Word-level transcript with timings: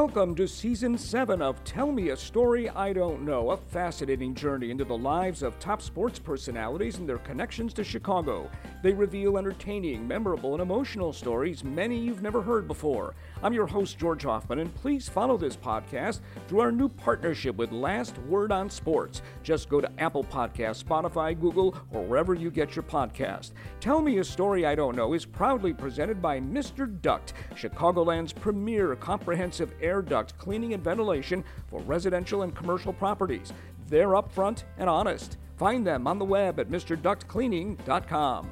Welcome 0.00 0.36
to 0.36 0.46
Season 0.46 0.96
7 0.96 1.42
of 1.42 1.64
Tell 1.64 1.90
Me 1.90 2.10
a 2.10 2.16
Story 2.16 2.68
I 2.68 2.92
Don't 2.92 3.24
Know, 3.24 3.50
a 3.50 3.56
fascinating 3.56 4.32
journey 4.32 4.70
into 4.70 4.84
the 4.84 4.96
lives 4.96 5.42
of 5.42 5.58
top 5.58 5.82
sports 5.82 6.20
personalities 6.20 6.98
and 6.98 7.08
their 7.08 7.18
connections 7.18 7.74
to 7.74 7.82
Chicago. 7.82 8.48
They 8.80 8.92
reveal 8.92 9.38
entertaining, 9.38 10.06
memorable, 10.06 10.52
and 10.52 10.62
emotional 10.62 11.12
stories 11.12 11.64
many 11.64 11.98
you've 11.98 12.22
never 12.22 12.40
heard 12.40 12.68
before. 12.68 13.16
I'm 13.40 13.52
your 13.52 13.68
host, 13.68 13.98
George 13.98 14.24
Hoffman, 14.24 14.58
and 14.58 14.74
please 14.74 15.08
follow 15.08 15.36
this 15.36 15.56
podcast 15.56 16.20
through 16.48 16.58
our 16.58 16.72
new 16.72 16.88
partnership 16.88 17.54
with 17.54 17.70
Last 17.70 18.18
Word 18.22 18.50
on 18.50 18.68
Sports. 18.68 19.22
Just 19.44 19.68
go 19.68 19.80
to 19.80 19.88
Apple 19.98 20.24
Podcasts, 20.24 20.82
Spotify, 20.82 21.40
Google, 21.40 21.76
or 21.92 22.02
wherever 22.02 22.34
you 22.34 22.50
get 22.50 22.74
your 22.74 22.82
podcast. 22.82 23.52
Tell 23.78 24.02
Me 24.02 24.18
a 24.18 24.24
Story 24.24 24.66
I 24.66 24.74
Don't 24.74 24.96
Know 24.96 25.12
is 25.12 25.24
proudly 25.24 25.72
presented 25.72 26.20
by 26.20 26.40
Mr. 26.40 27.00
Duct, 27.00 27.32
Chicagoland's 27.54 28.32
premier 28.32 28.96
comprehensive 28.96 29.72
air 29.80 30.02
duct 30.02 30.36
cleaning 30.36 30.74
and 30.74 30.82
ventilation 30.82 31.44
for 31.68 31.80
residential 31.82 32.42
and 32.42 32.56
commercial 32.56 32.92
properties. 32.92 33.52
They're 33.88 34.08
upfront 34.08 34.64
and 34.78 34.90
honest. 34.90 35.36
Find 35.56 35.86
them 35.86 36.08
on 36.08 36.18
the 36.18 36.24
web 36.24 36.58
at 36.58 36.70
MrDuctCleaning.com. 36.70 38.50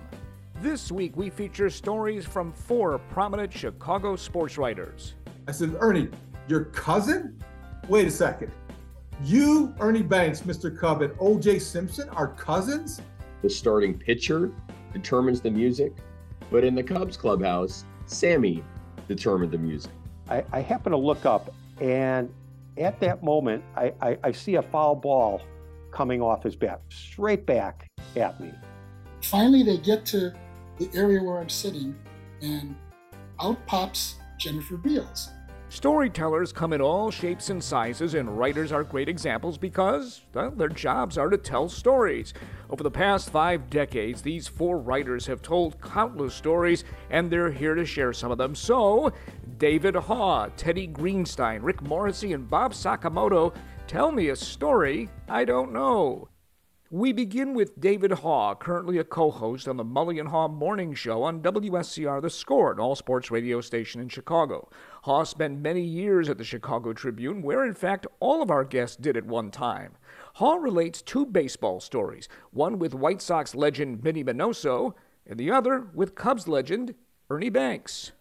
This 0.62 0.91
week 0.91 1.19
we 1.19 1.28
feature 1.28 1.69
stories 1.69 2.24
from 2.24 2.51
four 2.51 2.98
prominent 3.10 3.52
Chicago 3.52 4.16
sports 4.16 4.56
writers. 4.56 5.15
I 5.46 5.52
said, 5.52 5.77
Ernie, 5.80 6.09
your 6.48 6.65
cousin? 6.65 7.38
Wait 7.88 8.09
a 8.09 8.10
second. 8.10 8.51
You, 9.23 9.74
Ernie 9.80 10.02
Banks, 10.02 10.41
Mr. 10.41 10.74
Cub, 10.74 11.02
and 11.02 11.12
OJ 11.19 11.60
Simpson 11.60 12.09
are 12.09 12.29
cousins? 12.29 13.02
The 13.42 13.51
starting 13.51 13.98
pitcher 13.98 14.51
determines 14.95 15.42
the 15.42 15.51
music, 15.51 15.92
but 16.51 16.65
in 16.65 16.74
the 16.74 16.82
Cubs 16.82 17.18
clubhouse, 17.18 17.84
Sammy 18.07 18.65
determined 19.09 19.52
the 19.52 19.59
music. 19.59 19.93
I, 20.30 20.43
I 20.52 20.60
happen 20.60 20.90
to 20.93 20.99
look 20.99 21.27
up, 21.27 21.52
and 21.82 22.32
at 22.79 22.99
that 23.01 23.23
moment, 23.23 23.62
I, 23.77 23.93
I, 24.01 24.18
I 24.24 24.32
see 24.32 24.54
a 24.54 24.62
foul 24.62 24.95
ball 24.95 25.43
coming 25.90 26.23
off 26.23 26.43
his 26.43 26.57
bat, 26.57 26.80
straight 26.88 27.45
back 27.45 27.90
at 28.16 28.40
me. 28.40 28.52
Finally, 29.21 29.62
they 29.62 29.77
get 29.77 30.07
to 30.07 30.32
the 30.79 30.91
area 30.95 31.23
where 31.23 31.38
I'm 31.38 31.49
sitting, 31.49 31.95
and 32.41 32.74
out 33.41 33.65
pops 33.66 34.16
Jennifer 34.38 34.77
Beals. 34.77 35.30
Storytellers 35.68 36.52
come 36.52 36.73
in 36.73 36.80
all 36.80 37.10
shapes 37.10 37.51
and 37.51 37.63
sizes, 37.63 38.15
and 38.15 38.38
writers 38.38 38.71
are 38.71 38.85
great 38.85 39.09
examples 39.09 39.59
because 39.59 40.23
well, 40.33 40.52
their 40.52 40.68
jobs 40.68 41.18
are 41.18 41.29
to 41.29 41.37
tell 41.37 41.68
stories. 41.68 42.35
Over 42.71 42.85
the 42.85 42.91
past 42.91 43.30
five 43.30 43.68
decades, 43.68 44.23
these 44.23 44.46
four 44.46 44.79
writers 44.79 45.27
have 45.27 45.43
told 45.43 45.80
countless 45.83 46.35
stories, 46.35 46.85
and 47.11 47.30
they're 47.30 47.51
here 47.51 47.74
to 47.74 47.85
share 47.85 48.13
some 48.13 48.30
of 48.30 48.38
them. 48.38 48.55
So, 48.55 49.13
David 49.59 49.96
Haugh, 49.96 50.51
Teddy 50.57 50.87
Greenstein, 50.87 51.59
Rick 51.63 51.83
Morrissey, 51.83 52.33
and 52.33 52.49
Bob 52.49 52.73
Sakamoto 52.73 53.52
tell 53.88 54.13
me 54.13 54.29
a 54.29 54.37
story 54.37 55.09
I 55.29 55.45
don't 55.45 55.73
know. 55.73 56.29
We 56.90 57.12
begin 57.12 57.52
with 57.52 57.80
David 57.80 58.12
Haugh, 58.12 58.56
currently 58.60 58.98
a 58.98 59.02
co 59.02 59.32
host 59.32 59.66
on 59.66 59.76
the 59.76 59.84
Mully 59.84 60.20
and 60.20 60.29
Haugh 60.29 60.48
Morning 60.48 60.95
Show 60.95 61.24
on 61.24 61.43
WSCR 61.43 62.23
The 62.23 62.30
Score, 62.30 62.70
an 62.70 62.78
all 62.78 62.95
sports 62.95 63.28
radio 63.28 63.60
station 63.60 64.00
in 64.00 64.09
Chicago. 64.09 64.69
Haugh 65.04 65.26
spent 65.26 65.59
many 65.59 65.81
years 65.81 66.28
at 66.28 66.38
the 66.38 66.44
Chicago 66.44 66.93
Tribune, 66.93 67.43
where 67.43 67.65
in 67.65 67.75
fact 67.75 68.06
all 68.20 68.41
of 68.41 68.53
our 68.53 68.62
guests 68.62 68.97
did 68.97 69.16
at 69.16 69.26
one 69.26 69.50
time. 69.50 69.94
Haugh 70.37 70.62
relates 70.62 71.03
two 71.03 71.26
baseball 71.26 71.81
stories 71.81 72.28
one 72.53 72.78
with 72.78 72.94
White 72.94 73.21
Sox 73.21 73.56
legend 73.56 74.04
Minnie 74.04 74.22
Minoso, 74.22 74.94
and 75.26 75.41
the 75.41 75.50
other 75.50 75.88
with 75.93 76.15
Cubs 76.15 76.47
legend 76.47 76.94
Ernie 77.28 77.50
Banks. 77.50 78.12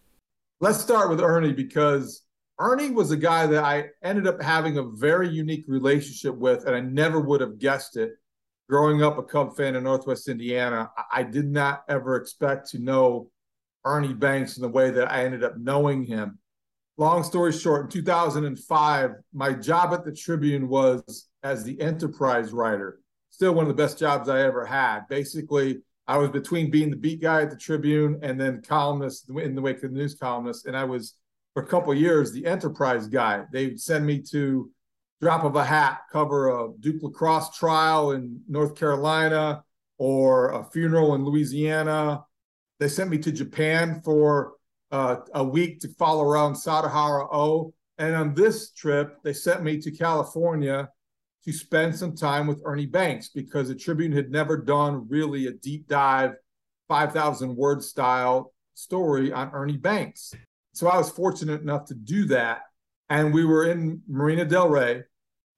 Let's 0.60 0.80
start 0.80 1.08
with 1.08 1.20
Ernie 1.20 1.52
because 1.52 2.22
Ernie 2.58 2.90
was 2.90 3.12
a 3.12 3.16
guy 3.16 3.46
that 3.46 3.62
I 3.62 3.90
ended 4.02 4.26
up 4.26 4.42
having 4.42 4.78
a 4.78 4.82
very 4.82 5.28
unique 5.28 5.66
relationship 5.68 6.34
with, 6.34 6.64
and 6.66 6.74
I 6.74 6.80
never 6.80 7.20
would 7.20 7.40
have 7.40 7.60
guessed 7.60 7.96
it 7.96 8.14
growing 8.68 9.02
up 9.02 9.18
a 9.18 9.22
Cub 9.22 9.56
fan 9.56 9.76
in 9.76 9.84
Northwest 9.84 10.28
Indiana, 10.28 10.90
I 11.12 11.22
did 11.22 11.46
not 11.46 11.84
ever 11.88 12.16
expect 12.16 12.70
to 12.70 12.78
know 12.78 13.30
Ernie 13.84 14.14
Banks 14.14 14.56
in 14.56 14.62
the 14.62 14.68
way 14.68 14.90
that 14.90 15.10
I 15.10 15.24
ended 15.24 15.44
up 15.44 15.56
knowing 15.56 16.04
him. 16.04 16.38
Long 16.98 17.22
story 17.22 17.52
short, 17.52 17.84
in 17.84 17.90
2005, 17.90 19.10
my 19.32 19.52
job 19.52 19.92
at 19.92 20.04
the 20.04 20.12
Tribune 20.12 20.68
was 20.68 21.28
as 21.42 21.62
the 21.62 21.80
enterprise 21.80 22.52
writer. 22.52 23.00
Still 23.30 23.52
one 23.52 23.64
of 23.64 23.68
the 23.68 23.82
best 23.82 23.98
jobs 23.98 24.28
I 24.28 24.40
ever 24.40 24.64
had. 24.64 25.02
Basically, 25.08 25.82
I 26.08 26.16
was 26.16 26.30
between 26.30 26.70
being 26.70 26.90
the 26.90 26.96
beat 26.96 27.20
guy 27.20 27.42
at 27.42 27.50
the 27.50 27.56
Tribune 27.56 28.18
and 28.22 28.40
then 28.40 28.62
columnist 28.62 29.28
in 29.28 29.54
the 29.54 29.60
wake 29.60 29.76
of 29.76 29.92
the 29.92 29.98
news 29.98 30.14
columnist. 30.14 30.66
And 30.66 30.76
I 30.76 30.84
was, 30.84 31.14
for 31.52 31.62
a 31.62 31.66
couple 31.66 31.92
years, 31.94 32.32
the 32.32 32.46
enterprise 32.46 33.08
guy. 33.08 33.44
They 33.52 33.66
would 33.66 33.80
send 33.80 34.06
me 34.06 34.22
to 34.30 34.70
drop 35.20 35.44
of 35.44 35.56
a 35.56 35.64
hat 35.64 36.02
cover 36.12 36.48
a 36.48 36.68
Duke 36.80 37.02
lacrosse 37.02 37.56
trial 37.56 38.12
in 38.12 38.40
North 38.48 38.74
Carolina 38.76 39.62
or 39.98 40.50
a 40.50 40.64
funeral 40.64 41.14
in 41.14 41.24
Louisiana. 41.24 42.24
They 42.78 42.88
sent 42.88 43.10
me 43.10 43.18
to 43.18 43.32
Japan 43.32 44.02
for 44.04 44.54
uh, 44.90 45.16
a 45.34 45.42
week 45.42 45.80
to 45.80 45.88
follow 45.94 46.24
around 46.24 46.54
Sadahara 46.54 47.28
O. 47.32 47.72
And 47.98 48.14
on 48.14 48.34
this 48.34 48.70
trip, 48.72 49.16
they 49.24 49.32
sent 49.32 49.62
me 49.62 49.80
to 49.80 49.90
California 49.90 50.90
to 51.44 51.52
spend 51.52 51.96
some 51.96 52.14
time 52.14 52.46
with 52.46 52.60
Ernie 52.64 52.86
Banks 52.86 53.28
because 53.28 53.68
the 53.68 53.74
Tribune 53.74 54.12
had 54.12 54.30
never 54.30 54.58
done 54.58 55.06
really 55.08 55.46
a 55.46 55.52
deep 55.52 55.88
dive, 55.88 56.34
5,000 56.88 57.56
word 57.56 57.82
style 57.82 58.52
story 58.74 59.32
on 59.32 59.50
Ernie 59.54 59.78
Banks. 59.78 60.34
So 60.74 60.88
I 60.88 60.98
was 60.98 61.08
fortunate 61.08 61.62
enough 61.62 61.86
to 61.86 61.94
do 61.94 62.26
that 62.26 62.62
and 63.08 63.32
we 63.32 63.44
were 63.44 63.70
in 63.70 64.02
Marina 64.08 64.44
Del 64.44 64.68
Rey, 64.68 65.04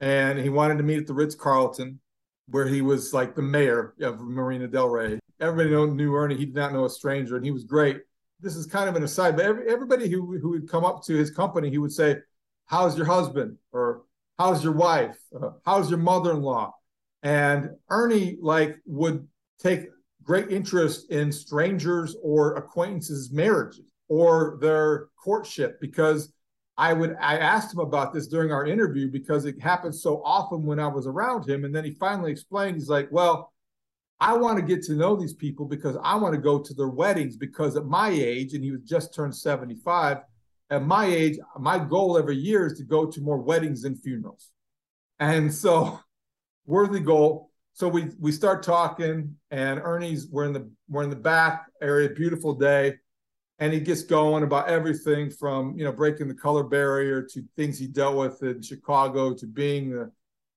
and 0.01 0.39
he 0.39 0.49
wanted 0.49 0.79
to 0.79 0.85
meet 0.85 0.99
at 0.99 1.07
the 1.07 1.15
Ritz 1.15 1.35
Carlton, 1.35 2.01
where 2.49 2.67
he 2.67 2.83
was 2.83 3.13
like 3.13 3.35
the 3.35 3.43
mayor 3.43 3.95
of 4.01 4.21
Marina 4.21 4.69
Del 4.69 4.89
Rey. 4.89 5.19
Everybody 5.41 5.95
knew 5.95 6.15
Ernie; 6.15 6.37
he 6.37 6.47
did 6.47 6.55
not 6.55 6.73
know 6.73 6.85
a 6.85 6.91
stranger, 6.91 7.37
and 7.37 7.45
he 7.45 7.51
was 7.51 7.65
great. 7.65 8.01
This 8.41 8.57
is 8.57 8.67
kind 8.67 8.89
of 8.89 8.97
an 8.97 9.03
aside, 9.03 9.37
but 9.37 9.45
every, 9.45 9.69
everybody 9.69 10.09
who 10.09 10.39
who 10.39 10.51
would 10.51 10.69
come 10.69 10.85
up 10.85 11.03
to 11.05 11.15
his 11.17 11.31
company, 11.31 11.71
he 11.71 11.79
would 11.79 11.93
say, 11.93 12.19
"How's 12.67 12.97
your 12.97 13.07
husband?" 13.07 13.57
or 13.73 14.03
"How's 14.39 14.63
your 14.63 14.75
wife?" 14.75 15.17
Uh, 15.35 15.51
"How's 15.65 15.91
your 15.91 15.99
mother-in-law?" 15.99 16.75
And 17.23 17.71
Ernie 17.91 18.39
like 18.41 18.77
would 18.87 19.27
take 19.59 19.89
great 20.23 20.51
interest 20.51 21.11
in 21.11 21.33
strangers 21.33 22.15
or 22.23 22.55
acquaintances' 22.57 23.33
marriages 23.33 23.91
or 24.09 24.59
their 24.61 25.09
courtship 25.23 25.81
because 25.81 26.33
I 26.79 26.93
would 26.93 27.17
I 27.21 27.39
asked 27.39 27.75
him 27.75 27.81
about 27.81 28.15
this 28.15 28.29
during 28.29 28.53
our 28.53 28.65
interview 28.65 29.11
because 29.11 29.45
it 29.45 29.61
happened 29.61 29.97
so 29.97 30.23
often 30.25 30.63
when 30.63 30.79
I 30.79 30.87
was 30.87 31.09
around 31.09 31.47
him. 31.49 31.65
And 31.65 31.75
then 31.75 31.85
he 31.85 31.91
finally 31.91 32.31
explained, 32.31 32.77
he's 32.77 32.89
like, 32.89 33.09
Well, 33.11 33.53
I 34.21 34.37
want 34.37 34.59
to 34.59 34.65
get 34.65 34.85
to 34.85 34.95
know 34.95 35.17
these 35.17 35.35
people 35.35 35.67
because 35.67 35.97
I 36.03 36.15
want 36.15 36.35
to 36.35 36.41
go 36.41 36.61
to 36.61 36.75
their 36.75 36.89
weddings 36.89 37.37
because 37.37 37.77
at 37.77 37.87
my 37.87 38.11
age, 38.11 38.55
and 38.55 38.63
he 38.63 38.71
was 38.71 38.83
just 38.83 39.13
turned 39.13 39.35
75, 39.35 40.19
at 40.71 40.85
my 40.85 41.07
age, 41.07 41.39
my 41.59 41.79
goal 41.79 42.17
every 42.17 42.37
year 42.37 42.67
is 42.67 42.79
to 42.79 42.85
go 42.85 43.07
to 43.07 43.21
more 43.21 43.39
weddings 43.39 43.83
than 43.83 43.97
funerals. 43.97 44.51
And 45.19 45.53
so 45.53 45.99
worthy 46.67 47.01
goal. 47.01 47.51
So 47.73 47.89
we 47.89 48.11
we 48.21 48.31
start 48.31 48.63
talking, 48.63 49.37
and 49.51 49.81
Ernie's 49.81 50.29
we're 50.29 50.45
in 50.45 50.53
the 50.53 50.71
we're 50.89 51.03
in 51.03 51.11
the 51.11 51.17
back 51.17 51.67
area, 51.83 52.09
beautiful 52.11 52.55
day 52.55 52.95
and 53.59 53.73
he 53.73 53.81
gets 53.81 54.03
going 54.03 54.45
about 54.45 54.69
everything 54.69 55.31
from 55.31 55.77
you 55.77 55.85
know 55.85 55.93
breaking 55.93 56.29
the 56.29 56.35
color 56.35 56.63
barrier 56.63 57.23
to 57.23 57.43
things 57.57 57.79
he 57.79 57.87
dealt 57.87 58.17
with 58.17 58.43
in 58.43 58.63
Chicago 58.63 59.35
to 59.35 59.47
being 59.47 59.91
the 59.91 60.11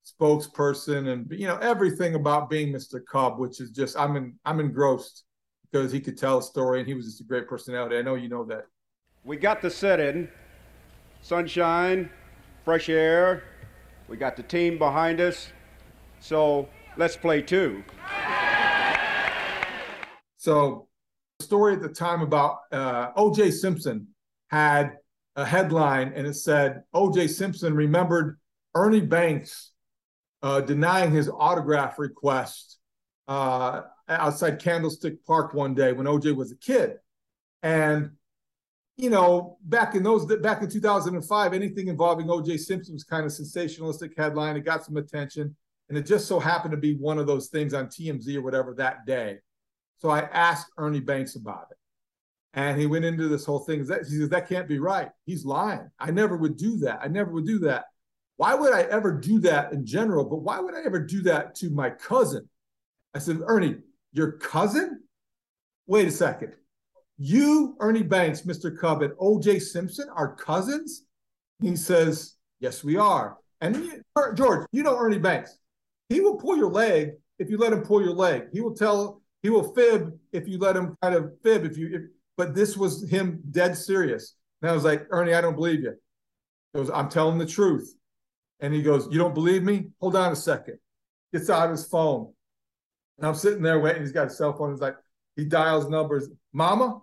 spokesperson 0.04 1.12
and 1.12 1.30
you 1.30 1.46
know 1.46 1.58
everything 1.58 2.14
about 2.14 2.50
being 2.50 2.72
Mr. 2.72 3.00
Cub, 3.04 3.38
which 3.38 3.60
is 3.60 3.70
just 3.70 3.96
I'm 3.98 4.16
in 4.16 4.34
I'm 4.44 4.60
engrossed 4.60 5.24
because 5.70 5.90
he 5.90 6.00
could 6.00 6.18
tell 6.18 6.38
a 6.38 6.42
story 6.42 6.80
and 6.80 6.88
he 6.88 6.94
was 6.94 7.06
just 7.06 7.20
a 7.20 7.24
great 7.24 7.48
personality. 7.48 7.96
I 7.96 8.02
know 8.02 8.14
you 8.14 8.28
know 8.28 8.44
that. 8.44 8.66
We 9.24 9.36
got 9.36 9.62
the 9.62 9.70
set 9.70 10.00
in, 10.00 10.28
sunshine, 11.22 12.10
fresh 12.64 12.88
air. 12.88 13.44
We 14.08 14.16
got 14.16 14.36
the 14.36 14.42
team 14.42 14.78
behind 14.78 15.20
us, 15.20 15.48
so 16.20 16.68
let's 16.96 17.16
play 17.16 17.40
two. 17.40 17.82
So 20.36 20.88
story 21.42 21.74
at 21.74 21.82
the 21.82 21.88
time 21.88 22.22
about 22.22 22.58
uh, 22.70 23.10
O.J. 23.16 23.50
Simpson 23.50 24.08
had 24.48 24.96
a 25.36 25.44
headline, 25.44 26.12
and 26.14 26.26
it 26.26 26.34
said 26.34 26.82
O.J. 26.92 27.28
Simpson 27.28 27.74
remembered 27.74 28.38
Ernie 28.74 29.00
Banks 29.00 29.72
uh, 30.42 30.60
denying 30.60 31.10
his 31.10 31.28
autograph 31.28 31.98
request 31.98 32.78
uh, 33.28 33.82
outside 34.08 34.58
Candlestick 34.58 35.24
Park 35.24 35.54
one 35.54 35.74
day 35.74 35.92
when 35.92 36.06
O.J. 36.06 36.32
was 36.32 36.52
a 36.52 36.56
kid, 36.56 36.98
and 37.62 38.10
you 38.96 39.10
know, 39.10 39.58
back 39.62 39.94
in 39.94 40.02
those 40.02 40.26
back 40.26 40.62
in 40.62 40.68
2005, 40.68 41.52
anything 41.54 41.88
involving 41.88 42.30
O.J. 42.30 42.58
Simpson 42.58 42.94
was 42.94 43.04
kind 43.04 43.24
of 43.24 43.32
sensationalistic 43.32 44.16
headline. 44.16 44.56
It 44.56 44.64
got 44.64 44.84
some 44.84 44.96
attention, 44.96 45.56
and 45.88 45.96
it 45.96 46.06
just 46.06 46.26
so 46.26 46.38
happened 46.38 46.72
to 46.72 46.78
be 46.78 46.94
one 46.94 47.18
of 47.18 47.26
those 47.26 47.48
things 47.48 47.74
on 47.74 47.86
TMZ 47.86 48.36
or 48.36 48.42
whatever 48.42 48.74
that 48.74 49.06
day. 49.06 49.38
So 50.02 50.10
I 50.10 50.22
asked 50.32 50.66
Ernie 50.78 50.98
Banks 50.98 51.36
about 51.36 51.68
it. 51.70 51.76
And 52.54 52.78
he 52.78 52.86
went 52.86 53.04
into 53.04 53.28
this 53.28 53.46
whole 53.46 53.60
thing. 53.60 53.78
He 53.78 53.84
says, 53.86 54.28
That 54.30 54.48
can't 54.48 54.66
be 54.66 54.80
right. 54.80 55.08
He's 55.26 55.44
lying. 55.44 55.88
I 56.00 56.10
never 56.10 56.36
would 56.36 56.56
do 56.56 56.76
that. 56.78 56.98
I 57.00 57.06
never 57.06 57.30
would 57.30 57.46
do 57.46 57.60
that. 57.60 57.84
Why 58.36 58.56
would 58.56 58.74
I 58.74 58.82
ever 58.82 59.12
do 59.12 59.38
that 59.42 59.72
in 59.72 59.86
general? 59.86 60.24
But 60.24 60.42
why 60.42 60.58
would 60.58 60.74
I 60.74 60.82
ever 60.84 60.98
do 60.98 61.22
that 61.22 61.54
to 61.56 61.70
my 61.70 61.88
cousin? 61.88 62.48
I 63.14 63.20
said, 63.20 63.38
Ernie, 63.46 63.76
your 64.12 64.32
cousin? 64.32 65.04
Wait 65.86 66.08
a 66.08 66.10
second. 66.10 66.54
You, 67.16 67.76
Ernie 67.78 68.02
Banks, 68.02 68.42
Mr. 68.42 68.76
Cub, 68.76 69.02
and 69.02 69.12
OJ 69.14 69.62
Simpson 69.62 70.08
are 70.12 70.34
cousins? 70.34 71.04
He 71.60 71.76
says, 71.76 72.34
Yes, 72.58 72.82
we 72.82 72.96
are. 72.96 73.36
And 73.60 74.02
George, 74.34 74.66
you 74.72 74.82
know 74.82 74.98
Ernie 74.98 75.18
Banks. 75.18 75.56
He 76.08 76.20
will 76.20 76.38
pull 76.38 76.56
your 76.56 76.72
leg 76.72 77.12
if 77.38 77.48
you 77.48 77.56
let 77.56 77.72
him 77.72 77.82
pull 77.82 78.02
your 78.02 78.14
leg. 78.14 78.48
He 78.52 78.60
will 78.60 78.74
tell, 78.74 79.21
he 79.42 79.50
will 79.50 79.72
fib 79.74 80.12
if 80.32 80.48
you 80.48 80.58
let 80.58 80.76
him 80.76 80.96
kind 81.02 81.14
of 81.14 81.32
fib. 81.42 81.64
If 81.64 81.76
you, 81.76 81.90
if, 81.92 82.02
but 82.36 82.54
this 82.54 82.76
was 82.76 83.08
him 83.08 83.40
dead 83.50 83.76
serious. 83.76 84.34
And 84.60 84.70
I 84.70 84.74
was 84.74 84.84
like, 84.84 85.06
Ernie, 85.10 85.34
I 85.34 85.40
don't 85.40 85.56
believe 85.56 85.82
you. 85.82 85.94
He 86.72 86.78
goes, 86.78 86.90
I'm 86.90 87.08
telling 87.08 87.38
the 87.38 87.46
truth. 87.46 87.94
And 88.60 88.72
he 88.72 88.82
goes, 88.82 89.08
You 89.10 89.18
don't 89.18 89.34
believe 89.34 89.62
me? 89.62 89.88
Hold 90.00 90.16
on 90.16 90.32
a 90.32 90.36
second. 90.36 90.78
Gets 91.32 91.50
out 91.50 91.70
his 91.70 91.86
phone. 91.86 92.32
And 93.18 93.26
I'm 93.26 93.34
sitting 93.34 93.62
there 93.62 93.80
waiting. 93.80 94.02
He's 94.02 94.12
got 94.12 94.28
a 94.28 94.30
cell 94.30 94.56
phone. 94.56 94.70
He's 94.70 94.80
like, 94.80 94.96
he 95.36 95.44
dials 95.44 95.88
numbers. 95.88 96.28
Mama 96.52 97.00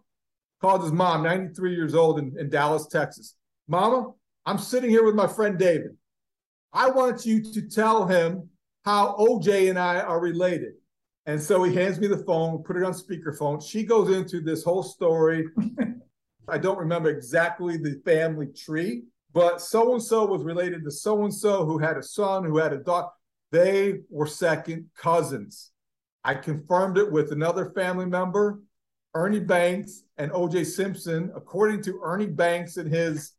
called 0.62 0.84
his 0.84 0.92
mom, 0.92 1.24
93 1.24 1.74
years 1.74 1.96
old 1.96 2.20
in, 2.20 2.36
in 2.38 2.50
Dallas, 2.50 2.88
Texas. 2.88 3.36
Mama, 3.68 4.12
I'm 4.46 4.58
sitting 4.58 4.90
here 4.90 5.06
with 5.06 5.16
my 5.16 5.28
friend 5.28 5.58
David. 5.58 5.96
I 6.74 6.90
want 6.90 7.26
you 7.26 7.42
to 7.54 7.62
tell 7.62 8.08
him 8.08 8.50
how 8.86 9.16
OJ 9.18 9.70
and 9.70 9.80
I 9.80 10.02
are 10.02 10.20
related. 10.20 10.74
And 11.30 11.40
so 11.40 11.62
he 11.62 11.76
hands 11.76 12.00
me 12.00 12.08
the 12.08 12.24
phone, 12.26 12.64
put 12.64 12.76
it 12.76 12.84
on 12.84 12.92
speakerphone. 12.92 13.64
She 13.64 13.84
goes 13.84 14.10
into 14.10 14.42
this 14.42 14.64
whole 14.64 14.82
story. 14.82 15.46
I 16.48 16.58
don't 16.58 16.80
remember 16.80 17.12
exactly 17.12 17.78
the 17.78 18.02
family 18.04 18.48
tree, 18.48 19.04
but 19.32 19.62
so 19.62 19.94
and 19.94 20.02
so 20.02 20.26
was 20.26 20.42
related 20.42 20.84
to 20.86 20.90
so 20.90 21.24
and 21.26 21.32
so 21.32 21.68
who 21.68 21.78
had 21.78 21.98
a 21.98 22.02
son, 22.02 22.46
who 22.46 22.58
had 22.58 22.74
a 22.74 22.80
daughter. 22.80 23.10
They 23.52 24.00
were 24.10 24.26
second 24.26 24.90
cousins. 24.98 25.70
I 26.24 26.34
confirmed 26.34 26.98
it 26.98 27.12
with 27.12 27.32
another 27.32 27.74
family 27.76 28.08
member, 28.08 28.62
Ernie 29.14 29.40
Banks 29.40 30.02
and 30.18 30.32
OJ 30.32 30.66
Simpson. 30.66 31.32
According 31.36 31.84
to 31.84 32.02
Ernie 32.04 32.26
Banks 32.26 32.78
and 32.78 32.92
his 32.92 33.34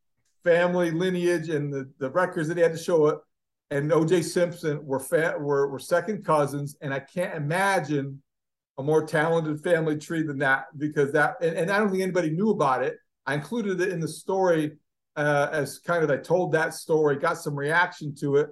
family 0.45 0.93
lineage 0.93 1.49
and 1.49 1.75
the, 1.75 1.91
the 1.99 2.11
records 2.11 2.47
that 2.47 2.57
he 2.57 2.63
had 2.63 2.71
to 2.71 2.79
show 2.79 3.21
and 3.71 3.91
OJ 3.91 4.25
Simpson 4.25 4.85
were, 4.85 4.99
fa- 4.99 5.37
were 5.39 5.69
were 5.69 5.79
second 5.79 6.25
cousins, 6.25 6.77
and 6.81 6.93
I 6.93 7.01
can't 7.01 7.35
imagine 7.35 8.23
a 8.79 8.83
more 8.83 9.05
talented 9.05 9.63
family 9.63 9.99
tree 9.99 10.23
than 10.23 10.39
that 10.39 10.67
because 10.77 11.13
that 11.13 11.37
and, 11.41 11.57
and 11.57 11.71
I 11.71 11.79
don't 11.79 11.91
think 11.91 12.03
anybody 12.03 12.31
knew 12.31 12.51
about 12.51 12.83
it. 12.83 12.97
I 13.27 13.35
included 13.35 13.81
it 13.81 13.93
in 13.93 14.01
the 14.01 14.09
story 14.09 14.73
uh, 15.17 15.49
as 15.53 15.79
kind 15.79 16.03
of 16.03 16.11
I 16.11 16.17
told 16.17 16.53
that 16.53 16.75
story, 16.75 17.17
got 17.17 17.39
some 17.39 17.55
reaction 17.55 18.15
to 18.17 18.37
it, 18.37 18.49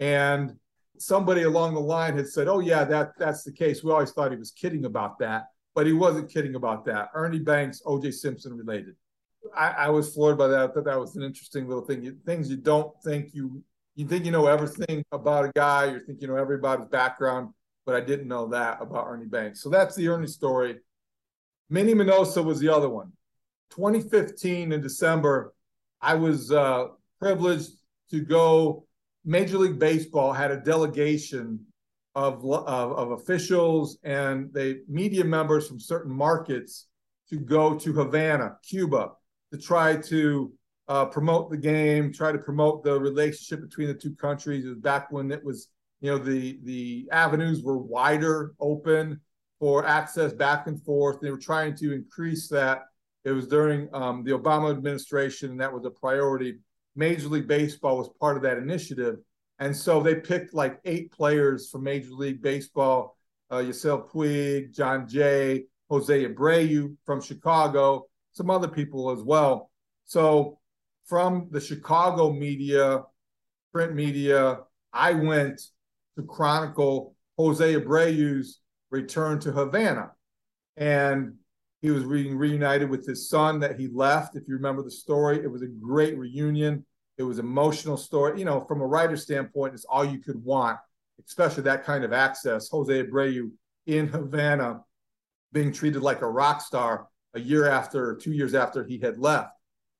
and 0.00 0.54
somebody 0.98 1.42
along 1.42 1.74
the 1.74 1.80
line 1.80 2.16
had 2.16 2.28
said, 2.28 2.48
"Oh 2.48 2.60
yeah, 2.60 2.84
that 2.84 3.12
that's 3.18 3.42
the 3.42 3.52
case." 3.52 3.82
We 3.82 3.92
always 3.92 4.12
thought 4.12 4.30
he 4.30 4.38
was 4.38 4.52
kidding 4.52 4.84
about 4.84 5.18
that, 5.18 5.46
but 5.74 5.86
he 5.86 5.92
wasn't 5.92 6.30
kidding 6.30 6.54
about 6.54 6.84
that. 6.86 7.08
Ernie 7.14 7.40
Banks, 7.40 7.82
OJ 7.84 8.14
Simpson 8.14 8.54
related. 8.54 8.94
I, 9.56 9.70
I 9.70 9.88
was 9.90 10.14
floored 10.14 10.38
by 10.38 10.46
that. 10.46 10.60
I 10.60 10.72
thought 10.72 10.84
that 10.84 11.00
was 11.00 11.16
an 11.16 11.22
interesting 11.24 11.66
little 11.66 11.84
thing. 11.84 12.04
You, 12.04 12.16
things 12.24 12.48
you 12.48 12.56
don't 12.56 12.92
think 13.02 13.34
you 13.34 13.62
you 13.94 14.06
think 14.06 14.24
you 14.24 14.30
know 14.30 14.46
everything 14.46 15.04
about 15.12 15.44
a 15.44 15.52
guy, 15.54 15.86
you 15.86 16.00
think 16.00 16.20
you 16.20 16.28
know 16.28 16.36
everybody's 16.36 16.86
background, 16.86 17.50
but 17.84 17.94
I 17.94 18.00
didn't 18.00 18.28
know 18.28 18.48
that 18.48 18.78
about 18.80 19.06
Ernie 19.06 19.26
Banks. 19.26 19.62
So 19.62 19.68
that's 19.68 19.94
the 19.94 20.08
Ernie 20.08 20.26
story. 20.26 20.78
Minnie 21.68 21.94
Minoso 21.94 22.44
was 22.44 22.60
the 22.60 22.68
other 22.68 22.88
one. 22.88 23.12
2015 23.70 24.72
in 24.72 24.80
December, 24.80 25.54
I 26.00 26.14
was 26.14 26.52
uh, 26.52 26.88
privileged 27.20 27.70
to 28.10 28.20
go. 28.20 28.86
Major 29.24 29.58
League 29.58 29.78
Baseball 29.78 30.32
had 30.32 30.50
a 30.50 30.60
delegation 30.60 31.60
of, 32.14 32.44
of, 32.44 32.92
of 32.92 33.10
officials 33.12 33.98
and 34.02 34.52
the 34.52 34.82
media 34.88 35.24
members 35.24 35.68
from 35.68 35.80
certain 35.80 36.12
markets 36.12 36.88
to 37.30 37.38
go 37.38 37.78
to 37.78 37.92
Havana, 37.92 38.56
Cuba, 38.68 39.12
to 39.52 39.58
try 39.58 39.96
to 39.96 40.52
uh, 40.88 41.06
promote 41.06 41.50
the 41.50 41.56
game, 41.56 42.12
try 42.12 42.32
to 42.32 42.38
promote 42.38 42.82
the 42.82 42.98
relationship 42.98 43.60
between 43.60 43.88
the 43.88 43.94
two 43.94 44.14
countries. 44.14 44.64
It 44.64 44.68
was 44.68 44.78
back 44.78 45.10
when 45.12 45.30
it 45.30 45.44
was, 45.44 45.68
you 46.00 46.10
know, 46.10 46.18
the 46.18 46.58
the 46.64 47.08
avenues 47.12 47.62
were 47.62 47.78
wider, 47.78 48.54
open 48.60 49.20
for 49.60 49.86
access 49.86 50.32
back 50.32 50.66
and 50.66 50.82
forth. 50.82 51.20
They 51.20 51.30
were 51.30 51.38
trying 51.38 51.76
to 51.76 51.92
increase 51.92 52.48
that. 52.48 52.82
It 53.24 53.30
was 53.30 53.46
during 53.46 53.88
um, 53.94 54.24
the 54.24 54.32
Obama 54.32 54.72
administration, 54.72 55.52
and 55.52 55.60
that 55.60 55.72
was 55.72 55.84
a 55.84 55.90
priority. 55.90 56.58
Major 56.96 57.28
League 57.28 57.46
Baseball 57.46 57.96
was 57.96 58.10
part 58.20 58.36
of 58.36 58.42
that 58.42 58.58
initiative, 58.58 59.16
and 59.60 59.74
so 59.74 60.02
they 60.02 60.16
picked 60.16 60.52
like 60.52 60.80
eight 60.84 61.12
players 61.12 61.70
from 61.70 61.84
Major 61.84 62.10
League 62.10 62.42
Baseball: 62.42 63.16
uh, 63.50 63.58
Yasiel 63.58 64.10
Puig, 64.10 64.74
Jon 64.74 65.08
Jay, 65.08 65.64
Jose 65.88 66.26
Abreu 66.26 66.96
from 67.06 67.20
Chicago, 67.20 68.06
some 68.32 68.50
other 68.50 68.68
people 68.68 69.10
as 69.10 69.22
well. 69.22 69.70
So 70.04 70.58
from 71.12 71.46
the 71.50 71.60
Chicago 71.60 72.32
media, 72.32 73.02
print 73.70 73.94
media, 73.94 74.60
I 74.94 75.12
went 75.12 75.60
to 76.16 76.22
chronicle 76.22 77.14
Jose 77.36 77.74
Abreu's 77.74 78.60
return 78.90 79.38
to 79.40 79.52
Havana. 79.52 80.12
And 80.78 81.34
he 81.82 81.90
was 81.90 82.04
being 82.04 82.38
reunited 82.38 82.88
with 82.88 83.06
his 83.06 83.28
son 83.28 83.60
that 83.60 83.78
he 83.78 83.88
left. 83.92 84.36
If 84.36 84.48
you 84.48 84.54
remember 84.54 84.82
the 84.82 84.90
story, 84.90 85.36
it 85.44 85.52
was 85.52 85.60
a 85.60 85.66
great 85.66 86.16
reunion. 86.16 86.86
It 87.18 87.24
was 87.24 87.38
emotional 87.38 87.98
story. 87.98 88.38
You 88.38 88.46
know, 88.46 88.62
from 88.62 88.80
a 88.80 88.86
writer's 88.86 89.22
standpoint, 89.22 89.74
it's 89.74 89.84
all 89.84 90.06
you 90.06 90.18
could 90.18 90.42
want, 90.42 90.78
especially 91.28 91.64
that 91.64 91.84
kind 91.84 92.04
of 92.04 92.14
access. 92.14 92.70
Jose 92.70 93.02
Abreu 93.02 93.50
in 93.84 94.08
Havana 94.08 94.80
being 95.52 95.74
treated 95.74 96.00
like 96.00 96.22
a 96.22 96.30
rock 96.30 96.62
star 96.62 97.08
a 97.34 97.40
year 97.40 97.68
after, 97.68 98.16
two 98.16 98.32
years 98.32 98.54
after 98.54 98.82
he 98.82 98.96
had 98.96 99.18
left. 99.18 99.50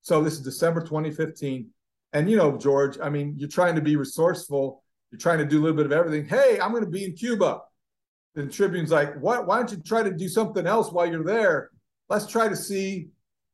So 0.03 0.23
this 0.23 0.35
is 0.35 0.41
December 0.41 0.81
2015. 0.81 1.69
And 2.13 2.31
you 2.31 2.37
know, 2.37 2.57
George, 2.59 2.99
I 3.03 3.09
mean, 3.09 3.35
you're 3.37 3.49
trying 3.49 3.75
to 3.77 3.81
be 3.81 3.97
resourceful. 3.97 4.83
You're 5.11 5.19
trying 5.19 5.39
to 5.39 5.47
do 5.47 5.61
a 5.61 5.63
little 5.63 5.77
bit 5.77 5.87
of 5.87 5.93
everything. 5.93 6.27
Hey, 6.27 6.59
I'm 6.61 6.73
going 6.73 6.85
to 6.85 6.91
be 6.91 7.05
in 7.05 7.15
Cuba. 7.15 7.61
The 8.35 8.47
Tribune's 8.47 8.91
like? 8.91 9.15
Why 9.21 9.37
don't 9.37 9.71
you 9.71 9.79
try 9.79 10.03
to 10.03 10.13
do 10.13 10.29
something 10.29 10.67
else 10.67 10.91
while 10.91 11.07
you're 11.07 11.25
there? 11.25 11.71
Let's 12.09 12.27
try 12.27 12.49
to 12.49 12.57
see 12.57 13.09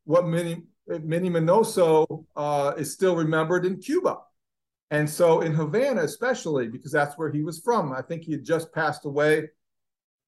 what 0.05 0.27
Minnie, 0.27 0.63
Minnie 0.87 1.31
Minoso 1.31 2.25
uh, 2.35 2.73
is 2.79 2.93
still 2.93 3.15
remembered 3.17 3.67
in 3.67 3.79
Cuba. 3.79 4.19
And 4.91 5.09
so 5.09 5.43
in 5.43 5.53
Havana, 5.53 6.03
especially 6.03 6.69
because 6.69 6.93
that's 6.93 7.19
where 7.19 7.31
he 7.31 7.43
was 7.43 7.61
from. 7.61 7.93
I 7.93 8.03
think 8.03 8.25
he 8.25 8.33
had 8.33 8.45
just 8.45 8.73
passed 8.73 9.05
away 9.05 9.51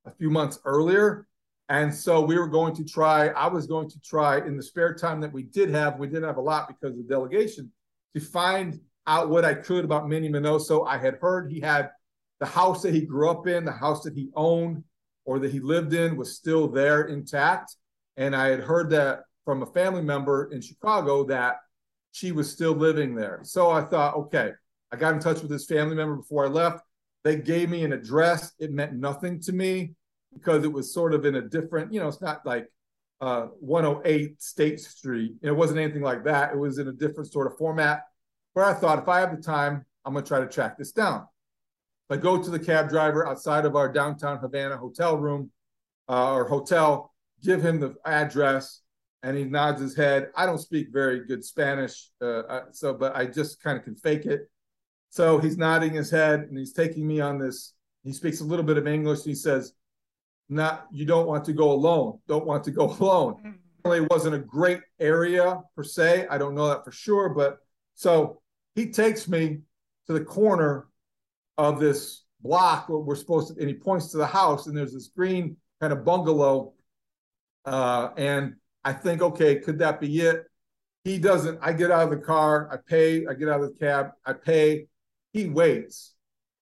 a 0.05 0.11
few 0.11 0.31
months 0.31 0.59
earlier. 0.65 1.27
And 1.71 1.95
so 1.95 2.21
we 2.21 2.37
were 2.37 2.49
going 2.49 2.75
to 2.75 2.85
try, 2.85 3.29
I 3.29 3.47
was 3.47 3.69
going 3.69 3.89
to 3.91 4.01
try 4.01 4.39
in 4.39 4.57
the 4.57 4.63
spare 4.63 4.93
time 4.93 5.21
that 5.21 5.33
we 5.33 5.45
did 5.45 5.71
have, 5.71 6.01
we 6.01 6.09
didn't 6.09 6.25
have 6.25 6.37
a 6.37 6.43
lot 6.43 6.67
because 6.67 6.99
of 6.99 7.07
the 7.07 7.15
delegation, 7.15 7.71
to 8.15 8.21
find 8.21 8.81
out 9.07 9.31
what 9.31 9.45
I 9.45 9.55
could 9.55 9.85
about 9.85 10.09
Minnie 10.09 10.29
Minoso. 10.29 10.85
I 10.85 10.99
had 10.99 11.19
heard 11.21 11.49
he 11.49 11.61
had 11.61 11.91
the 12.41 12.47
house 12.47 12.83
that 12.83 12.93
he 12.93 13.03
grew 13.03 13.31
up 13.31 13.47
in, 13.47 13.65
the 13.65 13.71
house 13.71 14.03
that 14.03 14.15
he 14.15 14.31
owned 14.35 14.83
or 15.25 15.39
that 15.39 15.53
he 15.53 15.61
lived 15.61 15.95
in 15.95 16.17
was 16.17 16.35
still 16.35 16.67
there 16.67 17.03
intact. 17.03 17.77
And 18.17 18.35
I 18.35 18.49
had 18.49 18.61
heard 18.61 18.91
that 18.91 19.21
from 19.45 19.63
a 19.63 19.67
family 19.67 20.03
member 20.03 20.51
in 20.53 20.61
Chicago 20.61 21.25
that 21.27 21.59
she 22.11 22.33
was 22.33 22.51
still 22.51 22.73
living 22.73 23.15
there. 23.15 23.41
So 23.45 23.71
I 23.71 23.83
thought, 23.83 24.17
okay, 24.17 24.51
I 24.91 24.97
got 24.97 25.15
in 25.15 25.21
touch 25.21 25.41
with 25.41 25.51
this 25.53 25.67
family 25.67 25.95
member 25.95 26.17
before 26.17 26.47
I 26.47 26.49
left. 26.49 26.83
They 27.23 27.37
gave 27.37 27.71
me 27.71 27.85
an 27.85 27.93
address. 27.93 28.53
It 28.59 28.73
meant 28.73 28.95
nothing 28.95 29.41
to 29.43 29.53
me 29.53 29.95
because 30.35 30.65
it 30.65 30.73
was 30.73 30.93
sort 30.93 31.15
of 31.15 31.25
in 31.25 31.37
a 31.37 31.43
different, 31.43 31.93
you 31.93 32.01
know, 32.01 32.09
it's 32.09 32.21
not 32.21 32.45
like 32.47 32.67
uh, 33.21 33.47
108 33.61 34.41
State 34.43 34.81
Street. 34.81 35.35
It 35.43 35.51
wasn't 35.51 35.81
anything 35.81 36.03
like 36.03 36.25
that. 36.25 36.53
It 36.53 36.59
was 36.59 36.79
in 36.79 36.89
a 36.89 36.93
different 36.93 37.31
sort 37.31 37.47
of 37.47 37.59
format 37.59 38.03
where 38.53 38.65
I 38.65 38.75
thought 38.75 38.99
if 38.99 39.09
I 39.09 39.21
have 39.21 39.37
the 39.37 39.43
time, 39.43 39.85
I'm 40.05 40.13
going 40.13 40.25
to 40.25 40.29
try 40.29 40.41
to 40.41 40.49
track 40.49 40.79
this 40.79 40.93
down. 40.93 41.27
I 42.09 42.17
go 42.17 42.43
to 42.43 42.51
the 42.51 42.59
cab 42.59 42.89
driver 42.89 43.27
outside 43.27 43.65
of 43.65 43.77
our 43.77 43.91
downtown 43.91 44.39
Havana 44.39 44.77
hotel 44.77 45.17
room 45.17 45.51
uh, 46.09 46.35
or 46.35 46.49
hotel, 46.49 47.15
give 47.43 47.63
him 47.63 47.79
the 47.79 47.95
address, 48.05 48.81
and 49.23 49.37
he 49.37 49.45
nods 49.45 49.81
his 49.81 49.95
head. 49.95 50.31
I 50.35 50.45
don't 50.45 50.59
speak 50.59 50.89
very 50.91 51.25
good 51.25 51.45
Spanish, 51.45 52.09
uh, 52.21 52.63
so 52.73 52.95
but 52.95 53.15
I 53.15 53.27
just 53.27 53.63
kind 53.63 53.79
of 53.79 53.85
can 53.85 53.95
fake 53.95 54.27
it. 54.27 54.51
So 55.11 55.39
he's 55.39 55.57
nodding 55.57 55.93
his 55.93 56.11
head 56.11 56.41
and 56.41 56.59
he's 56.59 56.73
taking 56.73 57.07
me 57.07 57.21
on 57.21 57.39
this. 57.39 57.75
He 58.03 58.13
speaks 58.13 58.41
a 58.41 58.45
little 58.45 58.65
bit 58.65 58.79
of 58.79 58.87
English. 58.87 59.25
he 59.25 59.35
says, 59.35 59.73
not 60.51 60.87
you 60.93 61.05
don't 61.05 61.27
want 61.27 61.45
to 61.45 61.53
go 61.53 61.71
alone 61.73 62.19
don't 62.29 62.47
want 62.47 62.65
to 62.65 62.71
go 62.71 62.85
alone 63.01 63.57
it 63.85 64.11
wasn't 64.11 64.35
a 64.35 64.39
great 64.39 64.81
area 64.99 65.61
per 65.75 65.83
se 65.83 66.27
i 66.31 66.37
don't 66.37 66.55
know 66.55 66.69
that 66.69 66.85
for 66.85 66.93
sure 66.93 67.29
but 67.31 67.59
so 67.95 68.41
he 68.75 68.91
takes 68.91 69.29
me 69.29 69.59
to 70.07 70.13
the 70.13 70.25
corner 70.25 70.87
of 71.57 71.81
this 71.81 72.25
block 72.43 72.89
where 72.89 72.99
we're 72.99 73.15
supposed 73.15 73.55
to 73.55 73.61
and 73.61 73.69
he 73.69 73.75
points 73.75 74.11
to 74.11 74.19
the 74.19 74.27
house 74.27 74.67
and 74.67 74.77
there's 74.77 74.93
this 74.93 75.09
green 75.09 75.57
kind 75.81 75.93
of 75.93 76.05
bungalow 76.05 76.73
uh, 77.65 78.11
and 78.17 78.55
I 78.85 78.93
think, 78.93 79.23
okay, 79.23 79.57
could 79.57 79.79
that 79.81 80.01
be 80.01 80.21
it? 80.21 80.45
He 81.05 81.19
doesn't. 81.19 81.59
I 81.63 81.73
get 81.73 81.91
out 81.91 82.05
of 82.05 82.11
the 82.11 82.25
car, 82.25 82.69
I 82.73 82.77
pay, 82.77 83.27
I 83.27 83.35
get 83.35 83.49
out 83.49 83.61
of 83.61 83.73
the 83.73 83.79
cab, 83.79 84.11
I 84.25 84.35
pay. 84.35 84.87
He 85.33 85.47
waits. 85.47 86.15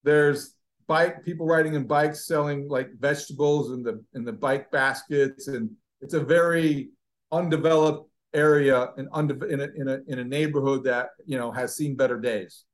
There's 0.05 0.55
bike 0.89 1.25
people 1.25 1.47
riding 1.47 1.75
in 1.75 1.87
bikes 1.87 2.27
selling 2.27 2.69
like 2.69 2.89
vegetables 2.99 3.73
in 3.73 3.83
the 3.83 4.03
in 4.15 4.25
the 4.25 4.33
bike 4.33 4.71
baskets, 4.73 5.47
and 5.47 5.71
it's 6.01 6.15
a 6.15 6.21
very 6.21 6.89
undeveloped 7.31 8.11
area 8.35 8.91
and 8.97 9.09
unde- 9.13 9.51
in 9.51 9.61
a, 9.61 9.69
in 9.77 9.89
a 9.89 9.99
in 10.09 10.19
a 10.19 10.25
neighborhood 10.25 10.83
that 10.85 11.11
you 11.27 11.39
know 11.39 11.53
has 11.53 11.77
seen 11.77 11.95
better 11.95 12.19
days. 12.19 12.65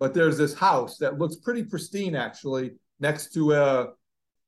But 0.00 0.14
there's 0.14 0.38
this 0.38 0.54
house 0.54 0.96
that 0.98 1.18
looks 1.18 1.36
pretty 1.36 1.62
pristine 1.62 2.16
actually 2.16 2.72
next 2.98 3.32
to 3.34 3.52
a 3.52 3.88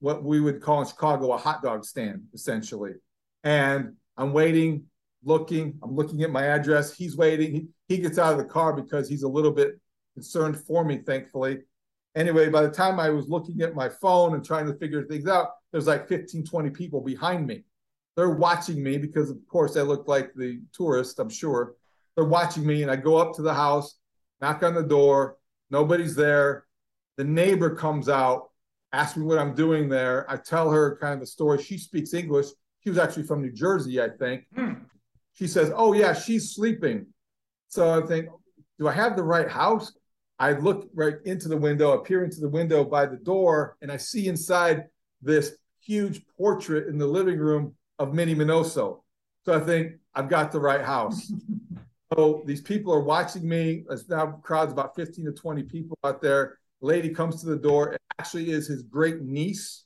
what 0.01 0.25
we 0.25 0.41
would 0.41 0.61
call 0.61 0.81
in 0.81 0.89
Chicago 0.89 1.33
a 1.33 1.39
hot 1.39 1.63
dog 1.63 1.85
stand 1.85 2.23
essentially. 2.35 2.95
And 3.45 3.95
I'm 4.17 4.33
waiting, 4.33 4.85
looking, 5.25 5.79
I'm 5.83 5.95
looking 5.95 6.23
at 6.23 6.31
my 6.31 6.45
address. 6.47 6.93
He's 6.93 7.17
waiting. 7.17 7.53
He, 7.53 7.67
he 7.89 7.99
gets 7.99 8.19
out 8.19 8.33
of 8.33 8.39
the 8.39 8.45
car 8.45 8.73
because 8.73 9.09
he's 9.09 9.23
a 9.23 9.29
little 9.29 9.53
bit 9.53 9.81
concerned 10.15 10.59
for 10.59 10.85
me, 10.85 10.99
thankfully. 10.99 11.59
Anyway, 12.15 12.49
by 12.49 12.63
the 12.63 12.71
time 12.71 13.01
I 13.01 13.11
was 13.11 13.29
looking 13.29 13.63
at 13.63 13.75
my 13.75 13.89
phone 13.89 14.35
and 14.35 14.45
trying 14.45 14.67
to 14.67 14.75
figure 14.75 15.05
things 15.05 15.27
out, 15.27 15.51
there's 15.71 15.87
like 15.87 16.09
15, 16.09 16.45
20 16.45 16.71
people 16.71 17.01
behind 17.01 17.47
me. 17.47 17.65
They're 18.17 18.31
watching 18.31 18.83
me 18.83 18.99
because, 18.99 19.31
of 19.31 19.39
course, 19.49 19.77
I 19.77 19.83
look 19.83 20.07
like 20.07 20.35
the 20.35 20.61
tourist, 20.75 21.19
I'm 21.19 21.31
sure. 21.31 21.75
They're 22.15 22.27
watching 22.27 22.67
me, 22.67 22.83
and 22.83 22.91
I 22.91 22.97
go 22.97 23.17
up 23.17 23.35
to 23.37 23.43
the 23.43 23.55
house, 23.55 23.97
knock 24.43 24.63
on 24.63 24.75
the 24.75 24.83
door. 24.83 25.39
Nobody's 25.71 26.15
there. 26.15 26.67
The 27.17 27.25
neighbor 27.25 27.75
comes 27.75 28.11
out, 28.11 28.51
asks 28.93 29.17
me 29.17 29.25
what 29.25 29.39
I'm 29.39 29.55
doing 29.55 29.89
there. 29.89 30.31
I 30.31 30.37
tell 30.37 30.71
her 30.71 30.99
kind 31.01 31.15
of 31.15 31.21
the 31.21 31.27
story. 31.27 31.63
She 31.63 31.79
speaks 31.79 32.13
English. 32.13 32.47
She 32.81 32.91
was 32.91 32.99
actually 32.99 33.23
from 33.23 33.41
New 33.41 33.53
Jersey, 33.53 34.03
I 34.03 34.11
think. 34.11 34.45
Hmm. 34.55 34.73
She 35.35 35.47
says, 35.47 35.73
Oh, 35.75 35.95
yeah, 35.95 36.13
she's 36.13 36.55
sleeping. 36.55 37.07
So 37.69 38.03
I 38.03 38.07
think, 38.07 38.29
Do 38.79 38.89
I 38.89 38.93
have 38.93 39.17
the 39.17 39.23
right 39.23 39.49
house? 39.49 39.93
I 40.43 40.55
look 40.55 40.91
right 40.93 41.15
into 41.25 41.47
the 41.47 41.57
window, 41.57 41.93
appear 41.93 42.25
into 42.25 42.41
the 42.41 42.49
window 42.49 42.83
by 42.83 43.07
the 43.07 43.17
door, 43.17 43.77
and 43.81 43.93
I 43.93 43.97
see 43.97 44.27
inside 44.27 44.87
this 45.23 45.53
huge 45.81 46.27
portrait 46.37 46.89
in 46.89 46.99
the 46.99 47.07
living 47.07 47.39
room 47.39 47.77
of 48.01 48.13
Minnie 48.13 48.35
Minoso. 48.35 49.03
So 49.45 49.55
I 49.55 49.61
think 49.61 49.93
I've 50.17 50.29
got 50.29 50.51
the 50.51 50.59
right 50.59 50.85
house. 50.85 51.33
so 52.13 52.43
these 52.45 52.61
people 52.61 52.93
are 52.93 53.05
watching 53.05 53.49
me. 53.49 53.85
It's 53.89 54.09
now 54.09 54.41
crowds 54.43 54.73
about 54.73 54.97
15 54.97 55.27
to 55.27 55.33
20 55.33 55.63
people 55.63 55.97
out 56.03 56.21
there. 56.21 56.59
lady 56.81 57.11
comes 57.11 57.41
to 57.43 57.47
the 57.47 57.57
door. 57.57 57.93
It 57.93 58.01
actually 58.19 58.51
is 58.51 58.67
his 58.67 58.83
great 58.83 59.21
niece. 59.23 59.85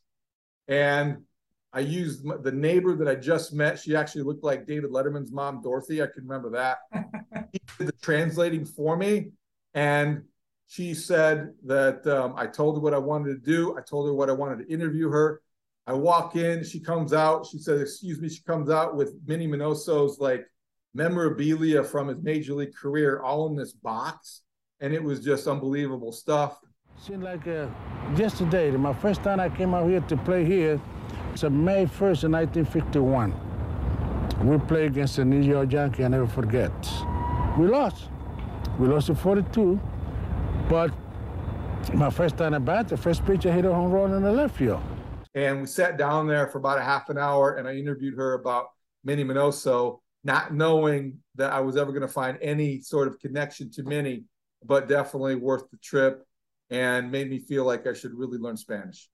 And 0.68 1.18
I 1.74 1.80
used 1.80 2.24
the 2.42 2.52
neighbor 2.52 2.96
that 2.96 3.08
I 3.08 3.14
just 3.14 3.52
met. 3.52 3.78
She 3.78 3.94
actually 3.94 4.22
looked 4.22 4.42
like 4.42 4.66
David 4.66 4.90
Letterman's 4.90 5.30
mom, 5.30 5.60
Dorothy. 5.60 6.00
I 6.00 6.06
can 6.06 6.26
remember 6.26 6.48
that. 6.52 6.78
he 7.52 7.60
did 7.76 7.88
the 7.88 7.92
translating 8.00 8.64
for 8.64 8.96
me. 8.96 9.32
And 9.74 10.22
she 10.66 10.94
said 10.94 11.52
that 11.64 12.06
um, 12.06 12.34
I 12.36 12.46
told 12.46 12.76
her 12.76 12.80
what 12.80 12.94
I 12.94 12.98
wanted 12.98 13.44
to 13.44 13.50
do. 13.50 13.76
I 13.78 13.82
told 13.82 14.06
her 14.08 14.14
what 14.14 14.28
I 14.28 14.32
wanted 14.32 14.66
to 14.66 14.72
interview 14.72 15.08
her. 15.10 15.40
I 15.86 15.92
walk 15.92 16.34
in, 16.34 16.64
she 16.64 16.80
comes 16.80 17.12
out. 17.12 17.46
She 17.46 17.58
said, 17.58 17.80
"Excuse 17.80 18.20
me." 18.20 18.28
She 18.28 18.42
comes 18.42 18.70
out 18.70 18.96
with 18.96 19.14
Minnie 19.26 19.46
Minoso's 19.46 20.18
like 20.18 20.44
memorabilia 20.94 21.84
from 21.84 22.08
his 22.08 22.18
major 22.22 22.54
league 22.54 22.74
career, 22.74 23.22
all 23.22 23.46
in 23.48 23.54
this 23.54 23.72
box, 23.72 24.42
and 24.80 24.92
it 24.92 25.02
was 25.02 25.20
just 25.20 25.46
unbelievable 25.46 26.10
stuff. 26.10 26.58
Seemed 26.98 27.22
like 27.22 27.46
uh, 27.46 27.68
yesterday, 28.16 28.70
my 28.70 28.94
first 28.94 29.22
time 29.22 29.38
I 29.38 29.50
came 29.50 29.74
out 29.74 29.88
here 29.88 30.00
to 30.00 30.16
play 30.16 30.44
here, 30.44 30.80
it's 31.32 31.42
May 31.42 31.84
1st 31.84 32.30
1951. 32.30 33.34
We 34.42 34.58
played 34.66 34.86
against 34.92 35.16
the 35.16 35.24
New 35.24 35.42
York 35.42 35.72
Yankees, 35.72 36.04
I 36.04 36.08
never 36.08 36.26
forget. 36.26 36.72
We 37.58 37.66
lost. 37.68 38.08
We 38.78 38.88
lost 38.88 39.06
to 39.08 39.14
42, 39.14 39.78
but 40.68 40.92
my 41.94 42.10
first 42.10 42.36
time 42.36 42.54
at 42.54 42.64
bat, 42.64 42.88
the 42.88 42.96
first 42.96 43.24
pitch 43.24 43.46
I 43.46 43.52
hit 43.52 43.64
a 43.64 43.72
home 43.72 43.90
run 43.90 44.12
in 44.12 44.22
the 44.22 44.32
left 44.32 44.56
field. 44.56 44.82
And 45.34 45.60
we 45.60 45.66
sat 45.66 45.98
down 45.98 46.26
there 46.26 46.48
for 46.48 46.58
about 46.58 46.78
a 46.78 46.82
half 46.82 47.08
an 47.10 47.18
hour 47.18 47.56
and 47.56 47.68
I 47.68 47.74
interviewed 47.74 48.14
her 48.14 48.34
about 48.34 48.68
Minnie 49.04 49.24
Minoso, 49.24 50.00
not 50.24 50.54
knowing 50.54 51.18
that 51.36 51.52
I 51.52 51.60
was 51.60 51.76
ever 51.76 51.92
going 51.92 52.02
to 52.02 52.08
find 52.08 52.38
any 52.40 52.80
sort 52.80 53.06
of 53.06 53.18
connection 53.20 53.70
to 53.72 53.82
Minnie, 53.82 54.24
but 54.64 54.88
definitely 54.88 55.36
worth 55.36 55.70
the 55.70 55.76
trip 55.78 56.26
and 56.70 57.12
made 57.12 57.30
me 57.30 57.38
feel 57.38 57.64
like 57.64 57.86
I 57.86 57.92
should 57.92 58.14
really 58.14 58.38
learn 58.38 58.56
Spanish. 58.56 59.08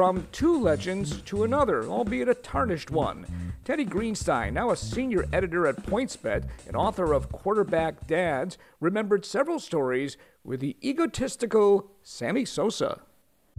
From 0.00 0.26
two 0.32 0.58
legends 0.58 1.20
to 1.20 1.44
another, 1.44 1.84
albeit 1.84 2.30
a 2.30 2.34
tarnished 2.34 2.90
one. 2.90 3.26
Teddy 3.66 3.84
Greenstein, 3.84 4.54
now 4.54 4.70
a 4.70 4.76
senior 4.76 5.26
editor 5.30 5.66
at 5.66 5.76
PointsBet 5.76 6.48
and 6.66 6.74
author 6.74 7.12
of 7.12 7.30
Quarterback 7.30 8.06
Dads, 8.06 8.56
remembered 8.80 9.26
several 9.26 9.60
stories 9.60 10.16
with 10.42 10.60
the 10.60 10.74
egotistical 10.82 11.90
Sammy 12.02 12.46
Sosa. 12.46 13.02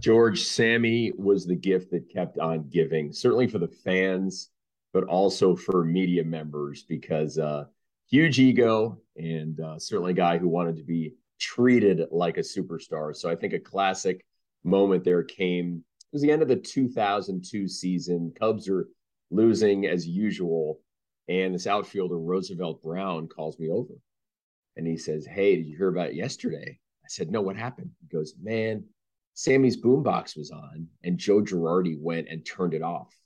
George, 0.00 0.42
Sammy 0.42 1.12
was 1.16 1.46
the 1.46 1.54
gift 1.54 1.92
that 1.92 2.12
kept 2.12 2.38
on 2.38 2.68
giving, 2.70 3.12
certainly 3.12 3.46
for 3.46 3.60
the 3.60 3.68
fans, 3.68 4.50
but 4.92 5.04
also 5.04 5.54
for 5.54 5.84
media 5.84 6.24
members, 6.24 6.82
because 6.82 7.38
uh, 7.38 7.66
huge 8.10 8.40
ego 8.40 8.98
and 9.14 9.60
uh, 9.60 9.78
certainly 9.78 10.10
a 10.10 10.16
guy 10.16 10.38
who 10.38 10.48
wanted 10.48 10.74
to 10.74 10.82
be 10.82 11.14
treated 11.38 12.04
like 12.10 12.36
a 12.36 12.40
superstar. 12.40 13.14
So 13.14 13.30
I 13.30 13.36
think 13.36 13.52
a 13.52 13.60
classic 13.60 14.26
moment 14.64 15.04
there 15.04 15.22
came. 15.22 15.84
It 16.12 16.16
was 16.16 16.22
the 16.22 16.30
end 16.30 16.42
of 16.42 16.48
the 16.48 16.56
2002 16.56 17.66
season. 17.68 18.34
Cubs 18.38 18.68
are 18.68 18.86
losing 19.30 19.86
as 19.86 20.06
usual. 20.06 20.80
And 21.28 21.54
this 21.54 21.66
outfielder, 21.66 22.18
Roosevelt 22.18 22.82
Brown, 22.82 23.28
calls 23.28 23.58
me 23.58 23.70
over 23.70 23.94
and 24.76 24.86
he 24.86 24.98
says, 24.98 25.24
Hey, 25.24 25.56
did 25.56 25.66
you 25.66 25.76
hear 25.76 25.88
about 25.88 26.14
yesterday? 26.14 26.78
I 27.02 27.08
said, 27.08 27.30
No, 27.30 27.40
what 27.40 27.56
happened? 27.56 27.92
He 28.00 28.14
goes, 28.14 28.34
Man, 28.42 28.84
Sammy's 29.32 29.80
boombox 29.80 30.36
was 30.36 30.50
on 30.50 30.88
and 31.02 31.16
Joe 31.16 31.40
Girardi 31.40 31.98
went 31.98 32.28
and 32.28 32.44
turned 32.44 32.74
it 32.74 32.82
off. 32.82 33.16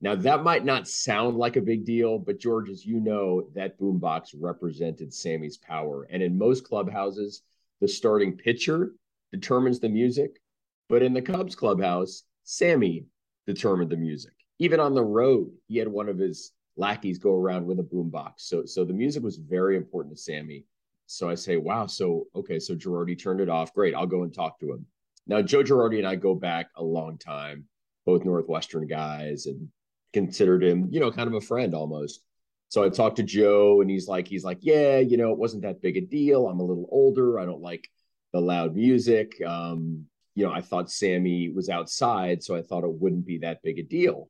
Now, 0.00 0.16
that 0.16 0.42
might 0.42 0.64
not 0.64 0.88
sound 0.88 1.36
like 1.36 1.54
a 1.54 1.60
big 1.60 1.84
deal, 1.84 2.18
but 2.18 2.40
George, 2.40 2.68
as 2.68 2.84
you 2.84 2.98
know, 2.98 3.46
that 3.54 3.78
boombox 3.78 4.34
represented 4.36 5.14
Sammy's 5.14 5.58
power. 5.58 6.08
And 6.10 6.20
in 6.20 6.36
most 6.36 6.64
clubhouses, 6.64 7.42
the 7.80 7.86
starting 7.86 8.36
pitcher 8.36 8.94
determines 9.30 9.78
the 9.78 9.88
music. 9.88 10.40
But 10.88 11.04
in 11.04 11.14
the 11.14 11.22
Cubs 11.22 11.54
clubhouse, 11.54 12.24
Sammy 12.44 13.06
determined 13.46 13.90
the 13.90 13.96
music 13.96 14.32
even 14.62 14.78
on 14.78 14.94
the 14.94 15.02
road, 15.02 15.50
he 15.66 15.78
had 15.78 15.88
one 15.88 16.08
of 16.08 16.18
his 16.18 16.52
lackeys 16.76 17.18
go 17.18 17.34
around 17.34 17.66
with 17.66 17.80
a 17.80 17.82
boombox. 17.82 18.34
So 18.36 18.64
so 18.64 18.84
the 18.84 18.92
music 18.92 19.20
was 19.20 19.36
very 19.36 19.76
important 19.76 20.16
to 20.16 20.22
Sammy. 20.22 20.66
So 21.06 21.28
I 21.28 21.34
say, 21.34 21.56
wow. 21.56 21.86
So 21.86 22.28
okay, 22.36 22.60
so 22.60 22.76
Girardi 22.76 23.20
turned 23.20 23.40
it 23.40 23.48
off. 23.48 23.74
Great, 23.74 23.92
I'll 23.92 24.06
go 24.06 24.22
and 24.22 24.32
talk 24.32 24.60
to 24.60 24.72
him. 24.72 24.86
Now 25.26 25.42
Joe 25.42 25.64
Girardi 25.64 25.98
and 25.98 26.06
I 26.06 26.14
go 26.14 26.36
back 26.36 26.70
a 26.76 26.82
long 26.82 27.18
time, 27.18 27.64
both 28.06 28.24
Northwestern 28.24 28.86
guys, 28.86 29.46
and 29.46 29.68
considered 30.12 30.62
him, 30.62 30.86
you 30.92 31.00
know, 31.00 31.10
kind 31.10 31.26
of 31.26 31.34
a 31.34 31.40
friend 31.40 31.74
almost. 31.74 32.22
So 32.68 32.84
I 32.84 32.88
talked 32.88 33.16
to 33.16 33.24
Joe, 33.24 33.80
and 33.80 33.90
he's 33.90 34.06
like, 34.06 34.28
he's 34.28 34.44
like, 34.44 34.58
yeah, 34.60 34.98
you 34.98 35.16
know, 35.16 35.32
it 35.32 35.38
wasn't 35.38 35.62
that 35.62 35.82
big 35.82 35.96
a 35.96 36.00
deal. 36.00 36.46
I'm 36.46 36.60
a 36.60 36.64
little 36.64 36.88
older. 36.90 37.40
I 37.40 37.46
don't 37.46 37.60
like 37.60 37.90
the 38.32 38.40
loud 38.40 38.76
music. 38.76 39.42
Um, 39.44 40.06
you 40.34 40.46
know, 40.46 40.52
I 40.52 40.60
thought 40.60 40.90
Sammy 40.90 41.50
was 41.50 41.68
outside, 41.68 42.42
so 42.42 42.56
I 42.56 42.62
thought 42.62 42.84
it 42.84 42.92
wouldn't 42.92 43.26
be 43.26 43.38
that 43.38 43.62
big 43.62 43.78
a 43.78 43.82
deal 43.82 44.28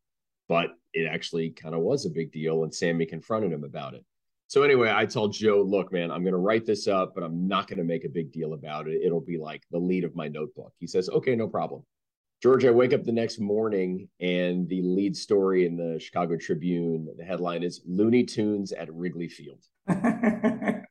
but 0.53 0.77
it 0.93 1.07
actually 1.07 1.49
kind 1.49 1.75
of 1.75 1.81
was 1.81 2.05
a 2.05 2.11
big 2.11 2.31
deal. 2.31 2.63
And 2.63 2.75
Sammy 2.75 3.07
confronted 3.07 3.53
him 3.53 3.65
about 3.65 3.95
it. 3.95 4.05
So 4.49 4.63
anyway, 4.63 4.93
I 4.95 5.07
told 5.07 5.33
Joe, 5.33 5.63
look, 5.63 5.91
man, 5.91 6.11
I'm 6.11 6.23
going 6.23 6.35
to 6.35 6.39
write 6.39 6.67
this 6.67 6.87
up, 6.87 7.15
but 7.15 7.25
I'm 7.25 7.49
not 7.49 7.69
going 7.69 7.79
to 7.79 7.85
make 7.85 8.05
a 8.05 8.11
big 8.11 8.31
deal 8.33 8.53
about 8.53 8.87
it. 8.87 9.01
It'll 9.03 9.23
be 9.23 9.39
like 9.39 9.63
the 9.71 9.79
lead 9.79 10.05
of 10.05 10.15
my 10.15 10.29
notebook. 10.29 10.75
He 10.79 10.87
says, 10.87 11.09
okay, 11.09 11.35
no 11.35 11.49
problem. 11.49 11.85
George, 12.43 12.67
I 12.67 12.71
wake 12.71 12.93
up 12.93 13.05
the 13.05 13.13
next 13.13 13.39
morning 13.39 14.11
and 14.21 14.69
the 14.69 14.83
lead 14.83 15.17
story 15.17 15.65
in 15.65 15.77
the 15.79 15.99
Chicago 15.99 16.37
Tribune, 16.37 17.09
the 17.17 17.25
headline 17.25 17.63
is 17.63 17.81
Looney 17.87 18.25
Tunes 18.25 18.73
at 18.73 18.93
Wrigley 18.93 19.29
Field. 19.29 19.65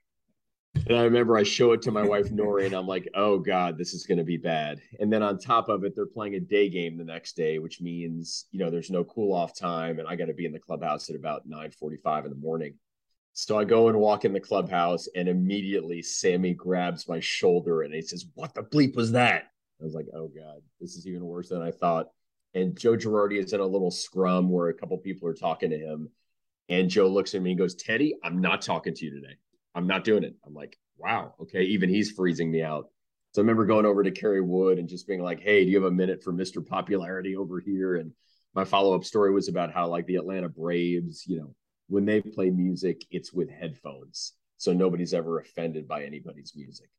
And 0.88 0.98
I 0.98 1.04
remember 1.04 1.38
I 1.38 1.44
show 1.44 1.74
it 1.74 1.82
to 1.84 1.92
my 1.92 2.02
wife 2.02 2.30
Nori, 2.30 2.66
and 2.66 2.74
I'm 2.74 2.88
like, 2.88 3.08
"Oh 3.14 3.38
God, 3.38 3.78
this 3.78 3.94
is 3.94 4.06
going 4.06 4.18
to 4.18 4.24
be 4.24 4.38
bad." 4.38 4.82
And 5.00 5.14
then 5.14 5.22
on 5.22 5.38
top 5.38 5.70
of 5.70 5.84
it, 5.84 5.96
they're 5.96 6.08
playing 6.08 6.36
a 6.36 6.40
day 6.40 6.70
game 6.70 6.98
the 6.98 7.04
next 7.04 7.36
day, 7.38 7.60
which 7.60 7.82
means 7.82 8.48
you 8.52 8.60
know 8.60 8.70
there's 8.72 8.90
no 8.90 9.04
cool 9.04 9.34
off 9.34 9.56
time, 9.58 10.00
and 10.00 10.08
I 10.08 10.16
got 10.16 10.26
to 10.26 10.34
be 10.34 10.46
in 10.46 10.52
the 10.52 10.60
clubhouse 10.60 11.10
at 11.10 11.16
about 11.16 11.48
9:45 11.48 12.26
in 12.26 12.32
the 12.32 12.36
morning. 12.36 12.74
So 13.34 13.58
I 13.60 13.64
go 13.64 13.88
and 13.90 14.00
walk 14.00 14.26
in 14.26 14.34
the 14.34 14.40
clubhouse, 14.40 15.08
and 15.16 15.30
immediately 15.30 16.02
Sammy 16.02 16.54
grabs 16.54 17.08
my 17.08 17.20
shoulder 17.20 17.84
and 17.84 17.94
he 17.94 18.02
says, 18.02 18.26
"What 18.34 18.54
the 18.54 18.64
bleep 18.64 18.96
was 18.96 19.12
that?" 19.12 19.52
I 19.80 19.84
was 19.84 19.94
like, 19.94 20.08
"Oh 20.14 20.28
God, 20.28 20.62
this 20.80 20.96
is 20.96 21.08
even 21.08 21.24
worse 21.24 21.50
than 21.50 21.62
I 21.62 21.72
thought." 21.72 22.10
And 22.56 22.78
Joe 22.78 22.98
Girardi 22.98 23.38
is 23.38 23.54
in 23.54 23.60
a 23.60 23.66
little 23.66 23.92
scrum 23.92 24.50
where 24.50 24.70
a 24.70 24.74
couple 24.74 24.98
people 24.98 25.30
are 25.30 25.34
talking 25.34 25.70
to 25.70 25.78
him, 25.78 26.10
and 26.70 26.90
Joe 26.90 27.08
looks 27.08 27.36
at 27.36 27.42
me 27.42 27.52
and 27.52 27.60
goes, 27.60 27.76
"Teddy, 27.76 28.16
I'm 28.24 28.42
not 28.42 28.64
talking 28.64 28.96
to 28.96 29.06
you 29.06 29.12
today." 29.12 29.36
I'm 29.76 29.88
not 29.88 30.04
doing 30.04 30.24
it. 30.24 30.36
I'm 30.46 30.54
like, 30.54 30.78
wow, 30.98 31.34
okay. 31.42 31.64
Even 31.64 31.90
he's 31.90 32.12
freezing 32.12 32.52
me 32.52 32.64
out. 32.64 32.90
So 33.34 33.42
I 33.42 33.44
remember 33.44 33.66
going 33.66 33.86
over 33.86 34.04
to 34.04 34.12
Kerry 34.12 34.42
Wood 34.42 34.78
and 34.78 34.90
just 34.90 35.08
being 35.08 35.22
like, 35.22 35.40
"Hey, 35.40 35.64
do 35.64 35.72
you 35.72 35.78
have 35.82 35.92
a 35.92 35.96
minute 35.96 36.22
for 36.22 36.34
Mr. 36.34 36.66
Popularity 36.66 37.36
over 37.36 37.62
here?" 37.62 37.96
And 37.96 38.12
my 38.54 38.66
follow-up 38.66 39.06
story 39.06 39.32
was 39.32 39.48
about 39.48 39.74
how 39.74 39.88
like 39.88 40.06
the 40.06 40.18
Atlanta 40.18 40.50
Braves, 40.50 41.26
you 41.26 41.38
know, 41.38 41.56
when 41.88 42.06
they 42.06 42.22
play 42.22 42.50
music, 42.50 43.06
it's 43.10 43.32
with 43.32 43.50
headphones. 43.50 44.34
So 44.58 44.74
nobody's 44.74 45.14
ever 45.14 45.40
offended 45.40 45.88
by 45.88 46.04
anybody's 46.04 46.54
music. 46.56 46.90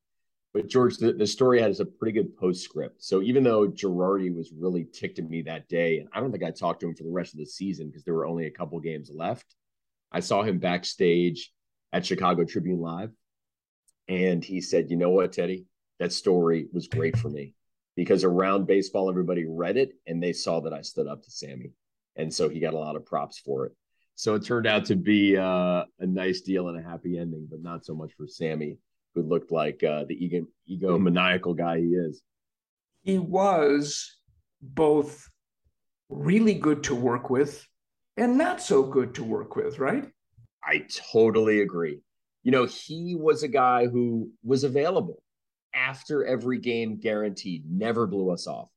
But 0.54 0.68
George, 0.68 0.96
the, 0.96 1.12
the 1.12 1.26
story 1.26 1.60
has 1.60 1.80
a 1.80 1.86
pretty 1.86 2.12
good 2.12 2.36
postscript. 2.36 3.02
So 3.02 3.22
even 3.22 3.42
though 3.42 3.68
Girardi 3.68 4.34
was 4.34 4.52
really 4.52 4.84
ticked 4.84 5.18
at 5.18 5.28
me 5.28 5.42
that 5.42 5.68
day, 5.68 5.98
and 5.98 6.08
I 6.12 6.20
don't 6.20 6.30
think 6.30 6.44
I 6.44 6.50
talked 6.50 6.80
to 6.80 6.88
him 6.88 6.94
for 6.94 7.04
the 7.04 7.10
rest 7.10 7.32
of 7.32 7.38
the 7.38 7.46
season 7.46 7.88
because 7.88 8.04
there 8.04 8.14
were 8.14 8.26
only 8.26 8.46
a 8.46 8.50
couple 8.50 8.78
games 8.80 9.10
left, 9.14 9.54
I 10.10 10.20
saw 10.20 10.42
him 10.42 10.58
backstage 10.58 11.52
at 11.92 12.06
Chicago 12.06 12.44
Tribune 12.44 12.80
Live. 12.80 13.10
And 14.08 14.44
he 14.44 14.60
said, 14.60 14.90
You 14.90 14.96
know 14.96 15.10
what, 15.10 15.32
Teddy? 15.32 15.66
That 15.98 16.12
story 16.12 16.66
was 16.72 16.88
great 16.88 17.16
for 17.16 17.28
me 17.28 17.54
because 17.96 18.24
around 18.24 18.66
baseball, 18.66 19.08
everybody 19.08 19.44
read 19.46 19.76
it 19.76 19.92
and 20.06 20.22
they 20.22 20.32
saw 20.32 20.60
that 20.60 20.72
I 20.72 20.82
stood 20.82 21.06
up 21.06 21.22
to 21.22 21.30
Sammy. 21.30 21.72
And 22.16 22.32
so 22.32 22.48
he 22.48 22.60
got 22.60 22.74
a 22.74 22.78
lot 22.78 22.96
of 22.96 23.06
props 23.06 23.38
for 23.38 23.66
it. 23.66 23.72
So 24.14 24.34
it 24.34 24.44
turned 24.44 24.66
out 24.66 24.86
to 24.86 24.96
be 24.96 25.36
uh, 25.36 25.84
a 26.00 26.06
nice 26.06 26.40
deal 26.42 26.68
and 26.68 26.78
a 26.78 26.88
happy 26.88 27.18
ending, 27.18 27.46
but 27.50 27.62
not 27.62 27.84
so 27.84 27.94
much 27.94 28.12
for 28.14 28.26
Sammy 28.26 28.78
who 29.14 29.22
looked 29.22 29.52
like 29.52 29.82
uh, 29.82 30.04
the 30.04 30.14
ego, 30.14 30.46
egomaniacal 30.70 31.56
guy 31.56 31.78
he 31.78 31.88
is. 31.88 32.22
He 33.02 33.18
was 33.18 34.16
both 34.60 35.28
really 36.08 36.54
good 36.54 36.84
to 36.84 36.94
work 36.94 37.30
with 37.30 37.66
and 38.16 38.38
not 38.38 38.62
so 38.62 38.82
good 38.82 39.14
to 39.14 39.24
work 39.24 39.56
with, 39.56 39.78
right? 39.78 40.08
I 40.64 40.86
totally 41.12 41.60
agree. 41.60 42.00
You 42.42 42.52
know, 42.52 42.64
he 42.66 43.14
was 43.18 43.42
a 43.42 43.48
guy 43.48 43.86
who 43.86 44.30
was 44.42 44.64
available 44.64 45.22
after 45.74 46.24
every 46.24 46.58
game, 46.58 46.98
guaranteed, 47.00 47.64
never 47.70 48.06
blew 48.06 48.30
us 48.30 48.46
off. 48.46 48.68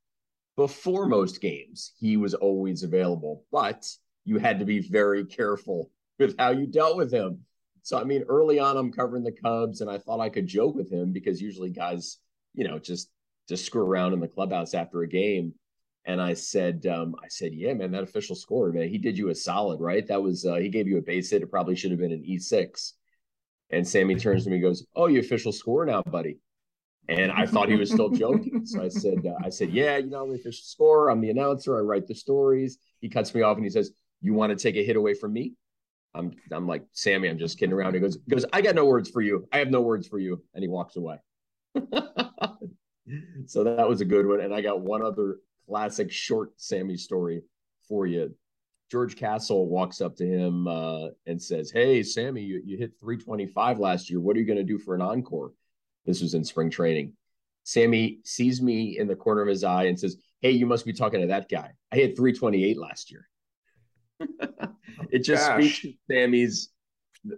Before 0.56 1.06
most 1.06 1.40
games, 1.40 1.92
he 1.98 2.16
was 2.16 2.34
always 2.34 2.82
available, 2.82 3.44
but 3.52 3.86
you 4.24 4.38
had 4.38 4.58
to 4.60 4.64
be 4.64 4.80
very 4.80 5.24
careful 5.24 5.90
with 6.18 6.36
how 6.38 6.50
you 6.50 6.66
dealt 6.66 6.96
with 6.96 7.12
him 7.12 7.44
so 7.86 7.96
I 7.96 8.02
mean, 8.02 8.24
early 8.28 8.58
on, 8.58 8.76
I'm 8.76 8.90
covering 8.90 9.22
the 9.22 9.30
Cubs, 9.30 9.80
and 9.80 9.88
I 9.88 9.98
thought 9.98 10.18
I 10.18 10.28
could 10.28 10.48
joke 10.48 10.74
with 10.74 10.90
him 10.90 11.12
because 11.12 11.40
usually 11.40 11.70
guys, 11.70 12.18
you 12.52 12.66
know, 12.66 12.80
just 12.80 13.12
just 13.48 13.64
screw 13.64 13.86
around 13.86 14.12
in 14.12 14.18
the 14.18 14.26
clubhouse 14.26 14.74
after 14.74 15.02
a 15.02 15.08
game. 15.08 15.54
And 16.06 16.22
I 16.22 16.34
said, 16.34 16.86
um, 16.86 17.16
I 17.22 17.26
said, 17.28 17.52
yeah, 17.52 17.74
man, 17.74 17.90
that 17.90 18.04
official 18.04 18.36
score, 18.36 18.70
man, 18.70 18.88
he 18.88 18.96
did 18.96 19.18
you 19.18 19.28
a 19.30 19.34
solid, 19.34 19.80
right? 19.80 20.06
That 20.06 20.22
was 20.22 20.46
uh, 20.46 20.54
he 20.54 20.68
gave 20.68 20.86
you 20.86 20.98
a 20.98 21.02
base 21.02 21.30
hit. 21.30 21.42
It 21.42 21.50
probably 21.50 21.74
should 21.74 21.90
have 21.90 21.98
been 21.98 22.12
an 22.12 22.22
E6. 22.22 22.92
And 23.70 23.86
Sammy 23.86 24.14
turns 24.20 24.44
to 24.44 24.50
me, 24.50 24.56
and 24.56 24.62
goes, 24.62 24.86
"Oh, 24.94 25.08
you 25.08 25.18
official 25.18 25.50
score 25.52 25.84
now, 25.84 26.02
buddy." 26.02 26.38
And 27.08 27.32
I 27.32 27.46
thought 27.46 27.68
he 27.68 27.76
was 27.76 27.90
still 27.90 28.10
joking. 28.10 28.64
So 28.66 28.82
I 28.82 28.88
said, 28.88 29.24
uh, 29.26 29.34
I 29.44 29.48
said, 29.48 29.70
yeah, 29.70 29.96
you 29.98 30.10
know, 30.10 30.24
I'm 30.24 30.30
the 30.30 30.36
official 30.36 30.64
score. 30.64 31.08
I'm 31.08 31.20
the 31.20 31.30
announcer. 31.30 31.76
I 31.76 31.80
write 31.80 32.08
the 32.08 32.14
stories. 32.16 32.78
He 33.00 33.08
cuts 33.08 33.32
me 33.32 33.42
off 33.42 33.56
and 33.56 33.64
he 33.64 33.70
says, 33.70 33.90
"You 34.22 34.32
want 34.34 34.50
to 34.50 34.56
take 34.56 34.76
a 34.76 34.84
hit 34.84 34.96
away 34.96 35.14
from 35.14 35.32
me?" 35.32 35.54
I'm 36.14 36.32
I'm 36.52 36.68
like 36.68 36.84
Sammy. 36.92 37.28
I'm 37.28 37.38
just 37.38 37.58
kidding 37.58 37.72
around. 37.72 37.94
He 37.94 38.00
goes 38.00 38.16
he 38.24 38.30
goes. 38.30 38.44
I 38.52 38.60
got 38.60 38.76
no 38.76 38.84
words 38.84 39.10
for 39.10 39.22
you. 39.22 39.48
I 39.52 39.58
have 39.58 39.70
no 39.70 39.80
words 39.80 40.06
for 40.06 40.20
you. 40.20 40.42
And 40.54 40.62
he 40.62 40.68
walks 40.68 40.96
away. 40.96 41.18
so 43.46 43.64
that 43.64 43.88
was 43.88 44.00
a 44.00 44.04
good 44.04 44.26
one. 44.26 44.40
And 44.40 44.54
I 44.54 44.60
got 44.60 44.80
one 44.80 45.02
other 45.02 45.38
classic 45.68 46.12
short 46.12 46.52
Sammy 46.56 46.96
story 46.96 47.42
for 47.88 48.06
you. 48.06 48.34
George 48.90 49.16
Castle 49.16 49.68
walks 49.68 50.00
up 50.00 50.14
to 50.16 50.26
him 50.26 50.68
uh, 50.68 51.08
and 51.26 51.42
says, 51.42 51.70
"Hey, 51.70 52.02
Sammy, 52.02 52.42
you, 52.42 52.62
you 52.64 52.78
hit 52.78 52.92
325 53.00 53.78
last 53.78 54.08
year. 54.08 54.20
What 54.20 54.36
are 54.36 54.38
you 54.38 54.46
going 54.46 54.58
to 54.58 54.64
do 54.64 54.78
for 54.78 54.94
an 54.94 55.02
encore?" 55.02 55.52
This 56.04 56.22
was 56.22 56.34
in 56.34 56.44
spring 56.44 56.70
training. 56.70 57.14
Sammy 57.64 58.20
sees 58.24 58.62
me 58.62 58.96
in 58.98 59.08
the 59.08 59.16
corner 59.16 59.42
of 59.42 59.48
his 59.48 59.64
eye 59.64 59.84
and 59.84 59.98
says, 59.98 60.16
"Hey, 60.40 60.52
you 60.52 60.66
must 60.66 60.86
be 60.86 60.92
talking 60.92 61.20
to 61.20 61.26
that 61.28 61.48
guy. 61.48 61.72
I 61.90 61.96
hit 61.96 62.16
328 62.16 62.78
last 62.78 63.10
year." 63.10 63.28
it 65.10 65.20
just 65.20 65.48
Gosh. 65.48 65.60
speaks 65.60 65.80
to 65.80 65.92
Sammy's 66.10 66.70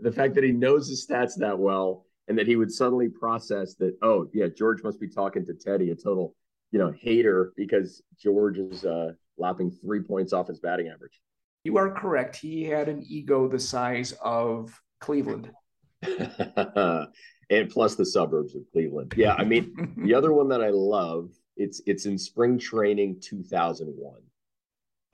the 0.03 0.12
fact 0.12 0.35
that 0.35 0.45
he 0.45 0.53
knows 0.53 0.88
his 0.88 1.07
stats 1.07 1.37
that 1.38 1.59
well 1.59 2.05
and 2.29 2.37
that 2.38 2.47
he 2.47 2.57
would 2.57 2.71
suddenly 2.71 3.09
process 3.09 3.75
that, 3.77 3.97
oh, 4.03 4.29
yeah, 4.35 4.47
George 4.47 4.83
must 4.83 5.01
be 5.01 5.09
talking 5.09 5.47
to 5.47 5.55
Teddy, 5.55 5.91
a 5.91 5.95
total, 5.95 6.35
you 6.70 6.78
know, 6.78 6.92
hater 6.92 7.52
because 7.57 8.02
George 8.18 8.59
is 8.59 8.85
uh, 8.85 9.12
lapping 9.38 9.70
three 9.70 10.00
points 10.00 10.33
off 10.33 10.48
his 10.48 10.61
batting 10.61 10.88
average. 10.88 11.20
You 11.64 11.76
are 11.78 11.90
correct. 11.90 12.37
He 12.37 12.64
had 12.64 12.88
an 12.88 13.04
ego 13.07 13.48
the 13.48 13.59
size 13.59 14.12
of 14.22 14.81
Cleveland. 15.00 15.50
and 16.02 17.70
plus 17.70 17.94
the 17.96 18.07
suburbs 18.07 18.54
of 18.54 18.62
Cleveland. 18.72 19.14
Yeah, 19.16 19.35
I 19.35 19.44
mean, 19.44 19.94
the 20.04 20.14
other 20.14 20.33
one 20.33 20.48
that 20.48 20.62
I 20.62 20.70
love, 20.70 21.31
it's 21.57 21.81
it's 21.87 22.07
in 22.07 22.18
spring 22.18 22.59
training 22.59 23.20
2001. 23.20 24.14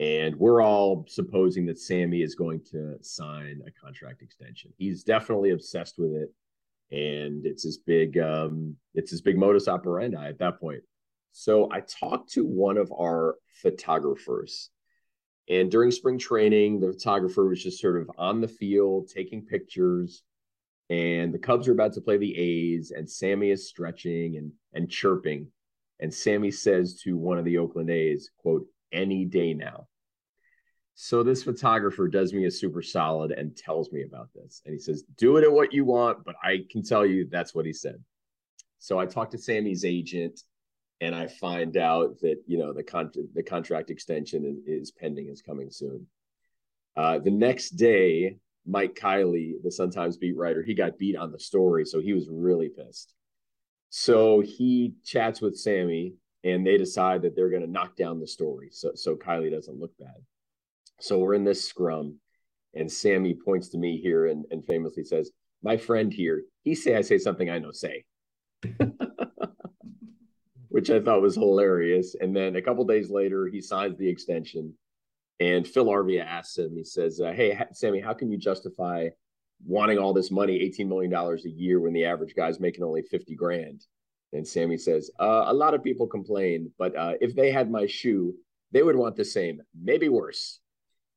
And 0.01 0.35
we're 0.35 0.61
all 0.61 1.05
supposing 1.07 1.65
that 1.67 1.79
Sammy 1.79 2.21
is 2.21 2.35
going 2.35 2.61
to 2.71 2.97
sign 3.01 3.61
a 3.65 3.71
contract 3.71 4.21
extension. 4.21 4.73
He's 4.77 5.03
definitely 5.03 5.51
obsessed 5.51 5.97
with 5.97 6.11
it. 6.11 6.33
And 6.91 7.45
it's 7.45 7.63
his 7.63 7.77
big 7.77 8.17
um, 8.17 8.75
it's 8.93 9.09
his 9.09 9.21
big 9.21 9.37
modus 9.37 9.67
operandi 9.67 10.27
at 10.27 10.39
that 10.39 10.59
point. 10.59 10.83
So 11.37 11.69
I 11.69 11.81
talked 11.81 12.31
to 12.31 12.45
one 12.45 12.77
of 12.77 12.93
our 12.93 13.35
photographers. 13.61 14.69
And 15.49 15.69
during 15.69 15.91
spring 15.91 16.17
training, 16.17 16.79
the 16.79 16.93
photographer 16.93 17.45
was 17.45 17.61
just 17.61 17.81
sort 17.81 18.01
of 18.01 18.09
on 18.17 18.39
the 18.39 18.47
field 18.47 19.09
taking 19.13 19.45
pictures. 19.45 20.23
And 20.89 21.33
the 21.33 21.37
Cubs 21.37 21.67
are 21.67 21.73
about 21.73 21.91
to 21.95 22.01
play 22.01 22.15
the 22.15 22.37
A's, 22.37 22.91
and 22.91 23.09
Sammy 23.09 23.49
is 23.49 23.67
stretching 23.67 24.37
and 24.37 24.53
and 24.71 24.89
chirping. 24.89 25.47
And 25.99 26.13
Sammy 26.13 26.51
says 26.51 27.01
to 27.01 27.17
one 27.17 27.37
of 27.37 27.43
the 27.43 27.57
Oakland 27.57 27.89
A's, 27.89 28.31
quote, 28.37 28.65
any 28.93 29.25
day 29.25 29.53
now. 29.53 29.89
So 30.93 31.21
this 31.21 31.43
photographer 31.43 32.07
does 32.07 32.31
me 32.31 32.45
a 32.45 32.51
super 32.51 32.81
solid 32.81 33.31
and 33.31 33.57
tells 33.57 33.91
me 33.91 34.03
about 34.03 34.29
this. 34.33 34.61
And 34.65 34.73
he 34.73 34.79
says, 34.79 35.03
do 35.17 35.35
it 35.35 35.43
at 35.43 35.51
what 35.51 35.73
you 35.73 35.83
want, 35.83 36.23
but 36.23 36.35
I 36.41 36.63
can 36.71 36.81
tell 36.81 37.05
you 37.05 37.27
that's 37.29 37.53
what 37.53 37.65
he 37.65 37.73
said. 37.73 38.01
So 38.79 38.99
I 38.99 39.05
talked 39.05 39.33
to 39.33 39.37
Sammy's 39.37 39.83
agent 39.83 40.39
and 41.01 41.13
I 41.13 41.27
find 41.27 41.77
out 41.77 42.19
that, 42.21 42.37
you 42.47 42.57
know, 42.57 42.73
the, 42.73 42.83
con- 42.83 43.11
the 43.33 43.43
contract 43.43 43.89
extension 43.89 44.63
is, 44.65 44.91
pending, 44.91 45.29
is 45.29 45.41
coming 45.41 45.69
soon. 45.69 46.07
Uh, 46.95 47.19
the 47.19 47.31
next 47.31 47.71
day, 47.71 48.37
Mike 48.65 48.95
Kiley, 48.95 49.53
the 49.63 49.71
Sun 49.71 49.91
Times 49.91 50.17
beat 50.17 50.37
writer, 50.37 50.63
he 50.63 50.73
got 50.73 50.97
beat 50.97 51.17
on 51.17 51.31
the 51.31 51.39
story. 51.39 51.85
So 51.85 51.99
he 51.99 52.13
was 52.13 52.27
really 52.29 52.69
pissed. 52.69 53.13
So 53.89 54.41
he 54.41 54.93
chats 55.03 55.41
with 55.41 55.57
Sammy 55.57 56.15
and 56.45 56.65
they 56.65 56.77
decide 56.77 57.23
that 57.23 57.35
they're 57.35 57.49
going 57.49 57.63
to 57.63 57.71
knock 57.71 57.95
down 57.95 58.19
the 58.19 58.27
story 58.27 58.69
so 58.71 58.91
so 58.93 59.15
Kiley 59.15 59.51
doesn't 59.51 59.79
look 59.79 59.91
bad. 59.99 60.15
So 61.01 61.17
we're 61.17 61.33
in 61.33 61.43
this 61.43 61.67
scrum, 61.67 62.19
and 62.73 62.89
Sammy 62.89 63.33
points 63.33 63.69
to 63.69 63.77
me 63.77 63.97
here 63.97 64.27
and, 64.27 64.45
and 64.51 64.63
famously 64.63 65.03
says, 65.03 65.31
"My 65.61 65.75
friend 65.75 66.13
here, 66.13 66.43
he 66.63 66.75
say 66.75 66.95
I 66.95 67.01
say 67.01 67.17
something 67.17 67.49
I 67.49 67.59
know 67.59 67.71
say," 67.71 68.05
which 70.87 71.01
I 71.01 71.03
thought 71.03 71.21
was 71.21 71.33
hilarious. 71.33 72.15
And 72.21 72.35
then 72.35 72.57
a 72.57 72.61
couple 72.61 72.85
days 72.85 73.09
later, 73.09 73.47
he 73.47 73.59
signs 73.59 73.97
the 73.97 74.07
extension, 74.07 74.71
and 75.39 75.67
Phil 75.67 75.87
Arvia 75.87 76.23
asks 76.23 76.57
him, 76.57 76.75
he 76.75 76.83
says, 76.83 77.19
uh, 77.19 77.31
"Hey, 77.31 77.59
Sammy, 77.73 77.99
how 77.99 78.13
can 78.13 78.31
you 78.31 78.37
justify?" 78.37 79.09
wanting 79.65 79.97
all 79.97 80.11
this 80.11 80.31
money, 80.31 80.59
$18 80.59 80.85
million 80.85 81.13
a 81.13 81.47
year 81.47 81.79
when 81.79 81.93
the 81.93 82.03
average 82.03 82.35
guy's 82.35 82.59
making 82.59 82.83
only 82.83 83.01
50 83.03 83.35
grand. 83.35 83.85
And 84.33 84.45
Sammy 84.45 84.77
says, 84.77 85.09
uh, 85.17 85.45
a 85.47 85.53
lot 85.53 85.73
of 85.73 85.81
people 85.81 86.07
complain, 86.07 86.69
but 86.77 86.93
uh, 86.93 87.13
if 87.21 87.33
they 87.37 87.51
had 87.51 87.71
my 87.71 87.85
shoe, 87.85 88.35
they 88.73 88.83
would 88.83 88.97
want 88.97 89.15
the 89.15 89.23
same, 89.23 89.61
maybe 89.81 90.09
worse. 90.09 90.59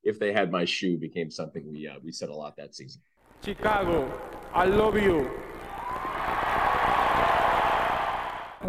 If 0.04 0.20
they 0.20 0.32
had 0.32 0.52
my 0.52 0.64
shoe 0.64 0.98
became 0.98 1.32
something 1.32 1.68
we 1.68 1.88
uh, 1.88 1.98
we 2.00 2.12
said 2.12 2.28
a 2.28 2.34
lot 2.34 2.56
that 2.58 2.76
season. 2.76 3.02
Chicago, 3.44 4.08
I 4.54 4.66
love 4.66 4.96
you. 4.96 5.28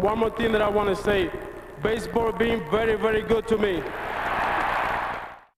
One 0.00 0.18
more 0.18 0.30
thing 0.30 0.50
that 0.52 0.62
I 0.62 0.68
want 0.70 0.88
to 0.88 0.96
say, 0.96 1.30
baseball 1.82 2.32
being 2.32 2.62
very, 2.70 2.96
very 2.96 3.20
good 3.20 3.46
to 3.48 3.58
me. 3.58 3.82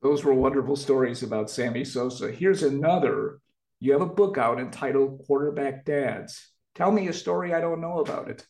Those 0.03 0.25
were 0.25 0.35
wonderful 0.35 0.75
stories 0.75 1.23
about 1.23 1.49
Sammy 1.49 1.85
Sosa. 1.85 2.33
Here's 2.33 2.65
another. 2.65 3.39
You 3.79 3.93
have 3.93 4.01
a 4.01 4.07
book 4.07 4.39
out 4.39 4.59
entitled 4.59 5.23
Quarterback 5.25 5.85
Dads. 5.85 6.51
Tell 6.75 6.91
me 6.91 7.07
a 7.07 7.13
story 7.13 7.55
I 7.55 7.61
don't 7.61 7.81
know 7.81 8.01
about 8.01 8.31
it. 8.31 8.45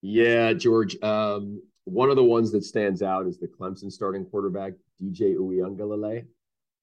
Yeah, 0.00 0.54
George. 0.54 0.96
Um, 1.02 1.60
one 1.84 2.08
of 2.08 2.16
the 2.16 2.24
ones 2.24 2.50
that 2.52 2.64
stands 2.64 3.02
out 3.02 3.26
is 3.26 3.38
the 3.38 3.46
Clemson 3.46 3.92
starting 3.92 4.24
quarterback, 4.24 4.72
DJ 4.98 5.36
Uiagalelei. 5.36 6.24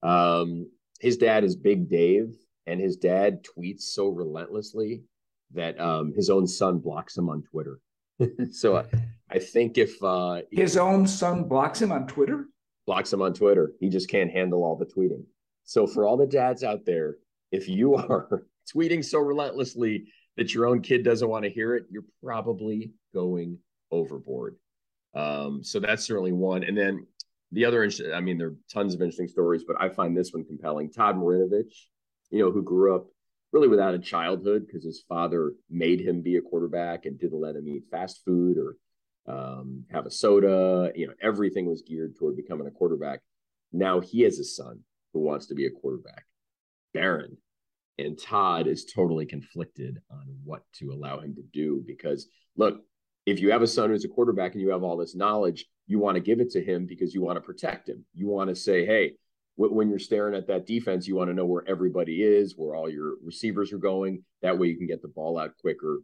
Um, 0.04 0.70
his 1.00 1.16
dad 1.16 1.42
is 1.42 1.56
Big 1.56 1.88
Dave, 1.88 2.36
and 2.68 2.80
his 2.80 2.96
dad 2.96 3.42
tweets 3.42 3.82
so 3.82 4.06
relentlessly 4.06 5.02
that 5.52 5.80
um, 5.80 6.12
his 6.14 6.30
own 6.30 6.46
son 6.46 6.78
blocks 6.78 7.18
him 7.18 7.28
on 7.28 7.42
Twitter. 7.42 7.80
so 8.50 8.76
I, 8.76 8.84
I, 9.30 9.38
think 9.38 9.78
if 9.78 10.02
uh, 10.02 10.42
his 10.50 10.76
own 10.76 11.06
son 11.06 11.44
blocks 11.44 11.80
him 11.80 11.92
on 11.92 12.06
Twitter, 12.06 12.46
blocks 12.86 13.12
him 13.12 13.22
on 13.22 13.34
Twitter, 13.34 13.72
he 13.80 13.88
just 13.88 14.08
can't 14.08 14.30
handle 14.30 14.64
all 14.64 14.76
the 14.76 14.86
tweeting. 14.86 15.24
So 15.64 15.86
for 15.86 16.06
all 16.06 16.16
the 16.16 16.26
dads 16.26 16.64
out 16.64 16.84
there, 16.84 17.16
if 17.50 17.68
you 17.68 17.94
are 17.96 18.46
tweeting 18.74 19.04
so 19.04 19.18
relentlessly 19.18 20.06
that 20.36 20.54
your 20.54 20.66
own 20.66 20.80
kid 20.80 21.04
doesn't 21.04 21.28
want 21.28 21.44
to 21.44 21.50
hear 21.50 21.76
it, 21.76 21.84
you're 21.90 22.04
probably 22.22 22.92
going 23.14 23.58
overboard. 23.90 24.56
Um, 25.14 25.62
so 25.62 25.78
that's 25.78 26.04
certainly 26.04 26.32
one. 26.32 26.64
And 26.64 26.76
then 26.76 27.06
the 27.52 27.66
other, 27.66 27.88
I 28.14 28.20
mean, 28.20 28.38
there 28.38 28.48
are 28.48 28.56
tons 28.72 28.94
of 28.94 29.02
interesting 29.02 29.28
stories, 29.28 29.64
but 29.66 29.76
I 29.80 29.90
find 29.90 30.16
this 30.16 30.32
one 30.32 30.44
compelling. 30.44 30.90
Todd 30.90 31.16
Marinovich, 31.16 31.74
you 32.30 32.38
know, 32.38 32.50
who 32.50 32.62
grew 32.62 32.94
up 32.94 33.06
really 33.52 33.68
without 33.68 33.94
a 33.94 33.98
childhood 33.98 34.66
because 34.66 34.84
his 34.84 35.04
father 35.08 35.52
made 35.70 36.00
him 36.00 36.22
be 36.22 36.36
a 36.36 36.42
quarterback 36.42 37.04
and 37.04 37.18
didn't 37.18 37.40
let 37.40 37.54
him 37.54 37.68
eat 37.68 37.84
fast 37.90 38.24
food 38.24 38.56
or 38.56 38.76
um, 39.26 39.84
have 39.90 40.06
a 40.06 40.10
soda. 40.10 40.90
You 40.94 41.08
know, 41.08 41.14
everything 41.22 41.66
was 41.66 41.82
geared 41.82 42.16
toward 42.16 42.36
becoming 42.36 42.66
a 42.66 42.70
quarterback. 42.70 43.20
Now 43.72 44.00
he 44.00 44.22
has 44.22 44.38
a 44.38 44.44
son 44.44 44.80
who 45.12 45.20
wants 45.20 45.46
to 45.46 45.54
be 45.54 45.66
a 45.66 45.70
quarterback, 45.70 46.24
Barron. 46.94 47.36
And 47.98 48.18
Todd 48.18 48.66
is 48.66 48.86
totally 48.86 49.26
conflicted 49.26 50.00
on 50.10 50.24
what 50.44 50.62
to 50.78 50.92
allow 50.92 51.20
him 51.20 51.34
to 51.34 51.42
do 51.52 51.84
because, 51.86 52.26
look, 52.56 52.80
if 53.26 53.38
you 53.38 53.52
have 53.52 53.62
a 53.62 53.66
son 53.66 53.90
who's 53.90 54.04
a 54.04 54.08
quarterback 54.08 54.52
and 54.52 54.62
you 54.62 54.70
have 54.70 54.82
all 54.82 54.96
this 54.96 55.14
knowledge, 55.14 55.66
you 55.86 55.98
want 55.98 56.14
to 56.14 56.20
give 56.20 56.40
it 56.40 56.50
to 56.52 56.64
him 56.64 56.86
because 56.86 57.14
you 57.14 57.22
want 57.22 57.36
to 57.36 57.42
protect 57.42 57.88
him. 57.88 58.04
You 58.14 58.28
want 58.28 58.48
to 58.48 58.56
say, 58.56 58.86
hey, 58.86 59.12
when 59.56 59.90
you're 59.90 59.98
staring 59.98 60.34
at 60.34 60.46
that 60.48 60.66
defense, 60.66 61.06
you 61.06 61.14
want 61.14 61.28
to 61.28 61.34
know 61.34 61.44
where 61.44 61.64
everybody 61.68 62.22
is, 62.22 62.54
where 62.56 62.74
all 62.74 62.88
your 62.88 63.16
receivers 63.22 63.72
are 63.72 63.78
going. 63.78 64.24
That 64.40 64.58
way 64.58 64.68
you 64.68 64.76
can 64.76 64.86
get 64.86 65.02
the 65.02 65.08
ball 65.08 65.38
out 65.38 65.56
quicker 65.60 66.00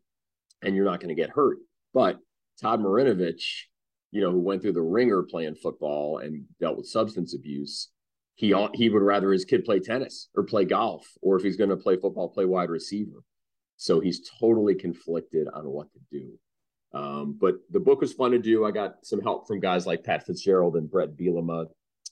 and 0.62 0.76
you're 0.76 0.84
not 0.84 1.00
going 1.00 1.08
to 1.08 1.20
get 1.20 1.30
hurt. 1.30 1.58
But 1.94 2.18
Todd 2.60 2.80
Marinovich, 2.80 3.62
you 4.10 4.20
know, 4.20 4.30
who 4.30 4.40
went 4.40 4.62
through 4.62 4.72
the 4.72 4.82
ringer 4.82 5.22
playing 5.22 5.54
football 5.54 6.18
and 6.18 6.44
dealt 6.60 6.76
with 6.76 6.86
substance 6.86 7.34
abuse, 7.34 7.88
he 8.34 8.54
he 8.74 8.88
would 8.88 9.02
rather 9.02 9.32
his 9.32 9.44
kid 9.44 9.64
play 9.64 9.80
tennis 9.80 10.28
or 10.34 10.44
play 10.44 10.64
golf, 10.64 11.06
or 11.22 11.36
if 11.36 11.42
he's 11.42 11.56
going 11.56 11.70
to 11.70 11.76
play 11.76 11.96
football, 11.96 12.28
play 12.28 12.44
wide 12.44 12.70
receiver. 12.70 13.24
So 13.76 14.00
he's 14.00 14.28
totally 14.40 14.74
conflicted 14.74 15.48
on 15.52 15.64
what 15.64 15.88
to 15.92 15.98
do. 16.10 16.38
Um, 16.92 17.36
but 17.38 17.56
the 17.70 17.80
book 17.80 18.00
was 18.00 18.12
fun 18.12 18.30
to 18.32 18.38
do. 18.38 18.64
I 18.64 18.70
got 18.70 19.04
some 19.04 19.20
help 19.20 19.46
from 19.46 19.60
guys 19.60 19.86
like 19.86 20.04
Pat 20.04 20.24
Fitzgerald 20.24 20.76
and 20.76 20.90
Bret 20.90 21.16
Bielema, 21.16 21.66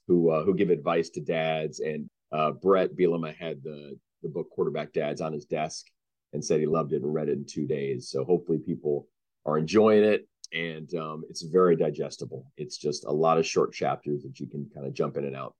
who 0.06 0.30
uh, 0.30 0.44
who 0.44 0.54
give 0.54 0.70
advice 0.70 1.10
to 1.10 1.20
dads. 1.20 1.80
And 1.80 2.08
uh, 2.32 2.52
Bret 2.52 2.96
Bielema 2.96 3.34
had 3.34 3.62
the 3.62 3.98
the 4.22 4.28
book 4.28 4.50
Quarterback 4.50 4.92
Dads 4.92 5.20
on 5.20 5.32
his 5.32 5.44
desk 5.44 5.86
and 6.32 6.44
said 6.44 6.60
he 6.60 6.66
loved 6.66 6.92
it 6.92 7.02
and 7.02 7.12
read 7.12 7.28
it 7.28 7.38
in 7.38 7.44
two 7.46 7.66
days. 7.66 8.08
So 8.10 8.24
hopefully 8.24 8.58
people 8.58 9.08
are 9.44 9.58
enjoying 9.58 10.04
it. 10.04 10.28
And 10.52 10.92
um, 10.94 11.24
it's 11.28 11.42
very 11.42 11.76
digestible. 11.76 12.52
It's 12.56 12.76
just 12.78 13.04
a 13.04 13.10
lot 13.10 13.38
of 13.38 13.46
short 13.46 13.72
chapters 13.72 14.22
that 14.22 14.38
you 14.38 14.46
can 14.46 14.70
kind 14.74 14.86
of 14.86 14.94
jump 14.94 15.16
in 15.16 15.24
and 15.24 15.36
out. 15.36 15.54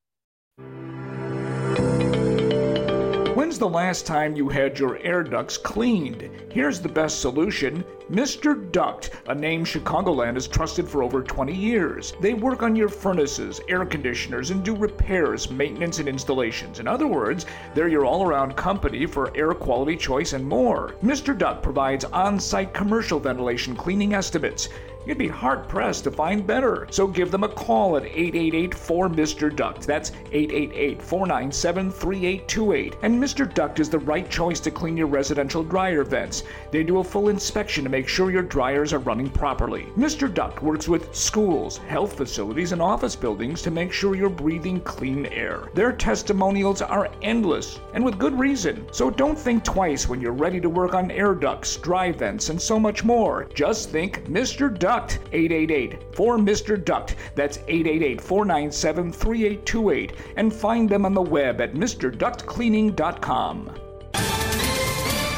When's 3.37 3.59
the 3.59 3.68
last 3.68 4.07
time 4.07 4.35
you 4.35 4.49
had 4.49 4.79
your 4.79 4.96
air 5.03 5.22
ducts 5.22 5.59
cleaned? 5.59 6.31
Here's 6.51 6.81
the 6.81 6.88
best 6.88 7.20
solution 7.20 7.85
Mr. 8.11 8.72
Duct, 8.72 9.11
a 9.27 9.35
name 9.35 9.62
Chicagoland 9.62 10.37
has 10.37 10.49
trusted 10.49 10.88
for 10.88 11.03
over 11.03 11.22
20 11.22 11.55
years. 11.55 12.14
They 12.18 12.33
work 12.33 12.62
on 12.62 12.75
your 12.75 12.88
furnaces, 12.88 13.61
air 13.68 13.85
conditioners, 13.85 14.53
and 14.53 14.64
do 14.64 14.75
repairs, 14.75 15.51
maintenance, 15.51 15.99
and 15.99 16.09
installations. 16.09 16.81
In 16.81 16.88
other 16.88 17.07
words, 17.07 17.44
they're 17.75 17.88
your 17.88 18.07
all 18.07 18.27
around 18.27 18.57
company 18.57 19.05
for 19.05 19.37
air 19.37 19.53
quality 19.53 19.99
choice 19.99 20.33
and 20.33 20.42
more. 20.49 20.94
Mr. 21.05 21.37
Duct 21.37 21.62
provides 21.62 22.07
on 22.07 22.40
site 22.40 22.72
commercial 22.72 23.20
ventilation 23.20 23.77
cleaning 23.77 24.14
estimates. 24.14 24.70
You'd 25.06 25.18
be 25.18 25.28
hard 25.28 25.68
pressed 25.68 26.02
to 26.04 26.10
find 26.10 26.44
better. 26.44 26.88
So 26.90 27.06
give 27.06 27.30
them 27.30 27.44
a 27.44 27.48
call 27.48 27.96
at 27.96 28.04
888 28.06 28.74
4 28.74 29.08
Mr. 29.08 29.54
Duct. 29.54 29.86
That's 29.86 30.10
888 30.32 31.00
497 31.00 31.92
3828. 31.92 32.96
And 33.02 33.22
Mr. 33.22 33.54
Duct 33.54 33.78
is 33.78 33.88
the 33.88 34.00
right 34.00 34.28
choice 34.28 34.58
to 34.60 34.70
clean 34.72 34.96
your 34.96 35.06
residential 35.06 35.62
dryer 35.62 36.02
vents. 36.02 36.42
They 36.72 36.82
do 36.82 36.98
a 36.98 37.04
full 37.04 37.28
inspection 37.28 37.84
to 37.84 37.90
make 37.90 38.08
sure 38.08 38.32
your 38.32 38.42
dryers 38.42 38.92
are 38.92 38.98
running 38.98 39.30
properly. 39.30 39.84
Mr. 39.96 40.32
Duct 40.32 40.60
works 40.60 40.88
with 40.88 41.14
schools, 41.14 41.78
health 41.78 42.16
facilities, 42.16 42.72
and 42.72 42.82
office 42.82 43.14
buildings 43.14 43.62
to 43.62 43.70
make 43.70 43.92
sure 43.92 44.16
you're 44.16 44.28
breathing 44.28 44.80
clean 44.80 45.26
air. 45.26 45.68
Their 45.74 45.92
testimonials 45.92 46.82
are 46.82 47.10
endless, 47.22 47.78
and 47.94 48.04
with 48.04 48.18
good 48.18 48.36
reason. 48.36 48.84
So 48.90 49.10
don't 49.10 49.38
think 49.38 49.62
twice 49.62 50.08
when 50.08 50.20
you're 50.20 50.32
ready 50.32 50.60
to 50.60 50.68
work 50.68 50.94
on 50.94 51.12
air 51.12 51.34
ducts, 51.34 51.76
dry 51.76 52.10
vents, 52.10 52.48
and 52.48 52.60
so 52.60 52.80
much 52.80 53.04
more. 53.04 53.48
Just 53.54 53.90
think 53.90 54.24
Mr. 54.24 54.76
Duct. 54.76 54.95
Duct 54.96 55.18
888 55.32 56.16
for 56.16 56.38
Mr. 56.38 56.82
Duct. 56.82 57.16
That's 57.35 57.59
888 57.68 58.18
497 58.18 59.12
3828 59.12 60.12
and 60.37 60.50
find 60.50 60.88
them 60.88 61.04
on 61.04 61.12
the 61.12 61.20
web 61.20 61.61
at 61.61 61.74
MrDuctCleaning.com. 61.74 63.74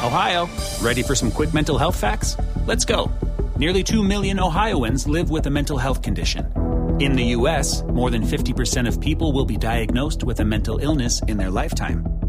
Ohio, 0.01 0.47
ready 0.81 1.03
for 1.03 1.13
some 1.13 1.29
quick 1.29 1.53
mental 1.53 1.77
health 1.77 1.99
facts? 1.99 2.37
Let's 2.65 2.85
go. 2.85 3.11
Nearly 3.57 3.83
2 3.83 4.01
million 4.01 4.39
Ohioans 4.39 5.09
live 5.09 5.29
with 5.29 5.45
a 5.47 5.49
mental 5.49 5.77
health 5.77 6.01
condition. 6.01 6.45
In 7.01 7.11
the 7.11 7.25
U.S., 7.39 7.83
more 7.83 8.09
than 8.09 8.23
50% 8.23 8.87
of 8.87 9.01
people 9.01 9.33
will 9.33 9.45
be 9.45 9.57
diagnosed 9.57 10.23
with 10.23 10.39
a 10.39 10.45
mental 10.45 10.77
illness 10.77 11.21
in 11.27 11.35
their 11.35 11.49
lifetime. 11.49 12.28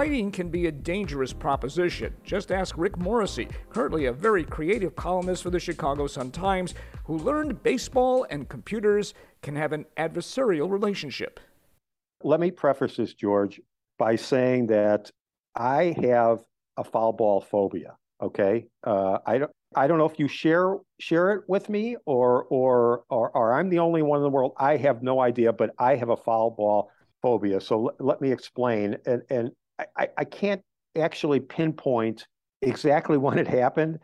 Writing 0.00 0.32
can 0.32 0.48
be 0.48 0.66
a 0.66 0.72
dangerous 0.72 1.34
proposition. 1.34 2.14
Just 2.24 2.50
ask 2.50 2.74
Rick 2.78 2.96
Morrissey, 2.96 3.48
currently 3.68 4.06
a 4.06 4.12
very 4.14 4.44
creative 4.44 4.96
columnist 4.96 5.42
for 5.42 5.50
the 5.50 5.60
Chicago 5.60 6.06
Sun-Times, 6.06 6.72
who 7.04 7.18
learned 7.18 7.62
baseball 7.62 8.26
and 8.30 8.48
computers 8.48 9.12
can 9.42 9.54
have 9.56 9.74
an 9.74 9.84
adversarial 9.98 10.70
relationship. 10.70 11.38
Let 12.22 12.40
me 12.40 12.50
preface 12.50 12.96
this, 12.96 13.12
George, 13.12 13.60
by 13.98 14.16
saying 14.16 14.68
that 14.68 15.10
I 15.54 15.94
have 16.02 16.44
a 16.78 16.84
foul 16.84 17.12
ball 17.12 17.42
phobia. 17.42 17.94
Okay, 18.22 18.68
uh, 18.84 19.18
I 19.26 19.36
don't. 19.36 19.50
I 19.76 19.86
don't 19.86 19.98
know 19.98 20.08
if 20.08 20.18
you 20.18 20.28
share 20.28 20.78
share 20.98 21.32
it 21.32 21.42
with 21.46 21.68
me 21.68 21.96
or, 22.06 22.44
or 22.44 23.04
or 23.10 23.30
or 23.36 23.52
I'm 23.52 23.68
the 23.68 23.80
only 23.80 24.00
one 24.00 24.20
in 24.20 24.22
the 24.22 24.30
world. 24.30 24.54
I 24.56 24.78
have 24.78 25.02
no 25.02 25.20
idea, 25.20 25.52
but 25.52 25.74
I 25.78 25.96
have 25.96 26.08
a 26.08 26.16
foul 26.16 26.52
ball 26.52 26.90
phobia. 27.20 27.60
So 27.60 27.88
l- 27.88 27.96
let 28.00 28.22
me 28.22 28.32
explain. 28.32 28.96
And 29.04 29.22
and 29.28 29.50
I, 29.96 30.08
I 30.16 30.24
can't 30.24 30.62
actually 30.96 31.40
pinpoint 31.40 32.26
exactly 32.62 33.18
when 33.18 33.38
it 33.38 33.48
happened, 33.48 33.98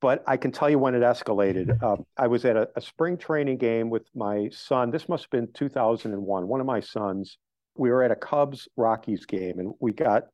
but 0.00 0.22
I 0.26 0.36
can 0.36 0.52
tell 0.52 0.70
you 0.70 0.78
when 0.78 0.94
it 0.94 1.02
escalated. 1.02 1.82
Uh, 1.82 1.96
I 2.16 2.26
was 2.26 2.44
at 2.44 2.56
a, 2.56 2.68
a, 2.76 2.80
spring 2.80 3.16
training 3.16 3.58
game 3.58 3.90
with 3.90 4.06
my 4.14 4.48
son. 4.50 4.90
This 4.90 5.08
must 5.08 5.24
have 5.24 5.30
been 5.30 5.48
2001. 5.54 6.48
One 6.48 6.60
of 6.60 6.66
my 6.66 6.80
sons 6.80 7.38
we 7.76 7.90
were 7.90 8.02
at 8.02 8.10
a 8.10 8.16
Cubs 8.16 8.68
Rockies 8.76 9.26
game 9.26 9.58
and 9.58 9.72
we 9.80 9.92
got 9.92 10.24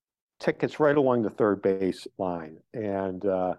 tickets 0.40 0.80
right 0.80 0.96
along 0.96 1.22
the 1.22 1.30
third 1.30 1.62
base 1.62 2.06
line. 2.18 2.56
And 2.74 3.24
uh, 3.24 3.54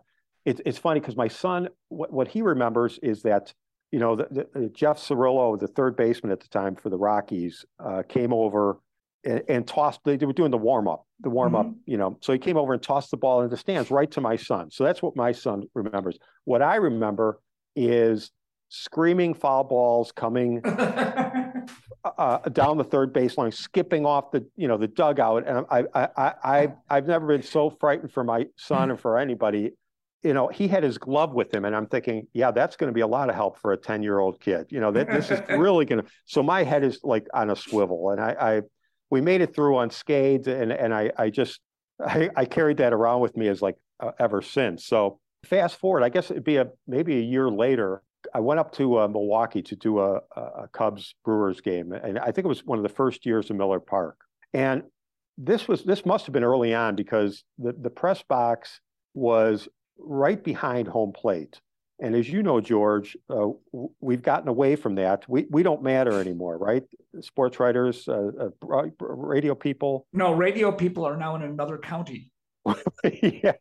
it, 0.45 0.61
it's 0.65 0.77
funny 0.77 0.99
because 0.99 1.15
my 1.15 1.27
son, 1.27 1.69
what, 1.89 2.11
what, 2.11 2.27
he 2.27 2.41
remembers 2.41 2.99
is 3.01 3.21
that, 3.23 3.53
you 3.91 3.99
know, 3.99 4.15
the, 4.15 4.47
the, 4.53 4.69
Jeff 4.69 4.97
Cirillo, 4.97 5.59
the 5.59 5.67
third 5.67 5.95
baseman 5.95 6.31
at 6.31 6.39
the 6.39 6.47
time 6.47 6.75
for 6.75 6.89
the 6.89 6.97
Rockies, 6.97 7.65
uh, 7.83 8.03
came 8.07 8.33
over 8.33 8.79
and, 9.23 9.43
and, 9.49 9.67
tossed, 9.67 9.99
they 10.03 10.17
were 10.17 10.33
doing 10.33 10.51
the 10.51 10.57
warm 10.57 10.87
up, 10.87 11.05
the 11.19 11.29
warm 11.29 11.55
up, 11.55 11.65
mm-hmm. 11.65 11.79
you 11.85 11.97
know. 11.97 12.17
So 12.21 12.31
he 12.33 12.39
came 12.39 12.57
over 12.57 12.73
and 12.73 12.81
tossed 12.81 13.11
the 13.11 13.17
ball 13.17 13.41
into 13.41 13.49
the 13.49 13.57
stands 13.57 13.91
right 13.91 14.09
to 14.11 14.21
my 14.21 14.35
son. 14.35 14.71
So 14.71 14.83
that's 14.83 15.01
what 15.01 15.15
my 15.15 15.31
son 15.31 15.63
remembers. 15.73 16.17
What 16.45 16.61
I 16.61 16.75
remember 16.75 17.39
is 17.75 18.31
screaming 18.69 19.33
foul 19.33 19.63
balls 19.63 20.11
coming 20.11 20.61
uh, 22.03 22.37
down 22.49 22.77
the 22.77 22.83
third 22.83 23.13
baseline, 23.13 23.53
skipping 23.53 24.05
off 24.05 24.31
the 24.31 24.45
you 24.55 24.67
know 24.67 24.77
the 24.77 24.87
dugout, 24.87 25.47
and 25.47 25.65
I 25.69 25.83
I 25.93 26.09
I, 26.15 26.33
I 26.43 26.73
I've 26.89 27.07
never 27.07 27.27
been 27.27 27.43
so 27.43 27.69
frightened 27.69 28.11
for 28.11 28.23
my 28.23 28.45
son 28.55 28.91
and 28.91 28.99
for 28.99 29.17
anybody. 29.17 29.71
You 30.21 30.33
know, 30.33 30.49
he 30.49 30.67
had 30.67 30.83
his 30.83 30.97
glove 30.97 31.33
with 31.33 31.53
him, 31.53 31.63
and 31.63 31.73
I'm 31.73 31.85
thinking, 31.85 32.27
yeah, 32.33 32.51
that's 32.51 32.75
going 32.75 32.89
to 32.89 32.93
be 32.93 33.01
a 33.01 33.07
lot 33.07 33.29
of 33.29 33.35
help 33.35 33.57
for 33.57 33.71
a 33.71 33.77
10 33.77 34.03
year 34.03 34.19
old 34.19 34.41
kid. 34.41 34.67
You 34.69 34.81
know, 34.81 34.91
that 34.91 35.09
this 35.09 35.31
is 35.31 35.39
really 35.49 35.85
going 35.85 36.03
to. 36.03 36.09
So 36.25 36.43
my 36.43 36.63
head 36.63 36.83
is 36.83 36.99
like 37.03 37.27
on 37.33 37.49
a 37.49 37.55
swivel, 37.55 38.09
and 38.09 38.19
I, 38.19 38.35
I 38.39 38.61
we 39.09 39.21
made 39.21 39.41
it 39.41 39.53
through 39.55 39.79
unscathed, 39.79 40.47
and 40.47 40.71
and 40.71 40.93
I 40.93 41.11
I 41.17 41.29
just 41.29 41.59
I, 42.05 42.29
I 42.35 42.45
carried 42.45 42.77
that 42.77 42.93
around 42.93 43.21
with 43.21 43.35
me 43.35 43.47
as 43.47 43.61
like 43.61 43.75
uh, 43.99 44.11
ever 44.19 44.41
since. 44.41 44.85
So 44.85 45.19
fast 45.45 45.77
forward, 45.77 46.03
I 46.03 46.09
guess 46.09 46.31
it'd 46.31 46.43
be 46.43 46.57
a 46.57 46.67
maybe 46.87 47.17
a 47.17 47.21
year 47.21 47.49
later. 47.49 48.03
I 48.33 48.41
went 48.41 48.59
up 48.59 48.73
to 48.73 48.99
uh, 48.99 49.07
Milwaukee 49.07 49.61
to 49.61 49.75
do 49.77 49.99
a, 49.99 50.19
a, 50.35 50.67
Cubs 50.73 51.15
Brewers 51.23 51.61
game, 51.61 51.93
and 51.93 52.19
I 52.19 52.31
think 52.31 52.43
it 52.45 52.49
was 52.49 52.65
one 52.65 52.77
of 52.77 52.83
the 52.83 52.89
first 52.89 53.25
years 53.25 53.49
of 53.49 53.55
Miller 53.55 53.79
Park. 53.79 54.17
And 54.53 54.83
this 55.37 55.67
was 55.67 55.83
this 55.83 56.05
must 56.05 56.25
have 56.25 56.33
been 56.33 56.43
early 56.43 56.73
on 56.73 56.95
because 56.95 57.43
the 57.57 57.73
the 57.73 57.89
press 57.89 58.21
box 58.23 58.81
was 59.13 59.69
right 59.97 60.43
behind 60.43 60.87
home 60.87 61.13
plate. 61.13 61.61
And 62.01 62.15
as 62.15 62.29
you 62.29 62.41
know, 62.43 62.61
George, 62.61 63.17
uh, 63.29 63.47
we've 63.99 64.21
gotten 64.21 64.47
away 64.47 64.75
from 64.75 64.95
that. 64.95 65.27
We 65.27 65.47
we 65.49 65.63
don't 65.63 65.83
matter 65.83 66.19
anymore, 66.19 66.57
right? 66.57 66.83
Sports 67.21 67.59
writers, 67.59 68.07
uh, 68.07 68.31
uh 68.71 68.85
radio 68.99 69.53
people. 69.53 70.07
No, 70.13 70.33
radio 70.33 70.71
people 70.71 71.05
are 71.05 71.17
now 71.17 71.35
in 71.35 71.41
another 71.41 71.77
county. 71.77 72.31
yeah. 73.21 73.53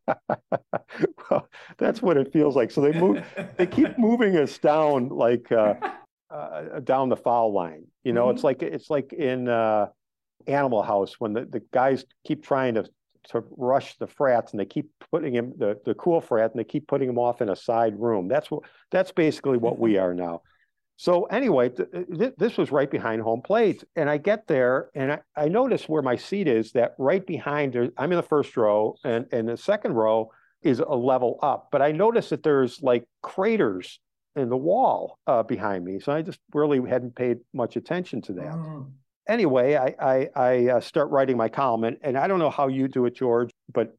well, 1.31 1.49
that's 1.79 2.03
what 2.03 2.17
it 2.17 2.33
feels 2.33 2.57
like. 2.57 2.71
So 2.71 2.81
they 2.81 2.93
move, 2.93 3.25
they 3.57 3.67
keep 3.67 3.99
moving 3.99 4.37
us 4.37 4.59
down 4.59 5.09
like 5.09 5.51
uh, 5.51 5.75
uh, 6.31 6.81
down 6.81 7.09
the 7.09 7.17
foul 7.17 7.53
line. 7.53 7.85
You 8.05 8.13
know, 8.13 8.27
mm-hmm. 8.27 8.37
it's 8.37 8.45
like 8.45 8.63
it's 8.63 8.91
like 8.91 9.13
in 9.13 9.49
uh, 9.49 9.87
Animal 10.47 10.83
House 10.83 11.15
when 11.19 11.33
the, 11.33 11.45
the 11.45 11.63
guys 11.73 12.05
keep 12.27 12.45
trying 12.45 12.75
to 12.75 12.85
to 13.29 13.45
rush 13.57 13.97
the 13.99 14.07
frats 14.07 14.53
and 14.53 14.61
they 14.61 14.65
keep 14.65 14.91
putting 15.11 15.35
him 15.35 15.53
the, 15.57 15.79
the 15.85 15.95
cool 15.95 16.21
frat 16.21 16.51
and 16.51 16.59
they 16.59 16.65
keep 16.65 16.87
putting 16.87 17.09
him 17.09 17.19
off 17.19 17.41
in 17.41 17.51
a 17.51 17.57
side 17.57 17.99
room. 17.99 18.29
That's 18.29 18.51
what 18.51 18.63
that's 18.91 19.13
basically 19.13 19.59
what 19.59 19.79
we 19.79 19.99
are 19.99 20.15
now. 20.15 20.43
So 20.97 21.25
anyway, 21.25 21.69
th- 21.69 21.89
th- 22.19 22.35
this 22.37 22.57
was 22.57 22.73
right 22.73 22.91
behind 22.91 23.23
home 23.23 23.41
plate, 23.41 23.85
and 23.95 24.11
I 24.11 24.17
get 24.17 24.49
there 24.49 24.91
and 24.97 25.13
I, 25.13 25.21
I 25.37 25.49
notice 25.49 25.89
where 25.89 26.03
my 26.03 26.17
seat 26.17 26.49
is. 26.49 26.73
That 26.73 26.95
right 26.99 27.25
behind, 27.25 27.77
I'm 27.97 28.13
in 28.13 28.17
the 28.17 28.23
first 28.23 28.57
row, 28.57 28.97
and 29.05 29.27
and 29.31 29.49
the 29.49 29.57
second 29.57 29.93
row 29.93 30.31
is 30.63 30.81
a 30.81 30.97
level 30.97 31.39
up. 31.43 31.69
But 31.71 31.83
I 31.83 31.93
notice 31.93 32.31
that 32.31 32.43
there's 32.43 32.83
like 32.83 33.05
craters 33.23 34.01
in 34.35 34.49
the 34.49 34.57
wall 34.57 35.19
uh, 35.27 35.43
behind 35.43 35.85
me, 35.85 36.01
so 36.01 36.13
I 36.13 36.23
just 36.23 36.41
really 36.53 36.81
hadn't 36.89 37.15
paid 37.15 37.39
much 37.53 37.77
attention 37.77 38.23
to 38.23 38.33
that. 38.35 38.55
Mm 38.55 38.87
anyway, 39.29 39.77
I 39.77 39.95
I, 40.01 40.29
I 40.35 40.69
uh, 40.71 40.81
start 40.81 41.11
writing 41.11 41.37
my 41.37 41.49
column, 41.49 41.85
and, 41.85 41.97
and 42.03 42.17
I 42.17 42.27
don't 42.27 42.39
know 42.39 42.51
how 42.51 42.69
you 42.69 42.89
do 42.89 43.07
it, 43.07 43.15
George, 43.15 43.51
but 43.73 43.97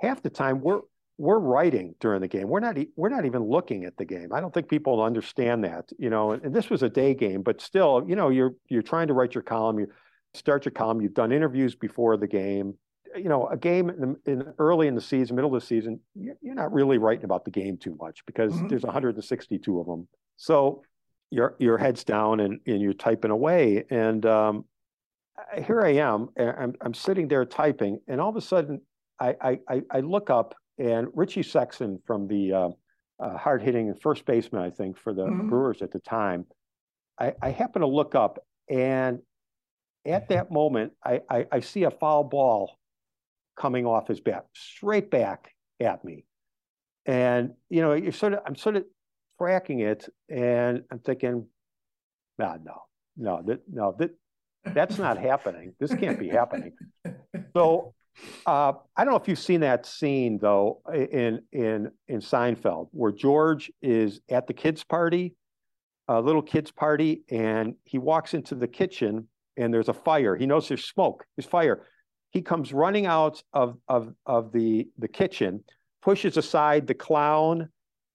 half 0.00 0.22
the 0.22 0.30
time 0.30 0.60
we're 0.60 0.80
we're 1.20 1.38
writing 1.38 1.94
during 2.00 2.22
the 2.22 2.28
game. 2.28 2.48
We're 2.48 2.60
not 2.60 2.78
we're 2.96 3.10
not 3.10 3.26
even 3.26 3.42
looking 3.42 3.84
at 3.84 3.94
the 3.98 4.06
game. 4.06 4.32
I 4.32 4.40
don't 4.40 4.54
think 4.54 4.70
people 4.70 5.02
understand 5.02 5.64
that, 5.64 5.90
you 5.98 6.08
know. 6.08 6.32
And, 6.32 6.42
and 6.42 6.54
this 6.54 6.70
was 6.70 6.82
a 6.82 6.88
day 6.88 7.12
game, 7.12 7.42
but 7.42 7.60
still, 7.60 8.02
you 8.08 8.16
know, 8.16 8.30
you're 8.30 8.54
you're 8.70 8.82
trying 8.82 9.08
to 9.08 9.14
write 9.14 9.34
your 9.34 9.42
column. 9.42 9.78
You 9.78 9.88
start 10.32 10.64
your 10.64 10.72
column. 10.72 11.02
You've 11.02 11.12
done 11.12 11.30
interviews 11.30 11.74
before 11.74 12.16
the 12.16 12.26
game. 12.26 12.74
You 13.14 13.28
know, 13.28 13.48
a 13.48 13.56
game 13.56 13.90
in, 13.90 14.16
in 14.24 14.54
early 14.58 14.86
in 14.86 14.94
the 14.94 15.00
season, 15.00 15.36
middle 15.36 15.54
of 15.54 15.60
the 15.60 15.66
season, 15.66 16.00
you're 16.14 16.54
not 16.54 16.72
really 16.72 16.96
writing 16.96 17.24
about 17.24 17.44
the 17.44 17.50
game 17.50 17.76
too 17.76 17.96
much 18.00 18.24
because 18.24 18.54
mm-hmm. 18.54 18.68
there's 18.68 18.84
162 18.84 19.80
of 19.80 19.86
them. 19.86 20.08
So 20.36 20.82
your 21.30 21.56
your 21.58 21.78
head's 21.78 22.04
down 22.04 22.40
and, 22.40 22.60
and 22.66 22.80
you're 22.80 22.92
typing 22.92 23.30
away. 23.30 23.84
And 23.90 24.24
um, 24.26 24.64
here 25.64 25.82
I 25.82 25.94
am, 25.94 26.28
I'm, 26.38 26.74
I'm 26.80 26.94
sitting 26.94 27.28
there 27.28 27.44
typing, 27.44 28.00
and 28.08 28.20
all 28.20 28.28
of 28.28 28.36
a 28.36 28.40
sudden 28.40 28.80
I, 29.18 29.58
I, 29.68 29.82
I 29.90 30.00
look 30.00 30.30
up, 30.30 30.54
and 30.78 31.08
Richie 31.14 31.42
Sexson 31.42 31.98
from 32.06 32.26
the 32.28 32.52
uh, 32.52 32.68
uh, 33.18 33.36
hard 33.36 33.62
hitting 33.62 33.94
first 33.94 34.24
baseman, 34.24 34.62
I 34.62 34.70
think, 34.70 34.98
for 34.98 35.12
the 35.12 35.26
mm-hmm. 35.26 35.48
Brewers 35.48 35.82
at 35.82 35.92
the 35.92 36.00
time, 36.00 36.46
I, 37.18 37.34
I 37.42 37.50
happen 37.50 37.82
to 37.82 37.88
look 37.88 38.14
up, 38.14 38.38
and 38.68 39.20
at 40.06 40.28
that 40.30 40.50
moment, 40.50 40.92
I, 41.04 41.20
I, 41.28 41.46
I 41.52 41.60
see 41.60 41.82
a 41.82 41.90
foul 41.90 42.24
ball 42.24 42.78
coming 43.56 43.84
off 43.84 44.08
his 44.08 44.20
bat, 44.20 44.46
straight 44.54 45.10
back 45.10 45.52
at 45.80 46.02
me. 46.02 46.24
And, 47.04 47.52
you 47.68 47.82
know, 47.82 47.92
you're 47.92 48.12
sort 48.12 48.32
of, 48.32 48.40
I'm 48.46 48.56
sort 48.56 48.76
of 48.76 48.84
tracking 49.40 49.80
it, 49.80 50.06
and 50.28 50.82
I'm 50.90 50.98
thinking, 50.98 51.46
nah, 52.38 52.56
no, 52.62 52.82
no, 53.16 53.42
that, 53.46 53.60
no, 53.70 53.94
that, 53.98 54.10
that's 54.74 54.98
not 54.98 55.18
happening. 55.30 55.74
This 55.80 55.94
can't 55.94 56.18
be 56.18 56.28
happening. 56.28 56.72
So 57.56 57.94
uh, 58.46 58.72
I 58.96 59.04
don't 59.04 59.12
know 59.12 59.18
if 59.20 59.28
you've 59.28 59.38
seen 59.38 59.60
that 59.60 59.86
scene 59.86 60.38
though 60.40 60.82
in 60.92 61.40
in 61.52 61.90
in 62.08 62.20
Seinfeld 62.20 62.88
where 62.92 63.12
George 63.12 63.72
is 63.80 64.20
at 64.28 64.46
the 64.46 64.52
kids' 64.52 64.84
party, 64.84 65.34
a 66.08 66.20
little 66.20 66.42
kids' 66.42 66.70
party, 66.70 67.22
and 67.30 67.74
he 67.84 67.98
walks 67.98 68.34
into 68.34 68.54
the 68.54 68.68
kitchen 68.68 69.28
and 69.56 69.72
there's 69.72 69.88
a 69.88 69.94
fire. 69.94 70.36
He 70.36 70.46
knows 70.46 70.68
there's 70.68 70.84
smoke. 70.84 71.24
There's 71.36 71.46
fire. 71.46 71.86
He 72.30 72.42
comes 72.42 72.72
running 72.72 73.06
out 73.06 73.42
of 73.52 73.78
of 73.88 74.12
of 74.26 74.52
the 74.52 74.88
the 74.98 75.08
kitchen, 75.08 75.64
pushes 76.02 76.36
aside 76.36 76.86
the 76.86 76.94
clown, 76.94 77.70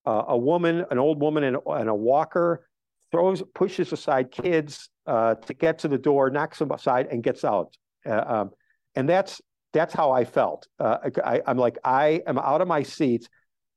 uh, 0.06 0.24
a 0.30 0.38
woman, 0.38 0.86
an 0.92 0.98
old 0.98 1.22
woman, 1.22 1.44
and, 1.44 1.58
and 1.66 1.90
a 1.90 1.96
walker, 1.96 2.68
throws 3.12 3.44
pushes 3.54 3.92
aside 3.92 4.32
kids 4.32 4.90
uh, 5.08 5.36
to 5.36 5.54
get 5.54 5.80
to 5.80 5.88
the 5.88 5.98
door, 5.98 6.30
knocks 6.30 6.60
them 6.60 6.72
aside, 6.72 7.08
and 7.12 7.24
gets 7.24 7.44
out. 7.44 7.76
Uh, 8.06 8.24
um, 8.26 8.52
and 8.96 9.08
that's 9.08 9.42
that's 9.74 9.94
how 9.94 10.12
I 10.12 10.26
felt. 10.26 10.68
Uh, 10.80 10.98
I, 11.24 11.42
am 11.48 11.58
like 11.58 11.78
I 11.84 12.22
am 12.28 12.38
out 12.38 12.62
of 12.62 12.68
my 12.68 12.84
seat. 12.84 13.28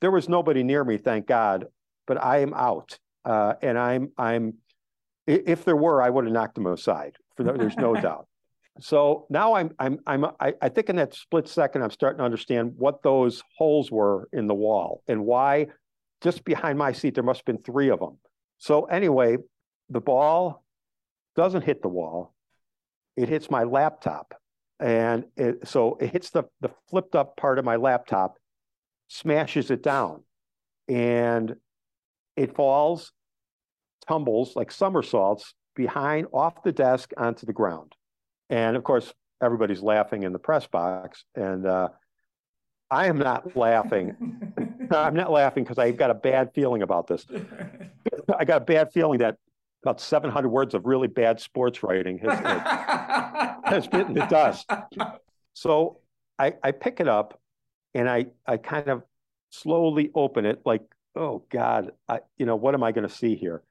There 0.00 0.10
was 0.10 0.28
nobody 0.28 0.62
near 0.62 0.84
me, 0.84 0.96
thank 0.96 1.26
God, 1.26 1.66
but 2.06 2.22
I 2.22 2.38
am 2.38 2.54
out, 2.54 2.98
uh, 3.24 3.54
and 3.62 3.78
I'm 3.78 4.12
I'm. 4.16 4.54
If 5.26 5.64
there 5.64 5.76
were, 5.76 6.00
I 6.00 6.08
would 6.08 6.24
have 6.24 6.32
knocked 6.32 6.54
them 6.54 6.66
aside. 6.66 7.16
For 7.36 7.42
the, 7.42 7.52
there's 7.52 7.76
no 7.76 7.94
doubt. 8.00 8.26
So 8.80 9.26
now 9.28 9.54
I'm 9.54 9.72
I'm 9.78 9.98
I'm 10.06 10.24
I, 10.40 10.54
I 10.62 10.68
think 10.68 10.88
in 10.88 10.96
that 10.96 11.14
split 11.14 11.48
second 11.48 11.82
I'm 11.82 11.90
starting 11.90 12.18
to 12.18 12.24
understand 12.24 12.74
what 12.76 13.02
those 13.02 13.42
holes 13.56 13.90
were 13.90 14.28
in 14.32 14.46
the 14.46 14.54
wall 14.54 15.02
and 15.08 15.24
why 15.24 15.66
just 16.22 16.44
behind 16.44 16.78
my 16.78 16.92
seat 16.92 17.14
there 17.14 17.24
must 17.24 17.40
have 17.40 17.44
been 17.44 17.62
three 17.62 17.90
of 17.90 18.00
them. 18.00 18.18
So 18.58 18.84
anyway, 18.84 19.38
the 19.88 20.00
ball 20.00 20.64
doesn't 21.36 21.62
hit 21.62 21.82
the 21.82 21.88
wall. 21.88 22.34
It 23.16 23.28
hits 23.28 23.50
my 23.50 23.64
laptop. 23.64 24.34
And 24.80 25.24
it, 25.36 25.66
so 25.66 25.96
it 26.00 26.10
hits 26.10 26.30
the, 26.30 26.44
the 26.60 26.70
flipped 26.88 27.16
up 27.16 27.36
part 27.36 27.58
of 27.58 27.64
my 27.64 27.76
laptop, 27.76 28.36
smashes 29.08 29.70
it 29.70 29.82
down, 29.82 30.22
and 30.88 31.56
it 32.36 32.54
falls, 32.54 33.12
tumbles 34.06 34.54
like 34.54 34.70
somersaults 34.70 35.54
behind 35.74 36.28
off 36.32 36.62
the 36.62 36.72
desk 36.72 37.12
onto 37.16 37.46
the 37.46 37.52
ground. 37.52 37.92
And 38.50 38.76
of 38.76 38.84
course, 38.84 39.12
everybody's 39.42 39.82
laughing 39.82 40.22
in 40.22 40.32
the 40.32 40.38
press 40.38 40.66
box. 40.66 41.24
And 41.34 41.66
uh, 41.66 41.88
I 42.90 43.06
am 43.06 43.18
not 43.18 43.56
laughing. 43.56 44.16
I'm 44.94 45.14
not 45.14 45.30
laughing 45.30 45.64
because 45.64 45.78
I've 45.78 45.96
got 45.96 46.10
a 46.10 46.14
bad 46.14 46.52
feeling 46.54 46.82
about 46.82 47.06
this. 47.06 47.26
I 48.38 48.44
got 48.44 48.62
a 48.62 48.64
bad 48.64 48.92
feeling 48.92 49.18
that 49.20 49.36
about 49.82 50.00
700 50.00 50.48
words 50.48 50.74
of 50.74 50.86
really 50.86 51.08
bad 51.08 51.40
sports 51.40 51.82
writing 51.82 52.18
has, 52.18 52.38
has 53.64 53.86
bitten 53.86 54.14
the 54.14 54.26
dust. 54.26 54.68
So 55.54 55.98
I, 56.38 56.54
I 56.62 56.72
pick 56.72 57.00
it 57.00 57.08
up 57.08 57.40
and 57.94 58.08
I, 58.08 58.26
I 58.46 58.56
kind 58.56 58.88
of 58.88 59.02
slowly 59.50 60.10
open 60.14 60.46
it 60.46 60.62
like, 60.64 60.82
oh 61.16 61.44
God, 61.50 61.92
I, 62.08 62.20
you 62.36 62.46
know, 62.46 62.56
what 62.56 62.74
am 62.74 62.82
I 62.82 62.92
going 62.92 63.08
to 63.08 63.14
see 63.14 63.34
here? 63.36 63.62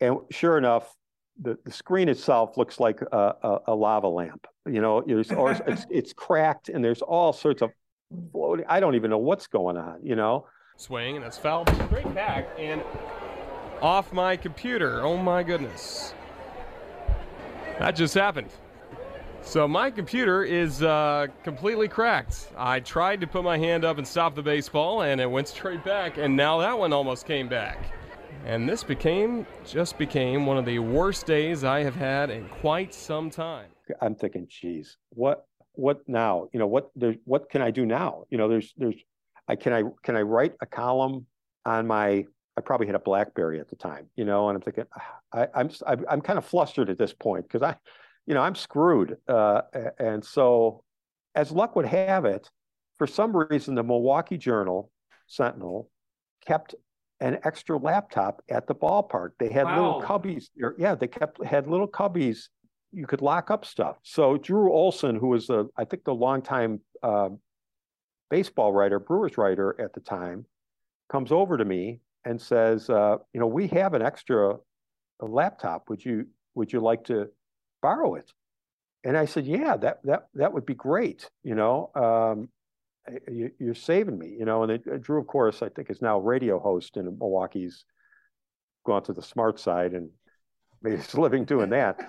And 0.00 0.18
sure 0.30 0.58
enough, 0.58 0.92
the, 1.40 1.58
the 1.64 1.70
screen 1.70 2.08
itself 2.08 2.56
looks 2.56 2.80
like 2.80 3.00
a, 3.00 3.34
a, 3.42 3.58
a 3.68 3.74
lava 3.74 4.08
lamp. 4.08 4.46
You 4.66 4.80
know, 4.80 5.04
it's, 5.06 5.30
it's, 5.66 5.86
it's 5.90 6.12
cracked 6.12 6.68
and 6.68 6.84
there's 6.84 7.02
all 7.02 7.32
sorts 7.32 7.62
of 7.62 7.70
floating. 8.32 8.64
I 8.68 8.80
don't 8.80 8.94
even 8.94 9.10
know 9.10 9.18
what's 9.18 9.46
going 9.46 9.76
on, 9.76 10.00
you 10.02 10.16
know? 10.16 10.46
Swing, 10.76 11.16
and 11.16 11.24
that's 11.24 11.38
foul 11.38 11.64
straight 11.86 12.14
back 12.14 12.48
and 12.58 12.82
off 13.80 14.12
my 14.12 14.36
computer. 14.36 15.02
Oh 15.02 15.16
my 15.16 15.42
goodness. 15.42 16.14
That 17.78 17.92
just 17.92 18.14
happened. 18.14 18.50
So 19.42 19.68
my 19.68 19.90
computer 19.90 20.42
is 20.42 20.82
uh, 20.82 21.28
completely 21.44 21.88
cracked. 21.88 22.48
I 22.56 22.80
tried 22.80 23.20
to 23.20 23.26
put 23.26 23.44
my 23.44 23.56
hand 23.56 23.84
up 23.84 23.96
and 23.96 24.06
stop 24.06 24.34
the 24.34 24.42
baseball, 24.42 25.02
and 25.02 25.20
it 25.20 25.30
went 25.30 25.46
straight 25.46 25.84
back, 25.84 26.18
and 26.18 26.36
now 26.36 26.58
that 26.58 26.76
one 26.76 26.92
almost 26.92 27.26
came 27.26 27.48
back. 27.48 27.78
And 28.44 28.68
this 28.68 28.82
became, 28.82 29.46
just 29.64 29.98
became 29.98 30.46
one 30.46 30.56
of 30.56 30.64
the 30.64 30.78
worst 30.78 31.26
days 31.26 31.64
I 31.64 31.84
have 31.84 31.94
had 31.94 32.30
in 32.30 32.48
quite 32.48 32.92
some 32.92 33.30
time. 33.30 33.68
I'm 34.00 34.14
thinking, 34.14 34.46
geez, 34.48 34.96
what 35.10 35.46
what 35.76 36.08
now? 36.08 36.48
You 36.52 36.58
know, 36.58 36.66
what 36.66 36.90
there's 36.96 37.16
what 37.24 37.50
can 37.50 37.62
I 37.62 37.70
do 37.70 37.86
now? 37.86 38.24
You 38.30 38.38
know, 38.38 38.48
there's 38.48 38.72
there's 38.76 38.96
I 39.48 39.56
can 39.56 39.72
I 39.72 39.82
can 40.02 40.16
I 40.16 40.22
write 40.22 40.54
a 40.60 40.66
column 40.66 41.26
on 41.64 41.86
my 41.86 42.24
I 42.56 42.62
probably 42.62 42.86
had 42.86 42.96
a 42.96 43.00
BlackBerry 43.00 43.60
at 43.60 43.68
the 43.68 43.76
time, 43.76 44.08
you 44.16 44.24
know, 44.24 44.48
and 44.48 44.56
I'm 44.56 44.62
thinking 44.62 44.84
I, 45.32 45.48
I'm 45.54 45.70
I'm 46.08 46.20
kind 46.20 46.38
of 46.38 46.44
flustered 46.44 46.88
at 46.88 46.98
this 46.98 47.12
point 47.12 47.46
because 47.46 47.62
I, 47.62 47.76
you 48.26 48.34
know, 48.34 48.40
I'm 48.40 48.54
screwed. 48.54 49.16
Uh, 49.28 49.62
and 49.98 50.24
so, 50.24 50.82
as 51.34 51.52
luck 51.52 51.76
would 51.76 51.86
have 51.86 52.24
it, 52.24 52.50
for 52.96 53.06
some 53.06 53.36
reason, 53.36 53.74
the 53.74 53.82
Milwaukee 53.82 54.38
Journal 54.38 54.90
Sentinel 55.26 55.90
kept 56.46 56.74
an 57.20 57.38
extra 57.44 57.76
laptop 57.76 58.42
at 58.48 58.66
the 58.66 58.74
ballpark. 58.74 59.30
They 59.38 59.50
had 59.50 59.64
wow. 59.64 59.76
little 59.76 60.02
cubbies. 60.02 60.46
Yeah, 60.78 60.94
they 60.94 61.08
kept 61.08 61.44
had 61.44 61.66
little 61.66 61.88
cubbies 61.88 62.48
you 62.96 63.06
could 63.06 63.20
lock 63.20 63.50
up 63.50 63.66
stuff. 63.66 63.98
So 64.02 64.38
Drew 64.38 64.72
Olson, 64.72 65.16
who 65.16 65.28
was 65.28 65.46
the 65.46 65.68
I 65.76 65.84
think 65.84 66.04
the 66.04 66.14
longtime 66.14 66.80
uh, 67.02 67.28
baseball 68.30 68.72
writer, 68.72 68.98
Brewers 68.98 69.36
writer 69.36 69.78
at 69.78 69.92
the 69.92 70.00
time, 70.00 70.46
comes 71.10 71.30
over 71.30 71.58
to 71.58 71.64
me 71.64 72.00
and 72.24 72.40
says, 72.40 72.88
uh, 72.88 73.18
"You 73.34 73.40
know, 73.40 73.46
we 73.46 73.68
have 73.68 73.92
an 73.92 74.00
extra 74.00 74.56
laptop. 75.20 75.90
Would 75.90 76.04
you 76.04 76.26
would 76.54 76.72
you 76.72 76.80
like 76.80 77.04
to 77.04 77.28
borrow 77.82 78.14
it?" 78.14 78.32
And 79.04 79.14
I 79.14 79.26
said, 79.26 79.46
"Yeah, 79.46 79.76
that 79.76 80.00
that 80.04 80.28
that 80.34 80.54
would 80.54 80.64
be 80.64 80.74
great. 80.74 81.28
You 81.44 81.54
know, 81.54 81.90
um, 81.94 82.48
you, 83.30 83.70
are 83.70 83.74
saving 83.74 84.18
me. 84.18 84.34
You 84.38 84.46
know." 84.46 84.62
And 84.62 84.72
it, 84.72 85.02
Drew, 85.02 85.20
of 85.20 85.26
course, 85.26 85.62
I 85.62 85.68
think 85.68 85.90
is 85.90 86.00
now 86.00 86.18
radio 86.18 86.58
host 86.58 86.96
in 86.96 87.04
Milwaukee's 87.18 87.84
gone 88.86 89.02
to 89.02 89.12
the 89.12 89.22
smart 89.22 89.60
side 89.60 89.92
and 89.92 90.08
made 90.80 90.98
his 90.98 91.14
living 91.24 91.44
doing 91.44 91.68
that. 91.70 92.00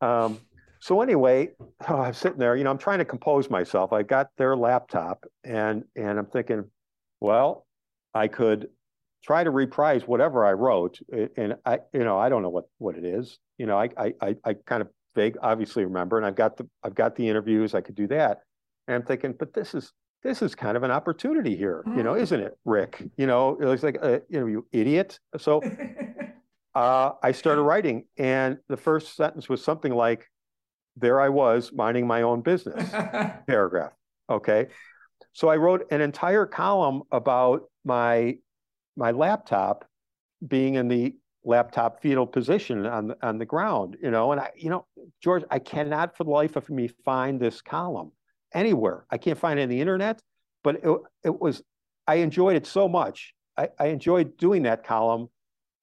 Um, 0.00 0.38
so 0.80 1.00
anyway, 1.00 1.50
oh, 1.88 2.00
I'm 2.00 2.14
sitting 2.14 2.38
there, 2.38 2.56
you 2.56 2.64
know, 2.64 2.70
I'm 2.70 2.78
trying 2.78 2.98
to 2.98 3.04
compose 3.04 3.50
myself. 3.50 3.92
I 3.92 4.02
got 4.02 4.28
their 4.36 4.56
laptop 4.56 5.24
and 5.44 5.84
and 5.96 6.18
I'm 6.18 6.26
thinking, 6.26 6.64
well, 7.20 7.66
I 8.14 8.28
could 8.28 8.68
try 9.24 9.42
to 9.42 9.50
reprise 9.50 10.06
whatever 10.06 10.46
I 10.46 10.52
wrote. 10.52 11.00
And 11.36 11.56
I, 11.66 11.80
you 11.92 12.04
know, 12.04 12.18
I 12.18 12.28
don't 12.28 12.42
know 12.42 12.48
what 12.48 12.66
what 12.78 12.96
it 12.96 13.04
is. 13.04 13.38
You 13.58 13.66
know, 13.66 13.78
I 13.78 13.88
I 13.98 14.36
I 14.44 14.54
kind 14.54 14.82
of 14.82 14.88
vague 15.16 15.36
obviously 15.42 15.84
remember 15.84 16.16
and 16.16 16.24
I've 16.24 16.36
got 16.36 16.56
the 16.56 16.68
I've 16.84 16.94
got 16.94 17.16
the 17.16 17.28
interviews, 17.28 17.74
I 17.74 17.80
could 17.80 17.96
do 17.96 18.06
that. 18.08 18.42
And 18.86 18.94
I'm 18.94 19.02
thinking, 19.02 19.34
but 19.36 19.52
this 19.52 19.74
is 19.74 19.92
this 20.22 20.42
is 20.42 20.54
kind 20.54 20.76
of 20.76 20.82
an 20.82 20.90
opportunity 20.90 21.56
here, 21.56 21.84
you 21.94 22.02
know, 22.02 22.16
isn't 22.16 22.40
it, 22.40 22.56
Rick? 22.64 23.04
You 23.16 23.26
know, 23.26 23.56
it 23.60 23.64
was 23.64 23.84
like, 23.84 23.98
uh, 24.02 24.18
you 24.28 24.40
know, 24.40 24.46
you 24.46 24.66
idiot. 24.72 25.18
So 25.38 25.60
uh, 26.78 27.14
I 27.24 27.32
started 27.32 27.62
writing, 27.62 28.04
and 28.18 28.58
the 28.68 28.76
first 28.76 29.16
sentence 29.16 29.48
was 29.48 29.64
something 29.64 29.92
like, 29.92 30.30
"There 30.96 31.20
I 31.20 31.28
was 31.28 31.72
minding 31.72 32.06
my 32.06 32.22
own 32.22 32.40
business." 32.40 32.88
paragraph. 33.48 33.94
Okay, 34.30 34.68
so 35.32 35.48
I 35.48 35.56
wrote 35.56 35.90
an 35.90 36.00
entire 36.00 36.46
column 36.46 37.02
about 37.10 37.64
my 37.84 38.36
my 38.96 39.10
laptop 39.10 39.86
being 40.46 40.76
in 40.76 40.86
the 40.86 41.16
laptop 41.44 42.00
fetal 42.00 42.28
position 42.28 42.86
on 42.86 43.08
the, 43.08 43.26
on 43.26 43.38
the 43.38 43.46
ground, 43.46 43.96
you 44.00 44.12
know, 44.12 44.30
and 44.30 44.40
I, 44.40 44.50
you 44.54 44.70
know, 44.70 44.86
George, 45.20 45.42
I 45.50 45.58
cannot 45.58 46.16
for 46.16 46.22
the 46.22 46.30
life 46.30 46.54
of 46.54 46.70
me 46.70 46.90
find 47.04 47.40
this 47.40 47.60
column 47.60 48.12
anywhere. 48.54 49.04
I 49.10 49.18
can't 49.18 49.38
find 49.38 49.58
it 49.58 49.64
on 49.64 49.68
the 49.68 49.80
internet, 49.80 50.20
but 50.62 50.76
it, 50.84 51.00
it 51.24 51.40
was, 51.40 51.62
I 52.06 52.16
enjoyed 52.16 52.54
it 52.54 52.66
so 52.66 52.88
much. 52.88 53.34
I, 53.56 53.68
I 53.78 53.86
enjoyed 53.86 54.36
doing 54.36 54.62
that 54.64 54.84
column 54.84 55.28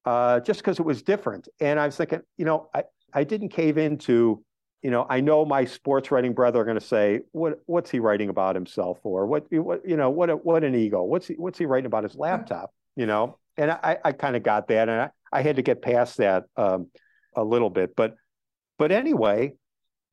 uh, 0.06 0.40
just 0.40 0.60
because 0.60 0.80
it 0.80 0.86
was 0.86 1.02
different. 1.02 1.48
And 1.60 1.80
I 1.80 1.86
was 1.88 1.98
thinking, 1.98 2.22
you 2.38 2.46
know, 2.46 2.70
I, 2.74 2.84
I 3.14 3.24
didn't 3.24 3.50
cave 3.50 3.78
into, 3.78 4.44
you 4.82 4.92
know, 4.92 5.06
I 5.10 5.22
know 5.22 5.46
my 5.46 5.66
sports 5.66 6.12
writing 6.12 6.34
brother 6.34 6.62
are 6.62 6.66
going 6.66 6.80
to 6.80 6.86
say, 6.86 7.22
what, 7.32 7.60
what's 7.66 7.90
he 7.90 8.00
writing 8.00 8.30
about 8.30 8.56
himself 8.56 9.00
for? 9.02 9.26
What, 9.26 9.46
what, 9.52 9.88
you 9.88 9.98
know, 9.98 10.10
what, 10.10 10.30
a, 10.30 10.36
what 10.36 10.64
an 10.64 10.76
ego. 10.76 11.04
What's 11.04 11.28
he, 11.28 11.34
what's 11.36 11.58
he 11.58 11.66
writing 11.66 11.88
about 11.88 12.04
his 12.04 12.16
laptop? 12.16 12.72
You 12.96 13.06
know, 13.08 13.40
and 13.58 13.72
I, 13.72 13.98
I 14.04 14.12
kind 14.12 14.36
of 14.36 14.44
got 14.44 14.68
that, 14.68 14.90
and 14.90 15.02
I, 15.02 15.10
I 15.32 15.42
had 15.42 15.56
to 15.56 15.62
get 15.62 15.82
past 15.82 16.18
that 16.18 16.46
um, 16.56 16.88
a 17.36 17.44
little 17.44 17.70
bit. 17.70 17.96
But, 17.96 18.16
but 18.78 18.92
anyway, 18.92 19.54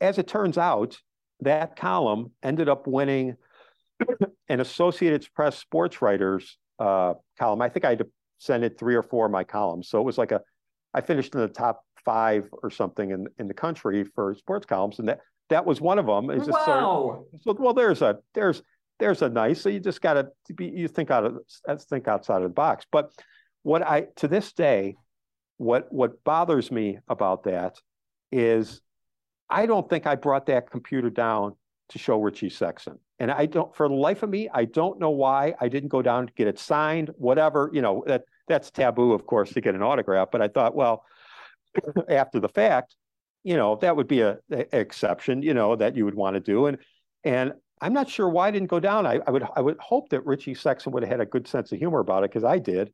as 0.00 0.18
it 0.18 0.26
turns 0.26 0.58
out, 0.58 0.98
that 1.40 1.76
column 1.76 2.32
ended 2.42 2.68
up 2.68 2.86
winning 2.86 3.36
an 4.48 4.60
Associated 4.60 5.28
Press 5.34 5.58
sports 5.58 6.00
writers 6.00 6.56
uh, 6.78 7.14
column. 7.38 7.62
I 7.62 7.68
think 7.68 7.84
I 7.84 7.90
had 7.90 7.98
to 7.98 8.08
send 8.42 8.64
it 8.64 8.76
three 8.76 8.96
or 8.96 9.02
four 9.04 9.26
of 9.26 9.32
my 9.32 9.44
columns. 9.44 9.88
So 9.88 10.00
it 10.00 10.04
was 10.04 10.18
like 10.18 10.32
a, 10.32 10.40
I 10.92 11.00
finished 11.00 11.34
in 11.34 11.40
the 11.40 11.48
top 11.48 11.84
five 12.04 12.48
or 12.62 12.70
something 12.70 13.12
in 13.12 13.28
in 13.38 13.46
the 13.46 13.54
country 13.54 14.04
for 14.04 14.34
sports 14.34 14.66
columns, 14.66 14.98
and 14.98 15.08
that 15.08 15.20
that 15.48 15.64
was 15.64 15.80
one 15.80 15.98
of 15.98 16.06
them. 16.06 16.28
It's 16.28 16.48
wow. 16.48 16.64
Sort 16.64 17.18
of, 17.18 17.42
so 17.42 17.62
well, 17.62 17.74
there's 17.74 18.02
a 18.02 18.18
there's 18.34 18.62
there's 18.98 19.22
a 19.22 19.28
nice. 19.28 19.60
So 19.60 19.68
you 19.68 19.78
just 19.78 20.00
got 20.00 20.14
to 20.14 20.54
be 20.54 20.66
you 20.66 20.88
think 20.88 21.10
out 21.10 21.24
of 21.24 21.38
uh, 21.68 21.76
think 21.76 22.08
outside 22.08 22.38
of 22.38 22.42
the 22.42 22.48
box. 22.48 22.84
But 22.90 23.12
what 23.62 23.82
I 23.82 24.08
to 24.16 24.26
this 24.26 24.52
day, 24.52 24.96
what 25.58 25.86
what 25.92 26.24
bothers 26.24 26.72
me 26.72 26.98
about 27.08 27.44
that 27.44 27.78
is 28.32 28.80
I 29.48 29.66
don't 29.66 29.88
think 29.88 30.06
I 30.06 30.16
brought 30.16 30.46
that 30.46 30.70
computer 30.70 31.10
down 31.10 31.54
to 31.90 31.98
show 31.98 32.18
Richie 32.18 32.50
Sexson. 32.50 32.98
And 33.18 33.30
I 33.30 33.46
don't, 33.46 33.74
for 33.76 33.88
the 33.88 33.94
life 33.94 34.22
of 34.22 34.30
me, 34.30 34.48
I 34.52 34.64
don't 34.64 34.98
know 34.98 35.10
why 35.10 35.54
I 35.60 35.68
didn't 35.68 35.90
go 35.90 36.02
down 36.02 36.26
to 36.26 36.32
get 36.32 36.48
it 36.48 36.58
signed, 36.58 37.10
whatever, 37.16 37.70
you 37.72 37.82
know, 37.82 38.02
that 38.06 38.24
that's 38.52 38.70
taboo, 38.70 39.12
of 39.12 39.26
course, 39.26 39.52
to 39.54 39.60
get 39.60 39.74
an 39.74 39.82
autograph. 39.82 40.28
But 40.30 40.42
I 40.42 40.48
thought, 40.48 40.74
well, 40.76 41.04
after 42.08 42.38
the 42.38 42.48
fact, 42.48 42.94
you 43.44 43.56
know, 43.56 43.76
that 43.76 43.96
would 43.96 44.06
be 44.06 44.20
a, 44.20 44.38
a, 44.50 44.78
exception, 44.78 45.42
you 45.42 45.54
know, 45.54 45.74
that 45.76 45.96
you 45.96 46.04
would 46.04 46.14
want 46.14 46.34
to 46.34 46.40
do. 46.40 46.66
And 46.66 46.78
and 47.24 47.52
I'm 47.80 47.92
not 47.92 48.08
sure 48.08 48.28
why 48.28 48.48
I 48.48 48.50
didn't 48.50 48.68
go 48.68 48.78
down. 48.78 49.06
I, 49.06 49.20
I 49.26 49.30
would 49.30 49.44
I 49.56 49.60
would 49.60 49.78
hope 49.78 50.10
that 50.10 50.24
Richie 50.26 50.54
Sexson 50.54 50.92
would 50.92 51.02
have 51.02 51.10
had 51.10 51.20
a 51.20 51.26
good 51.26 51.48
sense 51.48 51.72
of 51.72 51.78
humor 51.78 52.00
about 52.00 52.24
it 52.24 52.30
because 52.30 52.44
I 52.44 52.58
did, 52.58 52.92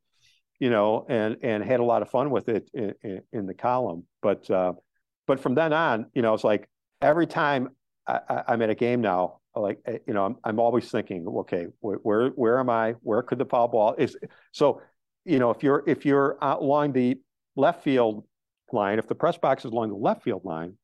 you 0.58 0.70
know, 0.70 1.04
and 1.08 1.36
and 1.42 1.62
had 1.64 1.80
a 1.80 1.84
lot 1.84 2.02
of 2.02 2.10
fun 2.10 2.30
with 2.30 2.48
it 2.48 2.70
in, 2.72 2.94
in, 3.02 3.22
in 3.32 3.46
the 3.46 3.54
column. 3.54 4.06
But 4.22 4.50
uh, 4.50 4.74
but 5.26 5.40
from 5.40 5.54
then 5.54 5.72
on, 5.72 6.06
you 6.14 6.22
know, 6.22 6.34
it's 6.34 6.44
like 6.44 6.68
every 7.02 7.26
time 7.26 7.70
I, 8.06 8.44
am 8.48 8.62
at 8.62 8.70
a 8.70 8.74
game 8.74 9.02
now, 9.02 9.40
like 9.54 9.80
eh, 9.86 9.98
you 10.06 10.14
know, 10.14 10.24
I'm, 10.24 10.36
I'm 10.44 10.60
always 10.60 10.90
thinking, 10.90 11.26
okay, 11.26 11.66
where, 11.80 11.98
where 11.98 12.28
where 12.30 12.58
am 12.58 12.70
I? 12.70 12.92
Where 13.02 13.22
could 13.22 13.38
the 13.38 13.44
foul 13.44 13.68
ball 13.68 13.94
is? 13.98 14.16
So, 14.52 14.80
you 15.24 15.38
know, 15.38 15.50
if 15.50 15.62
you're 15.62 15.82
if 15.86 16.04
you're 16.04 16.36
along 16.40 16.92
the 16.92 17.18
left 17.56 17.82
field 17.82 18.24
line, 18.72 18.98
if 18.98 19.08
the 19.08 19.14
press 19.14 19.38
box 19.38 19.64
is 19.64 19.72
along 19.72 19.90
the 19.90 19.96
left 19.96 20.22
field 20.22 20.44
line, 20.44 20.74